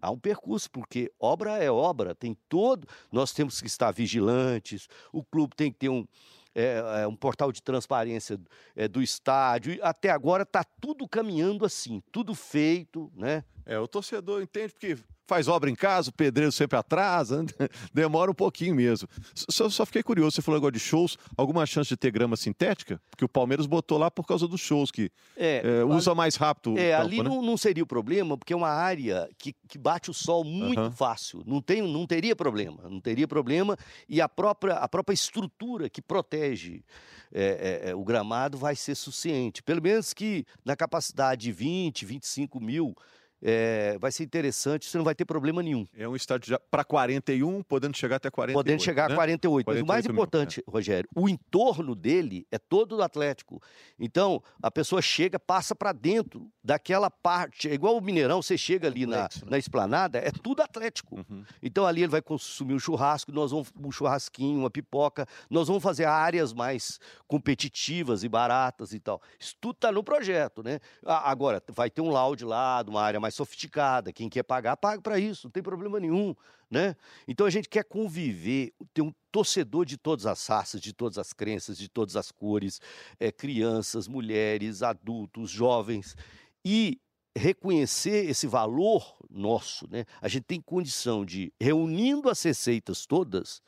Há 0.00 0.10
um 0.10 0.18
percurso, 0.18 0.70
porque 0.70 1.12
obra 1.18 1.58
é 1.58 1.70
obra, 1.70 2.14
tem 2.14 2.36
todo. 2.48 2.86
Nós 3.10 3.32
temos 3.32 3.60
que 3.60 3.66
estar 3.66 3.90
vigilantes, 3.90 4.88
o 5.12 5.24
clube 5.24 5.56
tem 5.56 5.72
que 5.72 5.78
ter 5.78 5.88
um, 5.88 6.06
é, 6.54 7.02
é, 7.02 7.06
um 7.06 7.14
portal 7.14 7.52
de 7.52 7.62
transparência 7.62 8.40
é, 8.74 8.88
do 8.88 9.02
estádio. 9.02 9.78
Até 9.82 10.10
agora 10.10 10.42
está 10.42 10.64
tudo 10.64 11.08
caminhando 11.08 11.64
assim, 11.64 12.02
tudo 12.12 12.34
feito, 12.34 13.12
né? 13.14 13.44
É, 13.66 13.78
o 13.78 13.86
torcedor 13.86 14.42
entende 14.42 14.72
porque 14.72 14.96
faz 15.28 15.46
obra 15.46 15.68
em 15.68 15.74
casa, 15.74 16.08
o 16.08 16.12
pedreiro 16.12 16.50
sempre 16.50 16.78
atrasa, 16.78 17.44
demora 17.92 18.30
um 18.30 18.34
pouquinho 18.34 18.74
mesmo. 18.74 19.06
Só, 19.34 19.68
só, 19.68 19.84
fiquei 19.84 20.02
curioso, 20.02 20.34
você 20.34 20.42
falou 20.42 20.56
agora 20.56 20.72
de 20.72 20.80
shows, 20.80 21.18
alguma 21.36 21.66
chance 21.66 21.90
de 21.90 21.96
ter 21.96 22.10
grama 22.10 22.34
sintética? 22.34 22.98
Porque 23.10 23.24
o 23.24 23.28
Palmeiras 23.28 23.66
botou 23.66 23.98
lá 23.98 24.10
por 24.10 24.26
causa 24.26 24.48
dos 24.48 24.60
shows, 24.60 24.90
que 24.90 25.12
é, 25.36 25.62
é, 25.62 25.84
usa 25.84 26.14
mais 26.14 26.34
rápido 26.36 26.78
É, 26.78 26.92
campo, 26.92 27.02
ali 27.02 27.22
né? 27.22 27.28
não, 27.28 27.42
não, 27.42 27.56
seria 27.58 27.82
o 27.82 27.86
problema, 27.86 28.38
porque 28.38 28.54
é 28.54 28.56
uma 28.56 28.70
área 28.70 29.28
que, 29.38 29.54
que 29.68 29.76
bate 29.76 30.10
o 30.10 30.14
sol 30.14 30.42
muito 30.42 30.80
uhum. 30.80 30.90
fácil, 30.90 31.42
não, 31.46 31.60
tem, 31.60 31.82
não 31.82 32.06
teria 32.06 32.34
problema, 32.34 32.88
não 32.88 33.00
teria 33.00 33.28
problema, 33.28 33.76
e 34.08 34.22
a 34.22 34.28
própria, 34.28 34.76
a 34.76 34.88
própria 34.88 35.12
estrutura 35.12 35.90
que 35.90 36.00
protege 36.00 36.82
é, 37.30 37.82
é, 37.84 37.90
é 37.90 37.94
o 37.94 38.02
gramado 38.02 38.56
vai 38.56 38.74
ser 38.74 38.94
suficiente, 38.94 39.62
pelo 39.62 39.82
menos 39.82 40.14
que 40.14 40.46
na 40.64 40.74
capacidade 40.74 41.42
de 41.42 41.52
20, 41.52 42.06
25 42.06 42.58
mil 42.58 42.96
é, 43.42 43.96
vai 43.98 44.10
ser 44.10 44.24
interessante, 44.24 44.86
você 44.86 44.98
não 44.98 45.04
vai 45.04 45.14
ter 45.14 45.24
problema 45.24 45.62
nenhum. 45.62 45.86
É 45.96 46.08
um 46.08 46.16
estádio 46.16 46.58
para 46.70 46.84
41, 46.84 47.62
podendo 47.62 47.96
chegar 47.96 48.16
até 48.16 48.30
48. 48.30 48.56
Podendo 48.56 48.82
chegar 48.82 49.08
né? 49.08 49.14
a 49.14 49.16
48. 49.16 49.64
48 49.64 49.66
Mas 49.66 49.82
o 49.82 49.86
mais 49.86 50.06
mil, 50.06 50.12
importante, 50.12 50.60
é. 50.60 50.70
Rogério, 50.70 51.08
o 51.14 51.28
entorno 51.28 51.94
dele 51.94 52.46
é 52.50 52.58
todo 52.58 52.96
do 52.96 53.02
Atlético. 53.02 53.62
Então, 53.98 54.42
a 54.62 54.70
pessoa 54.70 55.00
chega, 55.00 55.38
passa 55.38 55.74
para 55.74 55.92
dentro 55.92 56.50
daquela 56.62 57.10
parte. 57.10 57.68
É 57.68 57.74
igual 57.74 57.96
o 57.96 58.00
Mineirão, 58.00 58.42
você 58.42 58.58
chega 58.58 58.88
ali 58.88 59.06
na, 59.06 59.22
né? 59.22 59.28
na 59.46 59.58
esplanada, 59.58 60.18
é 60.18 60.30
tudo 60.30 60.62
Atlético. 60.62 61.16
Uhum. 61.16 61.44
Então, 61.62 61.86
ali 61.86 62.02
ele 62.02 62.10
vai 62.10 62.22
consumir 62.22 62.74
um 62.74 62.78
churrasco, 62.78 63.30
nós 63.32 63.50
vamos 63.50 63.72
um 63.78 63.90
churrasquinho, 63.90 64.60
uma 64.60 64.70
pipoca, 64.70 65.26
nós 65.48 65.68
vamos 65.68 65.82
fazer 65.82 66.04
áreas 66.04 66.52
mais 66.52 66.98
competitivas 67.26 68.24
e 68.24 68.28
baratas 68.28 68.92
e 68.92 69.00
tal. 69.00 69.22
Isso 69.38 69.54
tudo 69.60 69.76
está 69.76 69.92
no 69.92 70.02
projeto, 70.02 70.62
né? 70.62 70.80
Agora, 71.04 71.62
vai 71.68 71.90
ter 71.90 72.00
um 72.00 72.10
lounge 72.10 72.44
lá, 72.44 72.84
uma 72.86 73.02
área 73.02 73.20
mais 73.20 73.27
mais 73.28 73.34
sofisticada. 73.34 74.12
Quem 74.12 74.28
quer 74.28 74.42
pagar, 74.42 74.76
paga 74.76 75.00
para 75.00 75.18
isso, 75.18 75.46
não 75.46 75.50
tem 75.50 75.62
problema 75.62 76.00
nenhum. 76.00 76.34
Né? 76.70 76.96
Então 77.26 77.46
a 77.46 77.50
gente 77.50 77.68
quer 77.68 77.84
conviver, 77.84 78.74
ter 78.92 79.02
um 79.02 79.12
torcedor 79.30 79.84
de 79.84 79.96
todas 79.96 80.26
as 80.26 80.46
raças, 80.46 80.80
de 80.80 80.92
todas 80.92 81.18
as 81.18 81.32
crenças, 81.32 81.78
de 81.78 81.88
todas 81.88 82.16
as 82.16 82.30
cores, 82.30 82.80
é, 83.20 83.30
crianças, 83.30 84.08
mulheres, 84.08 84.82
adultos, 84.82 85.50
jovens, 85.50 86.16
e 86.64 87.00
reconhecer 87.36 88.28
esse 88.28 88.46
valor 88.46 89.16
nosso. 89.30 89.88
Né? 89.90 90.04
A 90.20 90.28
gente 90.28 90.44
tem 90.44 90.60
condição 90.60 91.24
de, 91.24 91.52
reunindo 91.60 92.28
as 92.28 92.42
receitas 92.42 93.06
todas, 93.06 93.62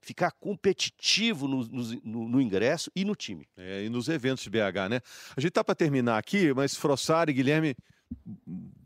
ficar 0.00 0.32
competitivo 0.32 1.48
no, 1.48 1.64
no, 1.64 2.28
no, 2.28 2.40
ingresso 2.40 2.90
e 2.94 3.06
no 3.06 3.14
time. 3.14 3.48
É, 3.56 3.84
e 3.84 3.88
nos 3.88 4.08
eventos 4.08 4.44
de 4.44 4.50
BH, 4.50 4.90
né? 4.90 5.00
A 5.34 5.40
gente 5.40 5.52
tá 5.52 5.64
para 5.64 5.74
terminar 5.74 6.18
aqui, 6.18 6.52
mas 6.52 6.76
Frossari, 6.76 7.32
Guilherme, 7.32 7.74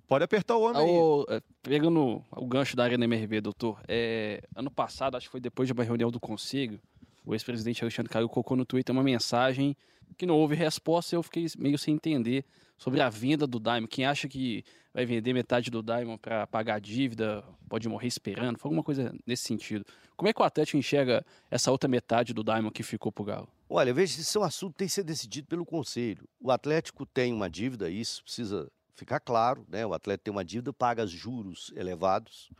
Pode 0.08 0.24
apertar 0.24 0.56
o 0.56 0.62
homem 0.62 0.82
o, 0.82 1.26
aí. 1.28 1.36
É, 1.36 1.42
pegando 1.62 2.24
o 2.30 2.46
gancho 2.46 2.74
da 2.74 2.82
Arena 2.84 3.04
MRV, 3.04 3.42
doutor, 3.42 3.78
é, 3.86 4.42
ano 4.56 4.70
passado, 4.70 5.16
acho 5.16 5.26
que 5.26 5.32
foi 5.32 5.40
depois 5.40 5.68
de 5.68 5.74
uma 5.74 5.84
reunião 5.84 6.10
do 6.10 6.18
Conselho, 6.18 6.80
o 7.26 7.34
ex-presidente 7.34 7.84
Alexandre 7.84 8.10
Caio 8.10 8.26
colocou 8.26 8.56
no 8.56 8.64
Twitter 8.64 8.90
uma 8.94 9.02
mensagem 9.02 9.76
que 10.16 10.24
não 10.24 10.34
houve 10.34 10.54
resposta 10.54 11.14
e 11.14 11.16
eu 11.16 11.22
fiquei 11.22 11.46
meio 11.58 11.76
sem 11.76 11.94
entender 11.94 12.42
sobre 12.78 13.02
a 13.02 13.10
venda 13.10 13.46
do 13.46 13.60
Diamond. 13.60 13.86
Quem 13.88 14.06
acha 14.06 14.26
que 14.26 14.64
vai 14.94 15.04
vender 15.04 15.34
metade 15.34 15.70
do 15.70 15.82
Diamond 15.82 16.18
para 16.18 16.46
pagar 16.46 16.76
a 16.76 16.78
dívida 16.78 17.44
pode 17.68 17.86
morrer 17.86 18.08
esperando, 18.08 18.58
foi 18.58 18.70
alguma 18.70 18.82
coisa 18.82 19.14
nesse 19.26 19.42
sentido. 19.42 19.84
Como 20.16 20.26
é 20.26 20.32
que 20.32 20.40
o 20.40 20.44
Atlético 20.44 20.78
enxerga 20.78 21.22
essa 21.50 21.70
outra 21.70 21.86
metade 21.86 22.32
do 22.32 22.42
Diamond 22.42 22.72
que 22.72 22.82
ficou 22.82 23.12
para 23.12 23.22
o 23.22 23.26
Galo? 23.26 23.48
Olha, 23.68 23.92
veja, 23.92 24.18
esse 24.18 24.34
é 24.34 24.40
um 24.40 24.44
assunto 24.44 24.72
que 24.72 24.78
tem 24.78 24.88
que 24.88 24.94
ser 24.94 25.04
decidido 25.04 25.46
pelo 25.46 25.66
Conselho. 25.66 26.26
O 26.40 26.50
Atlético 26.50 27.04
tem 27.04 27.34
uma 27.34 27.50
dívida, 27.50 27.90
isso 27.90 28.24
precisa 28.24 28.70
ficar 28.98 29.20
claro, 29.20 29.64
né? 29.68 29.87
O 29.87 29.94
atleta 29.94 30.24
tem 30.24 30.32
uma 30.32 30.44
dívida, 30.44 30.72
paga 30.72 31.06
juros 31.06 31.72
elevados, 31.76 32.50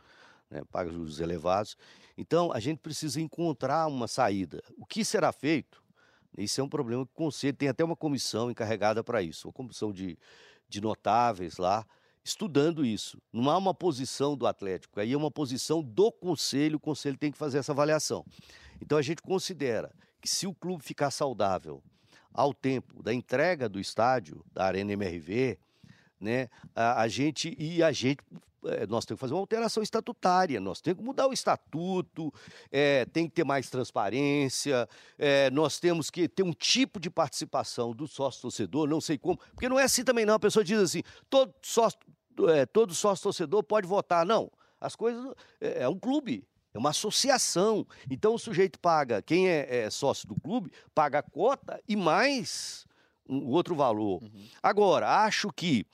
né? 0.49 0.61
paga 0.71 0.89
juros 0.89 1.19
elevados. 1.19 1.75
Então, 2.17 2.51
a 2.53 2.59
gente 2.59 2.79
precisa 2.79 3.19
encontrar 3.19 3.87
uma 3.87 4.07
saída. 4.07 4.63
O 4.77 4.85
que 4.85 5.03
será 5.03 5.31
feito? 5.31 5.83
Isso 6.37 6.61
é 6.61 6.63
um 6.63 6.69
problema 6.69 7.05
que 7.05 7.11
o 7.11 7.15
Conselho 7.15 7.55
tem 7.55 7.67
até 7.67 7.83
uma 7.83 7.95
comissão 7.95 8.49
encarregada 8.49 9.03
para 9.03 9.21
isso, 9.21 9.47
uma 9.47 9.53
comissão 9.53 9.91
de, 9.91 10.17
de 10.67 10.79
notáveis 10.79 11.57
lá, 11.57 11.85
estudando 12.23 12.85
isso. 12.85 13.21
Não 13.33 13.49
há 13.49 13.57
uma 13.57 13.73
posição 13.73 14.37
do 14.37 14.47
Atlético, 14.47 14.99
aí 14.99 15.11
é 15.11 15.17
uma 15.17 15.31
posição 15.31 15.83
do 15.83 16.11
Conselho, 16.11 16.77
o 16.77 16.79
Conselho 16.79 17.17
tem 17.17 17.31
que 17.31 17.37
fazer 17.37 17.57
essa 17.57 17.73
avaliação. 17.73 18.25
Então, 18.81 18.97
a 18.97 19.01
gente 19.01 19.21
considera 19.21 19.91
que 20.21 20.29
se 20.29 20.47
o 20.47 20.53
clube 20.53 20.83
ficar 20.83 21.11
saudável 21.11 21.83
ao 22.33 22.53
tempo 22.53 23.03
da 23.03 23.13
entrega 23.13 23.67
do 23.67 23.79
estádio, 23.79 24.45
da 24.53 24.65
Arena 24.65 24.93
MRV, 24.93 25.57
né? 26.19 26.49
A, 26.75 27.01
a 27.01 27.07
gente 27.07 27.55
e 27.57 27.81
a 27.81 27.91
gente 27.91 28.21
é, 28.65 28.85
nós 28.87 29.05
temos 29.05 29.19
que 29.19 29.21
fazer 29.21 29.33
uma 29.33 29.39
alteração 29.39 29.81
estatutária, 29.81 30.59
nós 30.59 30.81
temos 30.81 30.99
que 30.99 31.05
mudar 31.05 31.27
o 31.27 31.33
estatuto, 31.33 32.33
é, 32.71 33.05
tem 33.05 33.27
que 33.27 33.35
ter 33.35 33.43
mais 33.43 33.69
transparência, 33.69 34.87
é, 35.17 35.49
nós 35.51 35.79
temos 35.79 36.09
que 36.09 36.27
ter 36.27 36.43
um 36.43 36.51
tipo 36.51 36.99
de 36.99 37.09
participação 37.09 37.93
do 37.93 38.07
sócio-torcedor, 38.07 38.87
não 38.87 38.99
sei 38.99 39.17
como, 39.17 39.39
porque 39.53 39.69
não 39.69 39.79
é 39.79 39.83
assim 39.83 40.03
também 40.03 40.25
não, 40.25 40.33
a 40.33 40.39
pessoa 40.39 40.63
diz 40.63 40.79
assim, 40.79 41.03
todo 41.29 41.53
sócio, 41.61 41.99
é, 42.49 42.65
todo 42.65 42.93
sócio-torcedor 42.93 43.63
pode 43.63 43.87
votar, 43.87 44.25
não, 44.25 44.51
as 44.79 44.95
coisas, 44.95 45.33
é, 45.61 45.83
é 45.83 45.89
um 45.89 45.97
clube, 45.97 46.45
é 46.73 46.77
uma 46.77 46.89
associação, 46.89 47.87
então 48.09 48.33
o 48.33 48.39
sujeito 48.39 48.77
paga, 48.79 49.21
quem 49.21 49.47
é, 49.47 49.83
é 49.83 49.89
sócio 49.89 50.27
do 50.27 50.35
clube, 50.35 50.71
paga 50.93 51.19
a 51.19 51.23
cota 51.23 51.81
e 51.87 51.95
mais 51.95 52.85
um 53.29 53.47
outro 53.49 53.75
valor. 53.75 54.21
Uhum. 54.23 54.47
Agora, 54.61 55.23
acho 55.23 55.49
que 55.53 55.85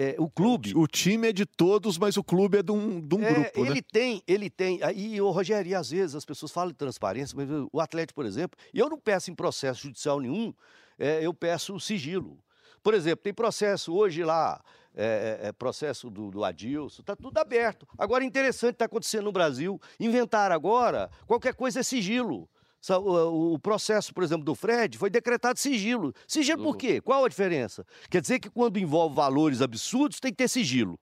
é, 0.00 0.16
o 0.18 0.30
clube. 0.30 0.72
O, 0.74 0.86
time 0.86 1.28
é 1.28 1.32
de 1.32 1.44
todos, 1.44 1.98
mas 1.98 2.16
o 2.16 2.24
clube 2.24 2.56
é 2.56 2.62
de 2.62 2.72
um, 2.72 2.98
de 2.98 3.14
um 3.14 3.22
é, 3.22 3.32
grupo. 3.34 3.66
Ele 3.66 3.74
né? 3.74 3.82
tem, 3.92 4.22
ele 4.26 4.48
tem. 4.48 4.80
E 4.96 5.20
o 5.20 5.30
Rogério, 5.30 5.70
e 5.70 5.74
às 5.74 5.90
vezes 5.90 6.16
as 6.16 6.24
pessoas 6.24 6.50
falam 6.50 6.70
de 6.70 6.78
transparência, 6.78 7.36
mas 7.36 7.48
o 7.70 7.78
Atlético, 7.78 8.14
por 8.14 8.24
exemplo, 8.24 8.58
e 8.72 8.78
eu 8.78 8.88
não 8.88 8.98
peço 8.98 9.30
em 9.30 9.34
processo 9.34 9.82
judicial 9.82 10.18
nenhum, 10.18 10.54
é, 10.98 11.20
eu 11.24 11.34
peço 11.34 11.78
sigilo. 11.78 12.38
Por 12.82 12.94
exemplo, 12.94 13.22
tem 13.22 13.34
processo 13.34 13.94
hoje 13.94 14.24
lá, 14.24 14.62
é, 14.94 15.38
é, 15.42 15.48
é 15.48 15.52
processo 15.52 16.08
do, 16.08 16.30
do 16.30 16.44
Adilson, 16.44 17.02
está 17.02 17.14
tudo 17.14 17.36
aberto. 17.36 17.86
Agora, 17.98 18.24
interessante 18.24 18.76
está 18.76 18.86
acontecendo 18.86 19.24
no 19.24 19.32
Brasil, 19.32 19.78
inventar 19.98 20.50
agora, 20.50 21.10
qualquer 21.26 21.54
coisa 21.54 21.80
é 21.80 21.82
sigilo. 21.82 22.48
O 22.88 23.58
processo, 23.58 24.14
por 24.14 24.24
exemplo, 24.24 24.44
do 24.44 24.54
Fred 24.54 24.96
foi 24.96 25.10
decretado 25.10 25.58
sigilo. 25.58 26.14
Sigilo 26.26 26.62
por 26.62 26.76
quê? 26.76 27.00
Qual 27.00 27.24
a 27.24 27.28
diferença? 27.28 27.84
Quer 28.08 28.22
dizer 28.22 28.40
que 28.40 28.48
quando 28.48 28.78
envolve 28.78 29.14
valores 29.14 29.60
absurdos, 29.60 30.18
tem 30.18 30.30
que 30.30 30.38
ter 30.38 30.48
sigilo. 30.48 30.98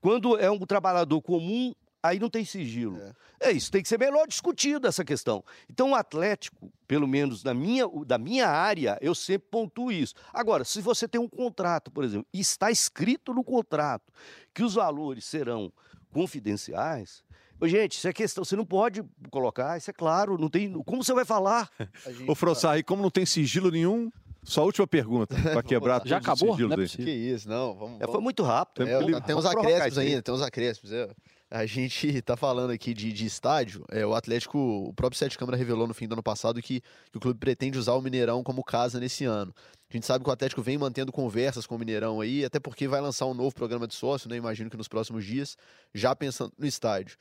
Quando 0.00 0.38
é 0.38 0.50
um 0.50 0.58
trabalhador 0.60 1.20
comum, 1.20 1.74
aí 2.02 2.18
não 2.18 2.28
tem 2.28 2.44
sigilo. 2.44 2.98
É. 3.40 3.48
é. 3.48 3.52
isso, 3.52 3.70
tem 3.70 3.82
que 3.82 3.88
ser 3.88 3.98
melhor 3.98 4.26
discutido 4.26 4.88
essa 4.88 5.04
questão. 5.04 5.44
Então, 5.70 5.90
o 5.90 5.94
Atlético, 5.94 6.72
pelo 6.88 7.06
menos 7.06 7.44
na 7.44 7.54
minha, 7.54 7.84
da 8.04 8.18
minha 8.18 8.48
área, 8.48 8.98
eu 9.00 9.14
sempre 9.14 9.48
pontuo 9.50 9.92
isso. 9.92 10.14
Agora, 10.32 10.64
se 10.64 10.80
você 10.80 11.06
tem 11.06 11.20
um 11.20 11.28
contrato, 11.28 11.90
por 11.90 12.02
exemplo, 12.02 12.26
e 12.32 12.40
está 12.40 12.70
escrito 12.70 13.32
no 13.32 13.44
contrato 13.44 14.12
que 14.52 14.64
os 14.64 14.74
valores 14.74 15.24
serão 15.24 15.72
confidenciais, 16.12 17.22
gente, 17.68 17.98
isso 17.98 18.08
é 18.08 18.12
questão, 18.12 18.44
você 18.44 18.56
não 18.56 18.64
pode 18.64 19.02
colocar, 19.30 19.76
isso 19.76 19.90
é 19.90 19.92
claro, 19.92 20.38
não 20.38 20.48
tem. 20.48 20.72
Como 20.84 21.02
você 21.02 21.12
vai 21.12 21.24
falar? 21.24 21.70
Ô, 22.26 22.34
Frossar, 22.34 22.82
como 22.84 23.02
não 23.02 23.10
tem 23.10 23.26
sigilo 23.26 23.70
nenhum, 23.70 24.10
só 24.42 24.62
a 24.62 24.64
última 24.64 24.86
pergunta, 24.86 25.34
para 25.40 25.62
quebrar 25.62 26.02
Já 26.04 26.18
acabou? 26.18 26.58
Não 26.58 26.82
é 26.82 26.86
que 26.86 27.10
isso, 27.10 27.48
não. 27.48 27.74
Vamos, 27.74 28.00
é, 28.00 28.06
foi 28.06 28.20
muito 28.20 28.42
rápido. 28.42 28.88
É, 28.88 29.20
tem 29.20 29.36
uns 29.36 29.46
acréscimos 29.46 29.98
ainda, 29.98 30.22
tem 30.22 30.34
uns 30.34 30.42
acréscimos. 30.42 30.92
É. 30.92 31.08
A 31.50 31.66
gente 31.66 32.08
está 32.08 32.34
falando 32.34 32.70
aqui 32.70 32.94
de, 32.94 33.12
de 33.12 33.26
estádio. 33.26 33.84
É, 33.90 34.06
o 34.06 34.14
Atlético, 34.14 34.58
o 34.58 34.94
próprio 34.94 35.18
Sete 35.18 35.36
Câmara 35.36 35.56
revelou 35.56 35.86
no 35.86 35.92
fim 35.92 36.08
do 36.08 36.14
ano 36.14 36.22
passado 36.22 36.62
que, 36.62 36.80
que, 36.80 37.18
o 37.18 37.20
clube 37.20 37.38
pretende 37.38 37.78
usar 37.78 37.92
o 37.92 38.00
Mineirão 38.00 38.42
como 38.42 38.64
casa 38.64 38.98
nesse 38.98 39.26
ano. 39.26 39.54
A 39.90 39.92
gente 39.92 40.06
sabe 40.06 40.24
que 40.24 40.30
o 40.30 40.32
Atlético 40.32 40.62
vem 40.62 40.78
mantendo 40.78 41.12
conversas 41.12 41.66
com 41.66 41.76
o 41.76 41.78
Mineirão 41.78 42.22
aí, 42.22 42.42
até 42.42 42.58
porque 42.58 42.88
vai 42.88 43.02
lançar 43.02 43.26
um 43.26 43.34
novo 43.34 43.54
programa 43.54 43.86
de 43.86 43.94
sócio, 43.94 44.30
né? 44.30 44.36
Imagino 44.36 44.70
que 44.70 44.78
nos 44.78 44.88
próximos 44.88 45.26
dias, 45.26 45.58
já 45.94 46.16
pensando 46.16 46.54
no 46.58 46.66
estádio. 46.66 47.18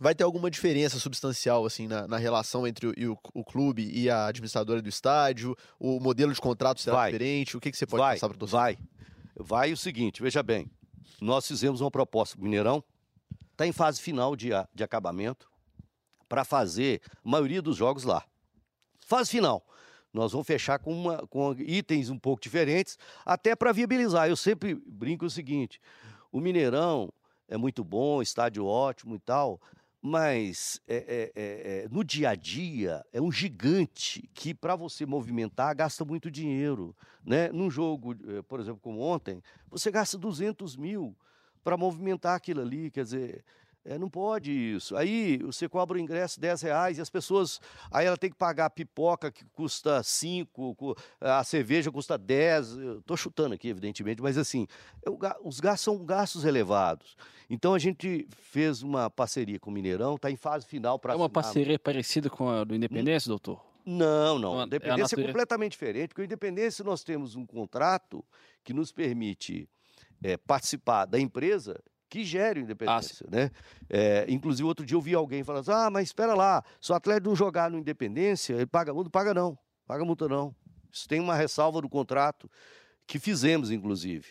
Vai 0.00 0.14
ter 0.14 0.24
alguma 0.24 0.50
diferença 0.50 0.98
substancial 0.98 1.64
assim 1.64 1.86
na, 1.86 2.06
na 2.08 2.16
relação 2.16 2.66
entre 2.66 2.88
o, 2.88 3.12
o, 3.12 3.40
o, 3.40 3.44
clube 3.44 3.88
e 3.92 4.10
a 4.10 4.26
administradora 4.26 4.82
do 4.82 4.88
estádio? 4.88 5.56
O 5.78 6.00
modelo 6.00 6.32
de 6.32 6.40
contrato 6.40 6.80
será 6.80 6.96
vai. 6.96 7.12
diferente? 7.12 7.56
O 7.56 7.60
que, 7.60 7.70
que 7.70 7.76
você 7.76 7.86
pode 7.86 8.02
vai, 8.02 8.16
passar 8.16 8.28
para 8.28 8.36
o 8.36 8.38
torcedor? 8.38 8.60
Vai. 8.60 8.78
Vai 9.36 9.72
o 9.72 9.76
seguinte, 9.76 10.22
veja 10.22 10.42
bem. 10.42 10.70
Nós 11.20 11.46
fizemos 11.46 11.80
uma 11.80 11.90
proposta 11.90 12.36
para 12.36 12.42
o 12.42 12.44
Mineirão, 12.44 12.82
está 13.52 13.66
em 13.66 13.72
fase 13.72 14.00
final 14.00 14.34
de, 14.34 14.50
de 14.74 14.82
acabamento, 14.82 15.48
para 16.28 16.44
fazer 16.44 17.00
a 17.24 17.28
maioria 17.28 17.62
dos 17.62 17.76
jogos 17.76 18.04
lá. 18.04 18.24
Fase 19.06 19.30
final. 19.30 19.64
Nós 20.12 20.32
vamos 20.32 20.46
fechar 20.46 20.78
com, 20.78 20.92
uma, 20.92 21.26
com 21.26 21.52
itens 21.58 22.08
um 22.10 22.18
pouco 22.18 22.40
diferentes, 22.40 22.98
até 23.24 23.56
para 23.56 23.72
viabilizar. 23.72 24.28
Eu 24.28 24.36
sempre 24.36 24.74
brinco 24.74 25.26
o 25.26 25.30
seguinte: 25.30 25.80
o 26.30 26.40
Mineirão 26.40 27.12
é 27.48 27.56
muito 27.56 27.82
bom, 27.84 28.22
estádio 28.22 28.64
ótimo 28.64 29.16
e 29.16 29.18
tal, 29.18 29.60
mas 30.06 30.82
é, 30.86 31.32
é, 31.34 31.84
é, 31.84 31.88
no 31.88 32.04
dia 32.04 32.28
a 32.28 32.34
dia 32.34 33.02
é 33.10 33.22
um 33.22 33.32
gigante 33.32 34.28
que 34.34 34.52
para 34.52 34.76
você 34.76 35.06
movimentar 35.06 35.74
gasta 35.74 36.04
muito 36.04 36.30
dinheiro, 36.30 36.94
né? 37.24 37.50
Num 37.50 37.70
jogo, 37.70 38.14
eh, 38.28 38.42
por 38.42 38.60
exemplo, 38.60 38.80
como 38.82 39.00
ontem, 39.00 39.42
você 39.70 39.90
gasta 39.90 40.18
200 40.18 40.76
mil 40.76 41.16
para 41.64 41.78
movimentar 41.78 42.36
aquilo 42.36 42.60
ali, 42.60 42.90
quer 42.90 43.04
dizer, 43.04 43.42
é, 43.84 43.98
não 43.98 44.08
pode 44.08 44.50
isso. 44.50 44.96
Aí 44.96 45.38
você 45.38 45.68
cobra 45.68 45.98
o 45.98 46.00
ingresso 46.00 46.40
10 46.40 46.62
reais 46.62 46.98
e 46.98 47.00
as 47.02 47.10
pessoas. 47.10 47.60
Aí 47.90 48.06
ela 48.06 48.16
tem 48.16 48.30
que 48.30 48.36
pagar 48.36 48.66
a 48.66 48.70
pipoca 48.70 49.30
que 49.30 49.44
custa 49.52 50.02
5, 50.02 50.96
a 51.20 51.44
cerveja 51.44 51.92
custa 51.92 52.16
10. 52.16 52.68
Estou 52.98 53.16
chutando 53.16 53.54
aqui, 53.54 53.68
evidentemente, 53.68 54.22
mas 54.22 54.38
assim, 54.38 54.66
é 55.06 55.10
os 55.42 55.60
gastos 55.60 55.84
são 55.84 56.04
gastos 56.04 56.44
elevados. 56.44 57.16
Então 57.50 57.74
a 57.74 57.78
gente 57.78 58.26
fez 58.30 58.82
uma 58.82 59.10
parceria 59.10 59.60
com 59.60 59.70
o 59.70 59.72
Mineirão, 59.72 60.14
está 60.14 60.30
em 60.30 60.36
fase 60.36 60.66
final 60.66 60.98
para. 60.98 61.12
É 61.12 61.16
uma 61.16 61.28
parceria 61.28 61.78
parecida 61.78 62.30
com 62.30 62.48
a 62.48 62.64
do 62.64 62.74
Independência, 62.74 63.28
doutor? 63.28 63.62
Não, 63.84 64.38
não. 64.38 64.60
A 64.60 64.64
Independência 64.64 65.14
é, 65.14 65.20
é 65.20 65.26
completamente 65.26 65.72
diferente, 65.72 66.08
porque 66.08 66.22
a 66.22 66.24
Independência 66.24 66.82
nós 66.82 67.04
temos 67.04 67.36
um 67.36 67.44
contrato 67.44 68.24
que 68.64 68.72
nos 68.72 68.90
permite 68.90 69.68
é, 70.22 70.38
participar 70.38 71.04
da 71.04 71.20
empresa 71.20 71.78
que 72.14 72.24
gere 72.24 72.60
o 72.60 72.62
Independência, 72.62 73.26
ah, 73.26 73.36
né? 73.36 73.50
É, 73.90 74.24
inclusive, 74.28 74.62
outro 74.62 74.86
dia 74.86 74.96
eu 74.96 75.00
vi 75.00 75.16
alguém 75.16 75.42
falando 75.42 75.62
assim, 75.62 75.72
ah, 75.72 75.90
mas 75.90 76.10
espera 76.10 76.32
lá, 76.32 76.62
se 76.80 76.92
o 76.92 76.94
atleta 76.94 77.28
não 77.28 77.34
jogar 77.34 77.68
no 77.68 77.76
Independência, 77.76 78.54
ele 78.54 78.66
paga 78.66 78.94
multa? 78.94 79.10
Paga 79.10 79.34
não, 79.34 79.58
paga 79.84 80.04
multa 80.04 80.28
não. 80.28 80.54
Isso 80.92 81.08
tem 81.08 81.18
uma 81.18 81.34
ressalva 81.34 81.82
do 81.82 81.88
contrato 81.88 82.48
que 83.04 83.18
fizemos, 83.18 83.72
inclusive. 83.72 84.28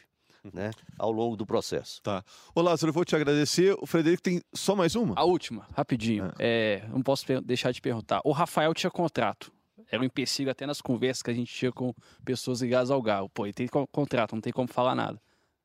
Né, 0.53 0.71
ao 0.99 1.09
longo 1.09 1.38
do 1.38 1.45
processo. 1.45 2.01
Tá. 2.01 2.21
Ô 2.53 2.61
Lázaro, 2.61 2.89
eu 2.89 2.93
vou 2.93 3.05
te 3.05 3.15
agradecer. 3.15 3.73
O 3.79 3.86
Frederico 3.86 4.21
tem 4.21 4.41
só 4.53 4.75
mais 4.75 4.93
uma? 4.93 5.15
A 5.17 5.23
última, 5.23 5.65
rapidinho. 5.73 6.34
É. 6.38 6.81
É, 6.84 6.88
não 6.89 7.01
posso 7.01 7.25
deixar 7.41 7.71
de 7.71 7.79
perguntar. 7.79 8.19
O 8.25 8.34
Rafael 8.34 8.73
tinha 8.73 8.91
contrato. 8.91 9.53
Era 9.89 10.01
um 10.01 10.05
empecilho 10.05 10.51
até 10.51 10.65
nas 10.65 10.81
conversas 10.81 11.21
que 11.21 11.31
a 11.31 11.34
gente 11.34 11.53
tinha 11.53 11.71
com 11.71 11.93
pessoas 12.25 12.61
ligadas 12.61 12.91
ao 12.91 13.01
Galo. 13.01 13.29
Pô, 13.29 13.45
ele 13.45 13.53
tem 13.53 13.69
contrato, 13.89 14.36
não 14.36 14.41
tem 14.41 14.51
como 14.51 14.67
falar 14.67 14.95
nada. 14.95 15.17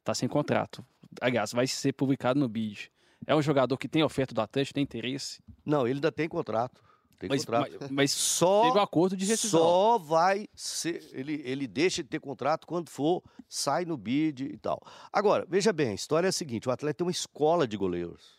Tá 0.04 0.14
sem 0.14 0.28
contrato 0.28 0.84
aliás, 1.20 1.52
vai 1.52 1.66
ser 1.66 1.92
publicado 1.92 2.38
no 2.38 2.48
BID. 2.48 2.90
É 3.26 3.34
um 3.34 3.42
jogador 3.42 3.76
que 3.76 3.88
tem 3.88 4.02
oferta 4.02 4.34
do 4.34 4.40
Atlético, 4.40 4.74
tem 4.74 4.84
interesse? 4.84 5.42
Não, 5.64 5.86
ele 5.86 5.96
ainda 5.96 6.12
tem 6.12 6.28
contrato. 6.28 6.82
Tem 7.18 7.28
mas, 7.28 7.44
contrato. 7.44 7.76
Mas, 7.80 7.90
mas 7.90 8.10
só 8.12 8.62
teve 8.62 8.78
um 8.78 8.82
acordo 8.82 9.16
de 9.16 9.26
rescisão. 9.26 9.60
Só 9.60 9.98
vai 9.98 10.48
ser. 10.54 11.04
Ele, 11.12 11.42
ele 11.44 11.66
deixa 11.66 12.02
de 12.02 12.08
ter 12.08 12.20
contrato 12.20 12.66
quando 12.66 12.88
for, 12.88 13.22
sai 13.48 13.84
no 13.84 13.96
bid 13.96 14.44
e 14.44 14.56
tal. 14.56 14.80
Agora, 15.12 15.44
veja 15.48 15.72
bem, 15.72 15.90
a 15.90 15.94
história 15.94 16.28
é 16.28 16.30
a 16.30 16.32
seguinte: 16.32 16.68
o 16.68 16.72
Atlético 16.72 16.98
tem 16.98 17.06
uma 17.06 17.10
escola 17.10 17.66
de 17.66 17.76
goleiros. 17.76 18.38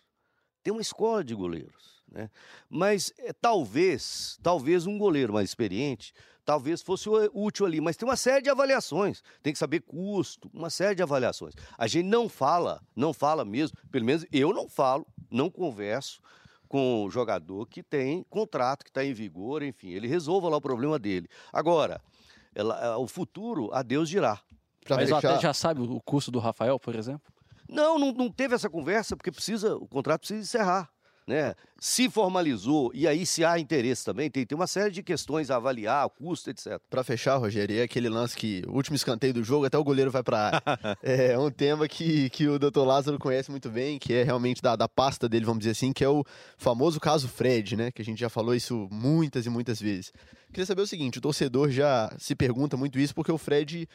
Tem 0.64 0.72
uma 0.72 0.82
escola 0.82 1.24
de 1.24 1.36
goleiros. 1.36 2.04
Né? 2.10 2.30
Mas 2.70 3.14
é, 3.18 3.34
talvez, 3.34 4.40
talvez 4.42 4.88
um 4.88 4.98
goleiro 4.98 5.34
mais 5.34 5.50
experiente 5.50 6.14
talvez 6.50 6.82
fosse 6.82 7.08
útil 7.32 7.68
ali, 7.68 7.80
mas 7.80 7.96
tem 7.96 8.10
uma 8.10 8.16
série 8.16 8.42
de 8.42 8.50
avaliações, 8.50 9.22
tem 9.44 9.54
que 9.54 9.60
saber 9.60 9.82
custo, 9.82 10.50
uma 10.52 10.72
série 10.72 10.96
de 10.96 11.04
avaliações. 11.04 11.54
A 11.78 11.86
gente 11.86 12.08
não 12.08 12.28
fala, 12.28 12.82
não 12.96 13.14
fala 13.14 13.46
mesmo, 13.46 13.78
pelo 13.92 14.04
menos 14.04 14.26
eu 14.32 14.52
não 14.52 14.68
falo, 14.68 15.06
não 15.30 15.48
converso 15.48 16.20
com 16.68 17.06
o 17.06 17.10
jogador 17.12 17.68
que 17.68 17.84
tem 17.84 18.26
contrato, 18.32 18.84
que 18.84 18.90
está 18.90 19.06
em 19.06 19.14
vigor, 19.14 19.62
enfim, 19.62 19.90
ele 19.90 20.08
resolva 20.08 20.50
lá 20.50 20.58
o 20.58 20.62
problema 20.62 20.98
dele. 20.98 21.30
Agora, 21.54 22.02
ela, 22.56 22.98
o 22.98 23.08
futuro, 23.08 23.70
a 23.72 23.84
Deus 23.84 24.10
dirá. 24.10 24.42
Mas 24.90 25.10
deixar... 25.10 25.18
até 25.18 25.40
já 25.40 25.54
sabe 25.54 25.82
o 25.82 26.02
custo 26.02 26.32
do 26.32 26.40
Rafael, 26.40 26.80
por 26.80 26.96
exemplo? 26.96 27.32
Não, 27.70 28.00
não, 28.00 28.12
não 28.12 28.32
teve 28.32 28.56
essa 28.56 28.72
conversa, 28.72 29.16
porque 29.16 29.32
precisa, 29.32 29.76
o 29.76 29.88
contrato 29.88 30.22
precisa 30.22 30.42
encerrar 30.42 30.90
né, 31.30 31.54
se 31.80 32.10
formalizou 32.10 32.92
e 32.92 33.08
aí 33.08 33.24
se 33.24 33.46
há 33.46 33.60
interesse 33.60 34.04
também, 34.04 34.32
tem, 34.32 34.44
tem 34.44 34.56
uma 34.56 34.66
série 34.66 34.90
de 34.90 35.04
questões 35.04 35.52
a 35.52 35.58
avaliar, 35.58 36.10
custo, 36.10 36.50
etc. 36.50 36.80
Para 36.90 37.04
fechar, 37.04 37.38
Rogério, 37.38 37.80
é 37.80 37.84
aquele 37.84 38.10
lance 38.10 38.36
que 38.36 38.64
o 38.68 38.74
último 38.74 38.96
escanteio 38.96 39.32
do 39.32 39.44
jogo, 39.44 39.66
até 39.66 39.78
o 39.78 39.84
goleiro 39.84 40.10
vai 40.10 40.24
para 40.24 40.40
área. 40.40 40.64
é 41.04 41.38
um 41.38 41.52
tema 41.52 41.88
que, 41.88 42.32
que 42.32 42.48
o 42.48 42.58
Dr. 42.58 42.80
Lázaro 42.80 43.20
conhece 43.20 43.52
muito 43.52 43.70
bem, 43.70 44.00
que 44.00 44.12
é 44.12 44.24
realmente 44.24 44.60
da, 44.60 44.76
da 44.76 44.90
pasta 44.90 45.30
dele, 45.30 45.46
vamos 45.46 45.60
dizer 45.60 45.72
assim, 45.72 45.94
que 45.94 46.04
é 46.04 46.10
o 46.10 46.26
famoso 46.58 47.00
caso 47.00 47.28
Fred, 47.28 47.76
né, 47.76 47.92
que 47.92 48.02
a 48.02 48.06
gente 48.06 48.20
já 48.20 48.30
falou 48.30 48.56
isso 48.56 48.88
muitas 48.92 49.46
e 49.46 49.50
muitas 49.52 49.80
vezes. 49.80 50.12
Queria 50.52 50.66
saber 50.66 50.82
o 50.82 50.88
seguinte, 50.88 51.20
o 51.20 51.22
torcedor 51.22 51.70
já 51.70 52.12
se 52.18 52.34
pergunta 52.34 52.76
muito 52.76 52.98
isso 52.98 53.14
porque 53.14 53.32
o 53.32 53.38
Fred 53.38 53.88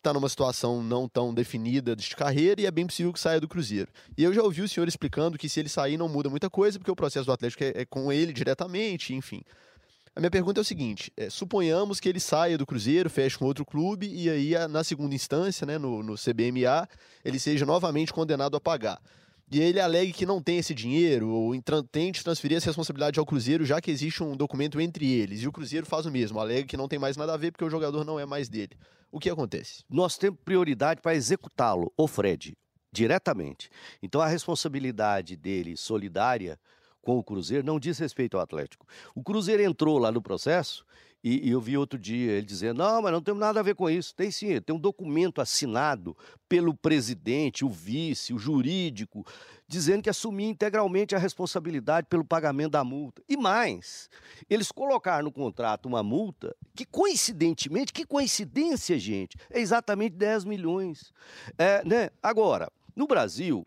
está 0.00 0.12
numa 0.12 0.28
situação 0.28 0.82
não 0.82 1.08
tão 1.08 1.34
definida 1.34 1.94
de 1.94 2.14
carreira 2.16 2.60
e 2.60 2.66
é 2.66 2.70
bem 2.70 2.86
possível 2.86 3.12
que 3.12 3.20
saia 3.20 3.40
do 3.40 3.48
Cruzeiro. 3.48 3.88
E 4.16 4.24
eu 4.24 4.32
já 4.32 4.42
ouvi 4.42 4.62
o 4.62 4.68
senhor 4.68 4.88
explicando 4.88 5.38
que 5.38 5.48
se 5.48 5.60
ele 5.60 5.68
sair 5.68 5.96
não 5.96 6.08
muda 6.08 6.30
muita 6.30 6.48
coisa, 6.48 6.78
porque 6.78 6.90
o 6.90 6.96
processo 6.96 7.26
do 7.26 7.32
Atlético 7.32 7.64
é, 7.64 7.72
é 7.74 7.84
com 7.84 8.12
ele 8.12 8.32
diretamente, 8.32 9.14
enfim. 9.14 9.42
A 10.16 10.20
minha 10.20 10.30
pergunta 10.30 10.60
é 10.60 10.62
o 10.62 10.64
seguinte: 10.64 11.12
é, 11.16 11.30
suponhamos 11.30 12.00
que 12.00 12.08
ele 12.08 12.20
saia 12.20 12.58
do 12.58 12.66
Cruzeiro, 12.66 13.08
feche 13.08 13.38
com 13.38 13.44
outro 13.44 13.64
clube 13.64 14.08
e 14.12 14.28
aí, 14.28 14.54
na 14.68 14.82
segunda 14.82 15.14
instância, 15.14 15.66
né, 15.66 15.78
no, 15.78 16.02
no 16.02 16.14
CBMA, 16.14 16.88
ele 17.24 17.38
seja 17.38 17.64
novamente 17.64 18.12
condenado 18.12 18.56
a 18.56 18.60
pagar 18.60 19.00
e 19.50 19.60
ele 19.60 19.80
alegue 19.80 20.12
que 20.12 20.26
não 20.26 20.42
tem 20.42 20.58
esse 20.58 20.74
dinheiro 20.74 21.30
ou 21.30 21.52
tente 21.90 22.22
transferir 22.22 22.58
essa 22.58 22.66
responsabilidade 22.66 23.18
ao 23.18 23.24
Cruzeiro, 23.24 23.64
já 23.64 23.80
que 23.80 23.90
existe 23.90 24.22
um 24.22 24.36
documento 24.36 24.80
entre 24.80 25.10
eles. 25.10 25.42
E 25.42 25.48
o 25.48 25.52
Cruzeiro 25.52 25.86
faz 25.86 26.04
o 26.04 26.10
mesmo, 26.10 26.38
alega 26.38 26.66
que 26.66 26.76
não 26.76 26.88
tem 26.88 26.98
mais 26.98 27.16
nada 27.16 27.32
a 27.32 27.36
ver 27.36 27.52
porque 27.52 27.64
o 27.64 27.70
jogador 27.70 28.04
não 28.04 28.20
é 28.20 28.26
mais 28.26 28.48
dele. 28.48 28.76
O 29.10 29.18
que 29.18 29.30
acontece? 29.30 29.84
Nós 29.88 30.18
temos 30.18 30.38
prioridade 30.44 31.00
para 31.00 31.14
executá-lo, 31.14 31.90
o 31.96 32.06
Fred, 32.06 32.54
diretamente. 32.92 33.70
Então 34.02 34.20
a 34.20 34.26
responsabilidade 34.26 35.34
dele 35.34 35.76
solidária 35.76 36.60
com 37.00 37.16
o 37.16 37.24
Cruzeiro 37.24 37.66
não 37.66 37.80
diz 37.80 37.98
respeito 37.98 38.36
ao 38.36 38.42
Atlético. 38.42 38.86
O 39.14 39.22
Cruzeiro 39.22 39.62
entrou 39.62 39.96
lá 39.96 40.12
no 40.12 40.20
processo 40.20 40.84
e, 41.22 41.48
e, 41.48 41.50
eu 41.50 41.60
vi 41.60 41.76
outro 41.76 41.98
dia 41.98 42.32
ele 42.32 42.46
dizendo: 42.46 42.78
não, 42.78 43.02
mas 43.02 43.12
não 43.12 43.20
tem 43.20 43.34
nada 43.34 43.58
a 43.58 43.62
ver 43.62 43.74
com 43.74 43.90
isso. 43.90 44.14
Tem 44.14 44.30
sim, 44.30 44.60
tem 44.60 44.74
um 44.74 44.78
documento 44.78 45.40
assinado 45.40 46.16
pelo 46.48 46.72
presidente, 46.72 47.64
o 47.64 47.68
vice, 47.68 48.32
o 48.32 48.38
jurídico, 48.38 49.26
dizendo 49.66 50.02
que 50.02 50.10
assumia 50.10 50.48
integralmente 50.48 51.16
a 51.16 51.18
responsabilidade 51.18 52.06
pelo 52.08 52.24
pagamento 52.24 52.72
da 52.72 52.84
multa. 52.84 53.20
E 53.28 53.36
mais, 53.36 54.08
eles 54.48 54.70
colocaram 54.70 55.24
no 55.24 55.32
contrato 55.32 55.86
uma 55.86 56.02
multa 56.02 56.54
que, 56.74 56.84
coincidentemente, 56.84 57.92
que 57.92 58.06
coincidência, 58.06 58.96
gente, 58.98 59.36
é 59.50 59.60
exatamente 59.60 60.14
10 60.14 60.44
milhões. 60.44 61.12
É, 61.58 61.84
né? 61.84 62.10
Agora, 62.22 62.70
no 62.94 63.08
Brasil, 63.08 63.66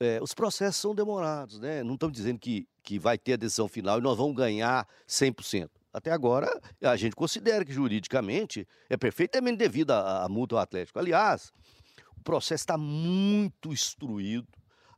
é, 0.00 0.18
os 0.20 0.34
processos 0.34 0.80
são 0.80 0.94
demorados, 0.96 1.60
né? 1.60 1.84
Não 1.84 1.94
estamos 1.94 2.16
dizendo 2.16 2.40
que, 2.40 2.66
que 2.82 2.98
vai 2.98 3.16
ter 3.16 3.34
a 3.34 3.36
decisão 3.36 3.68
final 3.68 4.00
e 4.00 4.02
nós 4.02 4.18
vamos 4.18 4.34
ganhar 4.34 4.86
100%. 5.08 5.70
Até 5.92 6.10
agora, 6.10 6.48
a 6.82 6.96
gente 6.96 7.14
considera 7.14 7.64
que 7.64 7.72
juridicamente 7.72 8.66
é 8.88 8.96
perfeitamente 8.96 9.58
devida 9.58 10.22
a, 10.22 10.28
multa 10.28 10.54
ao 10.54 10.60
Atlético. 10.60 10.98
Aliás, 10.98 11.52
o 12.16 12.22
processo 12.22 12.62
está 12.62 12.78
muito 12.78 13.70
instruído. 13.72 14.48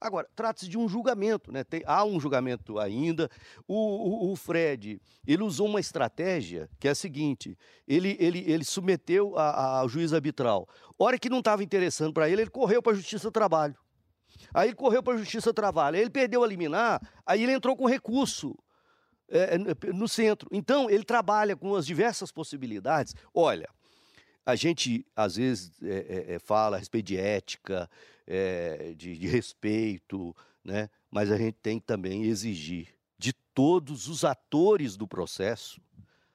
Agora, 0.01 0.29
trata-se 0.37 0.69
de 0.69 0.77
um 0.79 0.87
julgamento, 0.87 1.51
né? 1.51 1.65
Tem, 1.65 1.83
há 1.87 2.05
um 2.05 2.21
julgamento 2.21 2.79
ainda. 2.79 3.29
O, 3.67 3.75
o, 3.75 4.33
o, 4.33 4.37
Fred, 4.37 5.01
ele 5.27 5.43
usou 5.43 5.67
uma 5.67 5.81
estratégia 5.81 6.69
que 6.79 6.87
é 6.87 6.91
a 6.91 6.95
seguinte: 6.95 7.59
ele, 7.89 8.17
ele, 8.21 8.45
ele 8.47 8.65
submeteu 8.65 9.37
ao 9.37 9.89
juiz 9.89 10.13
arbitral. 10.13 10.69
Hora 10.99 11.19
que 11.19 11.31
não 11.31 11.39
estava 11.39 11.65
interessando 11.65 12.13
para 12.13 12.29
ele, 12.29 12.43
ele 12.43 12.51
correu 12.51 12.83
para 12.83 12.93
a 12.93 12.97
Justiça 12.97 13.29
do 13.29 13.33
Trabalho. 13.33 13.75
Aí 14.53 14.69
ele 14.69 14.77
correu 14.77 15.03
para 15.03 15.15
a 15.15 15.17
Justiça 15.17 15.51
do 15.51 15.55
Trabalho. 15.55 15.97
Aí 15.97 16.03
ele 16.03 16.11
perdeu 16.11 16.45
a 16.45 16.47
liminar, 16.47 17.01
aí 17.25 17.43
ele 17.43 17.53
entrou 17.53 17.75
com 17.75 17.87
recurso 17.87 18.55
é, 19.29 19.55
é 19.55 19.93
no 19.93 20.09
centro. 20.09 20.49
Então, 20.53 20.91
ele 20.91 21.05
trabalha 21.05 21.57
com 21.57 21.75
as 21.75 21.87
diversas 21.87 22.31
possibilidades. 22.31 23.15
Olha, 23.33 23.69
a 24.45 24.55
gente 24.55 25.07
às 25.17 25.37
vezes 25.37 25.73
é, 25.83 25.89
é, 25.89 26.35
é 26.35 26.39
fala 26.39 26.77
a 26.77 26.79
respeito 26.79 27.07
de 27.07 27.17
ética, 27.17 27.91
é, 28.27 28.95
de, 28.97 29.17
de, 29.17 29.27
respeito, 29.27 30.37
né? 30.63 30.91
mas 31.11 31.31
a 31.31 31.37
gente 31.37 31.57
tem 31.63 31.79
que 31.79 31.87
também 31.87 32.25
exigir 32.25 32.89
de 33.19 33.33
todos 33.55 34.09
os 34.09 34.25
atores 34.25 34.97
do 34.97 35.07
processo 35.07 35.81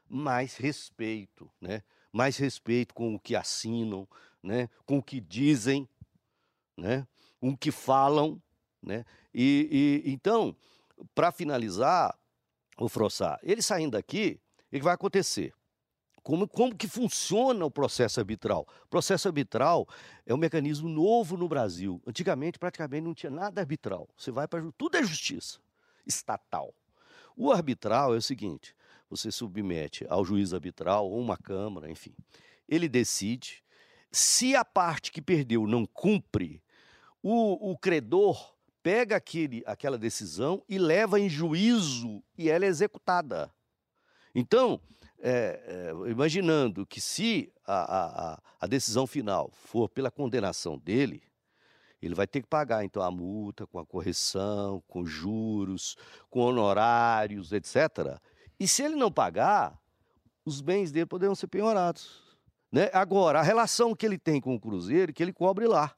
mais 0.07 0.55
respeito, 0.55 1.49
né? 1.61 1.83
mais 2.11 2.37
respeito 2.37 2.93
com 2.93 3.15
o 3.15 3.19
que 3.19 3.35
assinam, 3.35 4.07
né? 4.41 4.69
com 4.85 4.97
o 4.97 5.03
que 5.03 5.19
dizem, 5.19 5.87
né? 6.75 7.07
com 7.39 7.49
o 7.49 7.57
que 7.57 7.71
falam. 7.71 8.41
Né? 8.81 9.05
E, 9.33 10.03
e 10.05 10.11
então, 10.11 10.55
para 11.13 11.31
finalizar, 11.31 12.17
o 12.79 12.89
Frossar, 12.89 13.39
ele 13.43 13.61
saindo 13.61 13.91
daqui, 13.91 14.39
o 14.67 14.75
que 14.75 14.81
vai 14.81 14.93
acontecer? 14.93 15.53
Como, 16.23 16.47
como 16.47 16.75
que 16.75 16.87
funciona 16.87 17.65
o 17.65 17.71
processo 17.71 18.19
arbitral? 18.19 18.67
O 18.85 18.87
processo 18.87 19.27
arbitral 19.27 19.87
é 20.25 20.33
um 20.33 20.37
mecanismo 20.37 20.87
novo 20.87 21.37
no 21.37 21.47
Brasil. 21.47 22.01
Antigamente, 22.05 22.59
praticamente, 22.59 23.03
não 23.03 23.13
tinha 23.13 23.31
nada 23.31 23.61
arbitral. 23.61 24.07
Você 24.17 24.29
vai 24.31 24.47
para. 24.47 24.61
Tudo 24.77 24.97
é 24.97 25.03
justiça 25.03 25.59
estatal. 26.05 26.73
O 27.35 27.51
arbitral 27.51 28.13
é 28.13 28.17
o 28.17 28.21
seguinte: 28.21 28.75
você 29.09 29.31
submete 29.31 30.05
ao 30.09 30.23
juiz 30.25 30.53
arbitral 30.53 31.09
ou 31.09 31.19
uma 31.19 31.37
Câmara, 31.37 31.89
enfim. 31.89 32.13
Ele 32.67 32.87
decide. 32.87 33.63
Se 34.11 34.55
a 34.55 34.65
parte 34.65 35.11
que 35.11 35.21
perdeu 35.21 35.67
não 35.67 35.85
cumpre, 35.85 36.63
o, 37.21 37.71
o 37.71 37.77
credor 37.77 38.55
pega 38.89 39.17
aquele, 39.17 39.61
aquela 39.67 39.99
decisão 39.99 40.63
e 40.67 40.79
leva 40.79 41.19
em 41.19 41.29
juízo 41.29 42.23
e 42.35 42.49
ela 42.49 42.65
é 42.65 42.67
executada. 42.67 43.53
Então, 44.33 44.81
é, 45.19 45.91
é, 45.93 46.09
imaginando 46.09 46.87
que 46.87 46.99
se 46.99 47.53
a, 47.67 48.33
a, 48.33 48.41
a 48.59 48.65
decisão 48.65 49.05
final 49.05 49.51
for 49.53 49.87
pela 49.87 50.09
condenação 50.09 50.75
dele, 50.75 51.21
ele 52.01 52.15
vai 52.15 52.25
ter 52.25 52.41
que 52.41 52.47
pagar 52.47 52.83
então 52.83 53.03
a 53.03 53.11
multa 53.11 53.67
com 53.67 53.77
a 53.77 53.85
correção, 53.85 54.83
com 54.87 55.05
juros, 55.05 55.95
com 56.27 56.39
honorários, 56.39 57.51
etc. 57.51 58.19
E 58.59 58.67
se 58.67 58.81
ele 58.81 58.95
não 58.95 59.11
pagar, 59.11 59.79
os 60.43 60.61
bens 60.61 60.91
dele 60.91 61.05
poderão 61.05 61.35
ser 61.35 61.45
penhorados. 61.45 62.23
Né? 62.71 62.89
Agora, 62.91 63.39
a 63.39 63.43
relação 63.43 63.93
que 63.93 64.03
ele 64.03 64.17
tem 64.17 64.41
com 64.41 64.55
o 64.55 64.59
Cruzeiro, 64.59 65.13
que 65.13 65.21
ele 65.21 65.31
cobre 65.31 65.67
lá. 65.67 65.95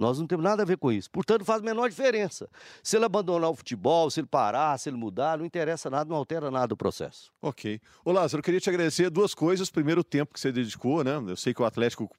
Nós 0.00 0.18
não 0.18 0.26
temos 0.26 0.42
nada 0.42 0.62
a 0.62 0.64
ver 0.64 0.78
com 0.78 0.90
isso. 0.90 1.10
Portanto, 1.10 1.44
faz 1.44 1.60
a 1.60 1.64
menor 1.64 1.90
diferença. 1.90 2.48
Se 2.82 2.96
ele 2.96 3.04
abandonar 3.04 3.50
o 3.50 3.54
futebol, 3.54 4.10
se 4.10 4.18
ele 4.18 4.26
parar, 4.26 4.78
se 4.78 4.88
ele 4.88 4.96
mudar, 4.96 5.36
não 5.36 5.44
interessa 5.44 5.90
nada, 5.90 6.08
não 6.08 6.16
altera 6.16 6.50
nada 6.50 6.72
o 6.72 6.76
processo. 6.76 7.30
Ok. 7.42 7.78
Ô 8.02 8.10
Lázaro, 8.10 8.40
eu 8.40 8.42
queria 8.42 8.58
te 8.58 8.70
agradecer 8.70 9.10
duas 9.10 9.34
coisas. 9.34 9.68
Primeiro, 9.68 10.00
o 10.00 10.04
tempo 10.04 10.32
que 10.32 10.40
você 10.40 10.50
dedicou, 10.50 11.04
né? 11.04 11.22
Eu 11.28 11.36
sei 11.36 11.52
que 11.52 11.60
o 11.60 11.66
Atlético 11.66 12.10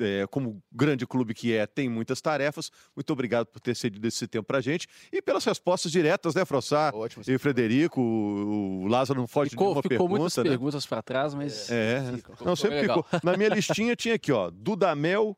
é, 0.00 0.26
como 0.30 0.62
grande 0.72 1.06
clube 1.06 1.34
que 1.34 1.52
é, 1.52 1.66
tem 1.66 1.90
muitas 1.90 2.22
tarefas. 2.22 2.70
Muito 2.96 3.12
obrigado 3.12 3.48
por 3.48 3.60
ter 3.60 3.76
cedido 3.76 4.06
esse 4.08 4.26
tempo 4.26 4.46
para 4.46 4.56
a 4.56 4.62
gente 4.62 4.88
e 5.12 5.20
pelas 5.20 5.44
respostas 5.44 5.92
diretas, 5.92 6.34
né, 6.34 6.42
Frossá? 6.46 6.90
Ótimo. 6.94 7.22
E 7.28 7.34
o 7.34 7.38
Frederico, 7.38 8.00
o 8.00 8.86
Lázaro 8.86 9.20
não 9.20 9.26
foge 9.26 9.50
ficou, 9.50 9.66
nenhuma 9.66 9.82
ficou 9.82 9.90
pergunta, 9.90 10.20
muitas 10.20 10.36
né? 10.38 10.42
perguntas 10.44 10.86
para 10.86 11.02
trás, 11.02 11.34
mas... 11.34 11.70
É, 11.70 12.02
não, 12.42 12.56
sempre 12.56 12.80
ficou. 12.80 13.04
Na 13.22 13.36
minha 13.36 13.50
listinha 13.50 13.94
tinha 13.94 14.14
aqui, 14.14 14.32
ó, 14.32 14.50
Dudamel, 14.50 15.36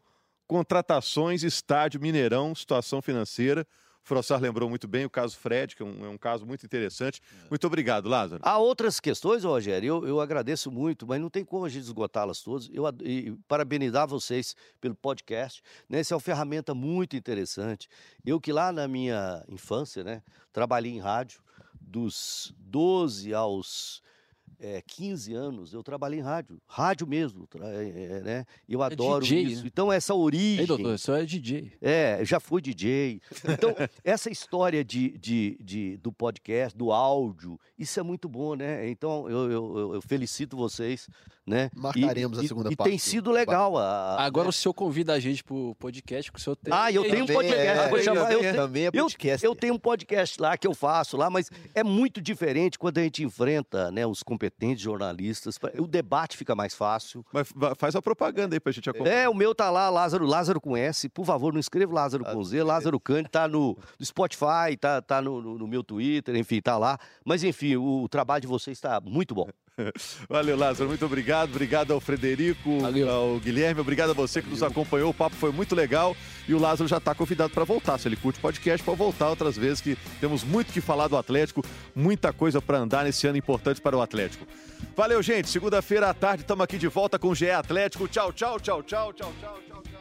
contratações, 0.49 1.45
estádio, 1.45 2.01
Mineirão, 2.01 2.55
situação 2.55 3.01
financeira. 3.03 3.67
Frossar 4.03 4.41
lembrou 4.41 4.71
muito 4.71 4.89
bem 4.89 5.05
o 5.05 5.11
caso 5.11 5.37
Fred, 5.37 5.77
que 5.77 5.83
é 5.83 5.85
um, 5.85 6.07
é 6.07 6.09
um 6.09 6.17
caso 6.17 6.47
muito 6.47 6.65
interessante. 6.65 7.21
Muito 7.51 7.67
obrigado, 7.67 8.09
Lázaro. 8.09 8.41
Há 8.43 8.57
outras 8.57 8.99
questões, 8.99 9.45
Rogério, 9.45 9.87
eu, 9.87 10.09
eu 10.09 10.21
agradeço 10.21 10.71
muito, 10.71 11.07
mas 11.07 11.21
não 11.21 11.29
tem 11.29 11.45
como 11.45 11.67
a 11.67 11.69
gente 11.69 11.83
esgotá-las 11.83 12.41
todas. 12.41 12.71
Eu 12.73 12.85
e, 13.05 13.37
parabenizar 13.47 14.09
vocês 14.09 14.57
pelo 14.81 14.95
podcast. 14.95 15.63
Né? 15.87 16.01
Essa 16.01 16.15
é 16.15 16.17
uma 16.17 16.23
ferramenta 16.23 16.75
muito 16.75 17.15
interessante. 17.15 17.87
Eu 18.25 18.41
que 18.41 18.51
lá 18.51 18.73
na 18.73 18.89
minha 18.89 19.45
infância, 19.47 20.03
né, 20.03 20.23
trabalhei 20.55 20.93
em 20.93 20.99
rádio, 20.99 21.43
dos 21.79 22.55
12 22.59 23.35
aos 23.35 24.03
é, 24.61 24.83
15 24.87 25.35
anos 25.35 25.73
eu 25.73 25.83
trabalhei 25.83 26.21
em 26.21 26.23
rádio, 26.23 26.61
rádio 26.67 27.07
mesmo, 27.07 27.49
é, 27.61 28.21
né? 28.21 28.45
Eu 28.69 28.83
é 28.83 28.87
adoro 28.87 29.25
DJ, 29.25 29.43
isso. 29.43 29.63
Né? 29.63 29.69
Então 29.69 29.93
essa 29.93 30.15
origem. 30.15 30.61
Ei, 30.61 30.67
doutor, 30.67 30.95
isso 30.95 31.13
é 31.13 31.25
DJ. 31.25 31.73
É, 31.81 32.21
já 32.25 32.41
fui 32.41 32.61
DJ. 32.61 33.21
Então 33.45 33.75
essa 34.05 34.31
história 34.31 34.85
de, 34.85 35.17
de, 35.19 35.59
de, 35.61 35.97
do 35.99 36.13
podcast, 36.13 36.77
do 36.77 36.93
áudio, 36.93 37.59
isso 37.79 37.99
é 37.99 38.03
muito 38.03 38.29
bom, 38.29 38.55
né? 38.55 38.89
Então 38.89 39.29
eu, 39.29 39.51
eu, 39.51 39.95
eu 39.95 40.03
felicito 40.03 40.57
vocês, 40.57 41.09
né? 41.47 41.71
Marcaremos 41.75 42.39
e, 42.39 42.45
a 42.45 42.49
segunda 42.49 42.73
e, 42.73 42.77
parte. 42.77 42.89
E 42.89 42.91
tem 42.91 42.99
sido 42.99 43.31
legal. 43.31 43.77
A, 43.79 44.23
Agora 44.25 44.45
né? 44.45 44.51
o 44.51 44.53
senhor 44.53 44.75
convida 44.75 45.15
a 45.15 45.21
gente 45.21 45.43
pro 45.43 45.75
podcast 45.77 46.31
que 46.31 46.39
o 46.39 46.43
senhor 46.43 46.57
tem. 46.57 46.73
Ah, 46.73 46.93
eu 46.93 47.03
tenho 47.03 47.25
um 47.25 47.27
podcast. 47.27 47.97
É, 47.97 48.03
chamar, 48.03 48.33
eu, 48.33 48.55
também 48.55 48.87
é 48.87 48.91
podcast. 48.91 49.45
Eu, 49.45 49.53
eu 49.53 49.57
tenho 49.57 49.75
um 49.75 49.79
podcast 49.79 50.41
lá 50.41 50.57
que 50.57 50.67
eu 50.67 50.75
faço 50.75 51.17
lá, 51.17 51.31
mas 51.31 51.51
é 51.75 51.83
muito 51.83 52.21
diferente 52.21 52.79
quando 52.79 52.99
a 52.99 53.03
gente 53.03 53.25
enfrenta, 53.25 53.91
né, 53.91 54.07
os 54.07 54.23
competentes 54.39 54.81
jornalistas. 54.81 55.59
O 55.79 55.87
debate 55.87 56.37
fica 56.37 56.55
mais 56.55 56.75
fácil. 56.75 57.27
Mas 57.33 57.53
faz 57.77 57.97
a 57.97 58.01
propaganda 58.01 58.55
aí 58.55 58.61
pra 58.61 58.71
gente 58.71 58.89
acompanhar. 58.89 59.15
É, 59.15 59.29
o 59.29 59.35
meu 59.35 59.55
tá 59.55 59.69
lá, 59.69 59.91
Lázaro, 59.91 60.25
Lázaro 60.25 60.61
com 60.61 60.77
S. 60.77 61.09
Por 61.09 61.27
favor, 61.27 61.53
não 61.53 61.59
escreva 61.59 61.93
Lázaro 61.93 62.25
com 62.25 62.45
Z. 62.45 62.63
Lázaro 62.63 63.01
Cândido 63.01 63.31
tá 63.31 63.49
no, 63.49 63.77
no 63.99 64.07
Spotify, 64.07 64.77
tá, 64.81 65.03
tá 65.03 65.21
no, 65.21 65.43
no, 65.43 65.59
no, 65.59 65.67
meu 65.67 65.83
Twitter, 65.83 66.37
enfim, 66.37 66.61
tá 66.61 66.79
lá. 66.79 66.99
Mas 67.25 67.43
enfim, 67.43 67.77
o, 67.77 68.05
o 68.05 68.09
trabalho 68.09 68.43
de 68.43 68.47
vocês 68.47 68.79
está 68.79 69.01
muito 69.01 69.35
bom. 69.35 69.49
Valeu, 70.29 70.57
Lázaro. 70.57 70.89
Muito 70.89 71.05
obrigado. 71.05 71.51
Obrigado 71.51 71.93
ao 71.93 72.01
Frederico, 72.01 72.81
Valeu. 72.81 73.11
ao 73.11 73.39
Guilherme. 73.39 73.81
Obrigado 73.81 74.11
a 74.11 74.15
você 74.15 74.43
que 74.43 74.49
nos 74.49 74.63
acompanhou. 74.63 75.11
O 75.11 75.15
papo 75.15 75.37
foi 75.37 75.53
muito 75.53 75.75
legal. 75.75 76.17
E 76.49 76.55
o 76.55 76.59
Lázaro 76.59 76.89
já 76.89 76.99
está 76.99 77.15
convidado 77.15 77.53
para 77.53 77.65
voltar. 77.65 77.99
Se 77.99 78.09
ele 78.09 78.17
curte 78.17 78.41
podcast, 78.41 78.85
para 78.85 78.95
voltar 78.95 79.29
outras 79.29 79.57
vezes, 79.57 79.81
que 79.81 79.97
temos 80.21 80.45
muito 80.45 80.73
que 80.73 80.81
falar 80.81 81.09
do 81.09 81.17
Atlético, 81.17 81.65
muita 81.95 82.33
coisa 82.33 82.61
para 82.61 82.79
andar 82.79 83.05
nesse 83.05 83.27
ano 83.27 83.37
importante 83.37 83.81
para 83.81 83.97
o 83.97 84.01
Atlético. 84.01 84.47
Valeu, 84.97 85.23
gente. 85.23 85.49
Segunda-feira 85.49 86.09
à 86.09 86.15
tarde, 86.15 86.43
estamos 86.43 86.65
aqui 86.65 86.79
de 86.79 86.89
volta 86.89 87.19
com 87.19 87.29
o 87.29 87.35
GE 87.35 87.51
Atlético. 87.51 88.09
Tchau, 88.09 88.33
tchau, 88.33 88.59
tchau, 88.59 88.83
tchau, 88.83 89.13
tchau, 89.13 89.33
tchau, 89.41 89.63
tchau. 89.69 89.98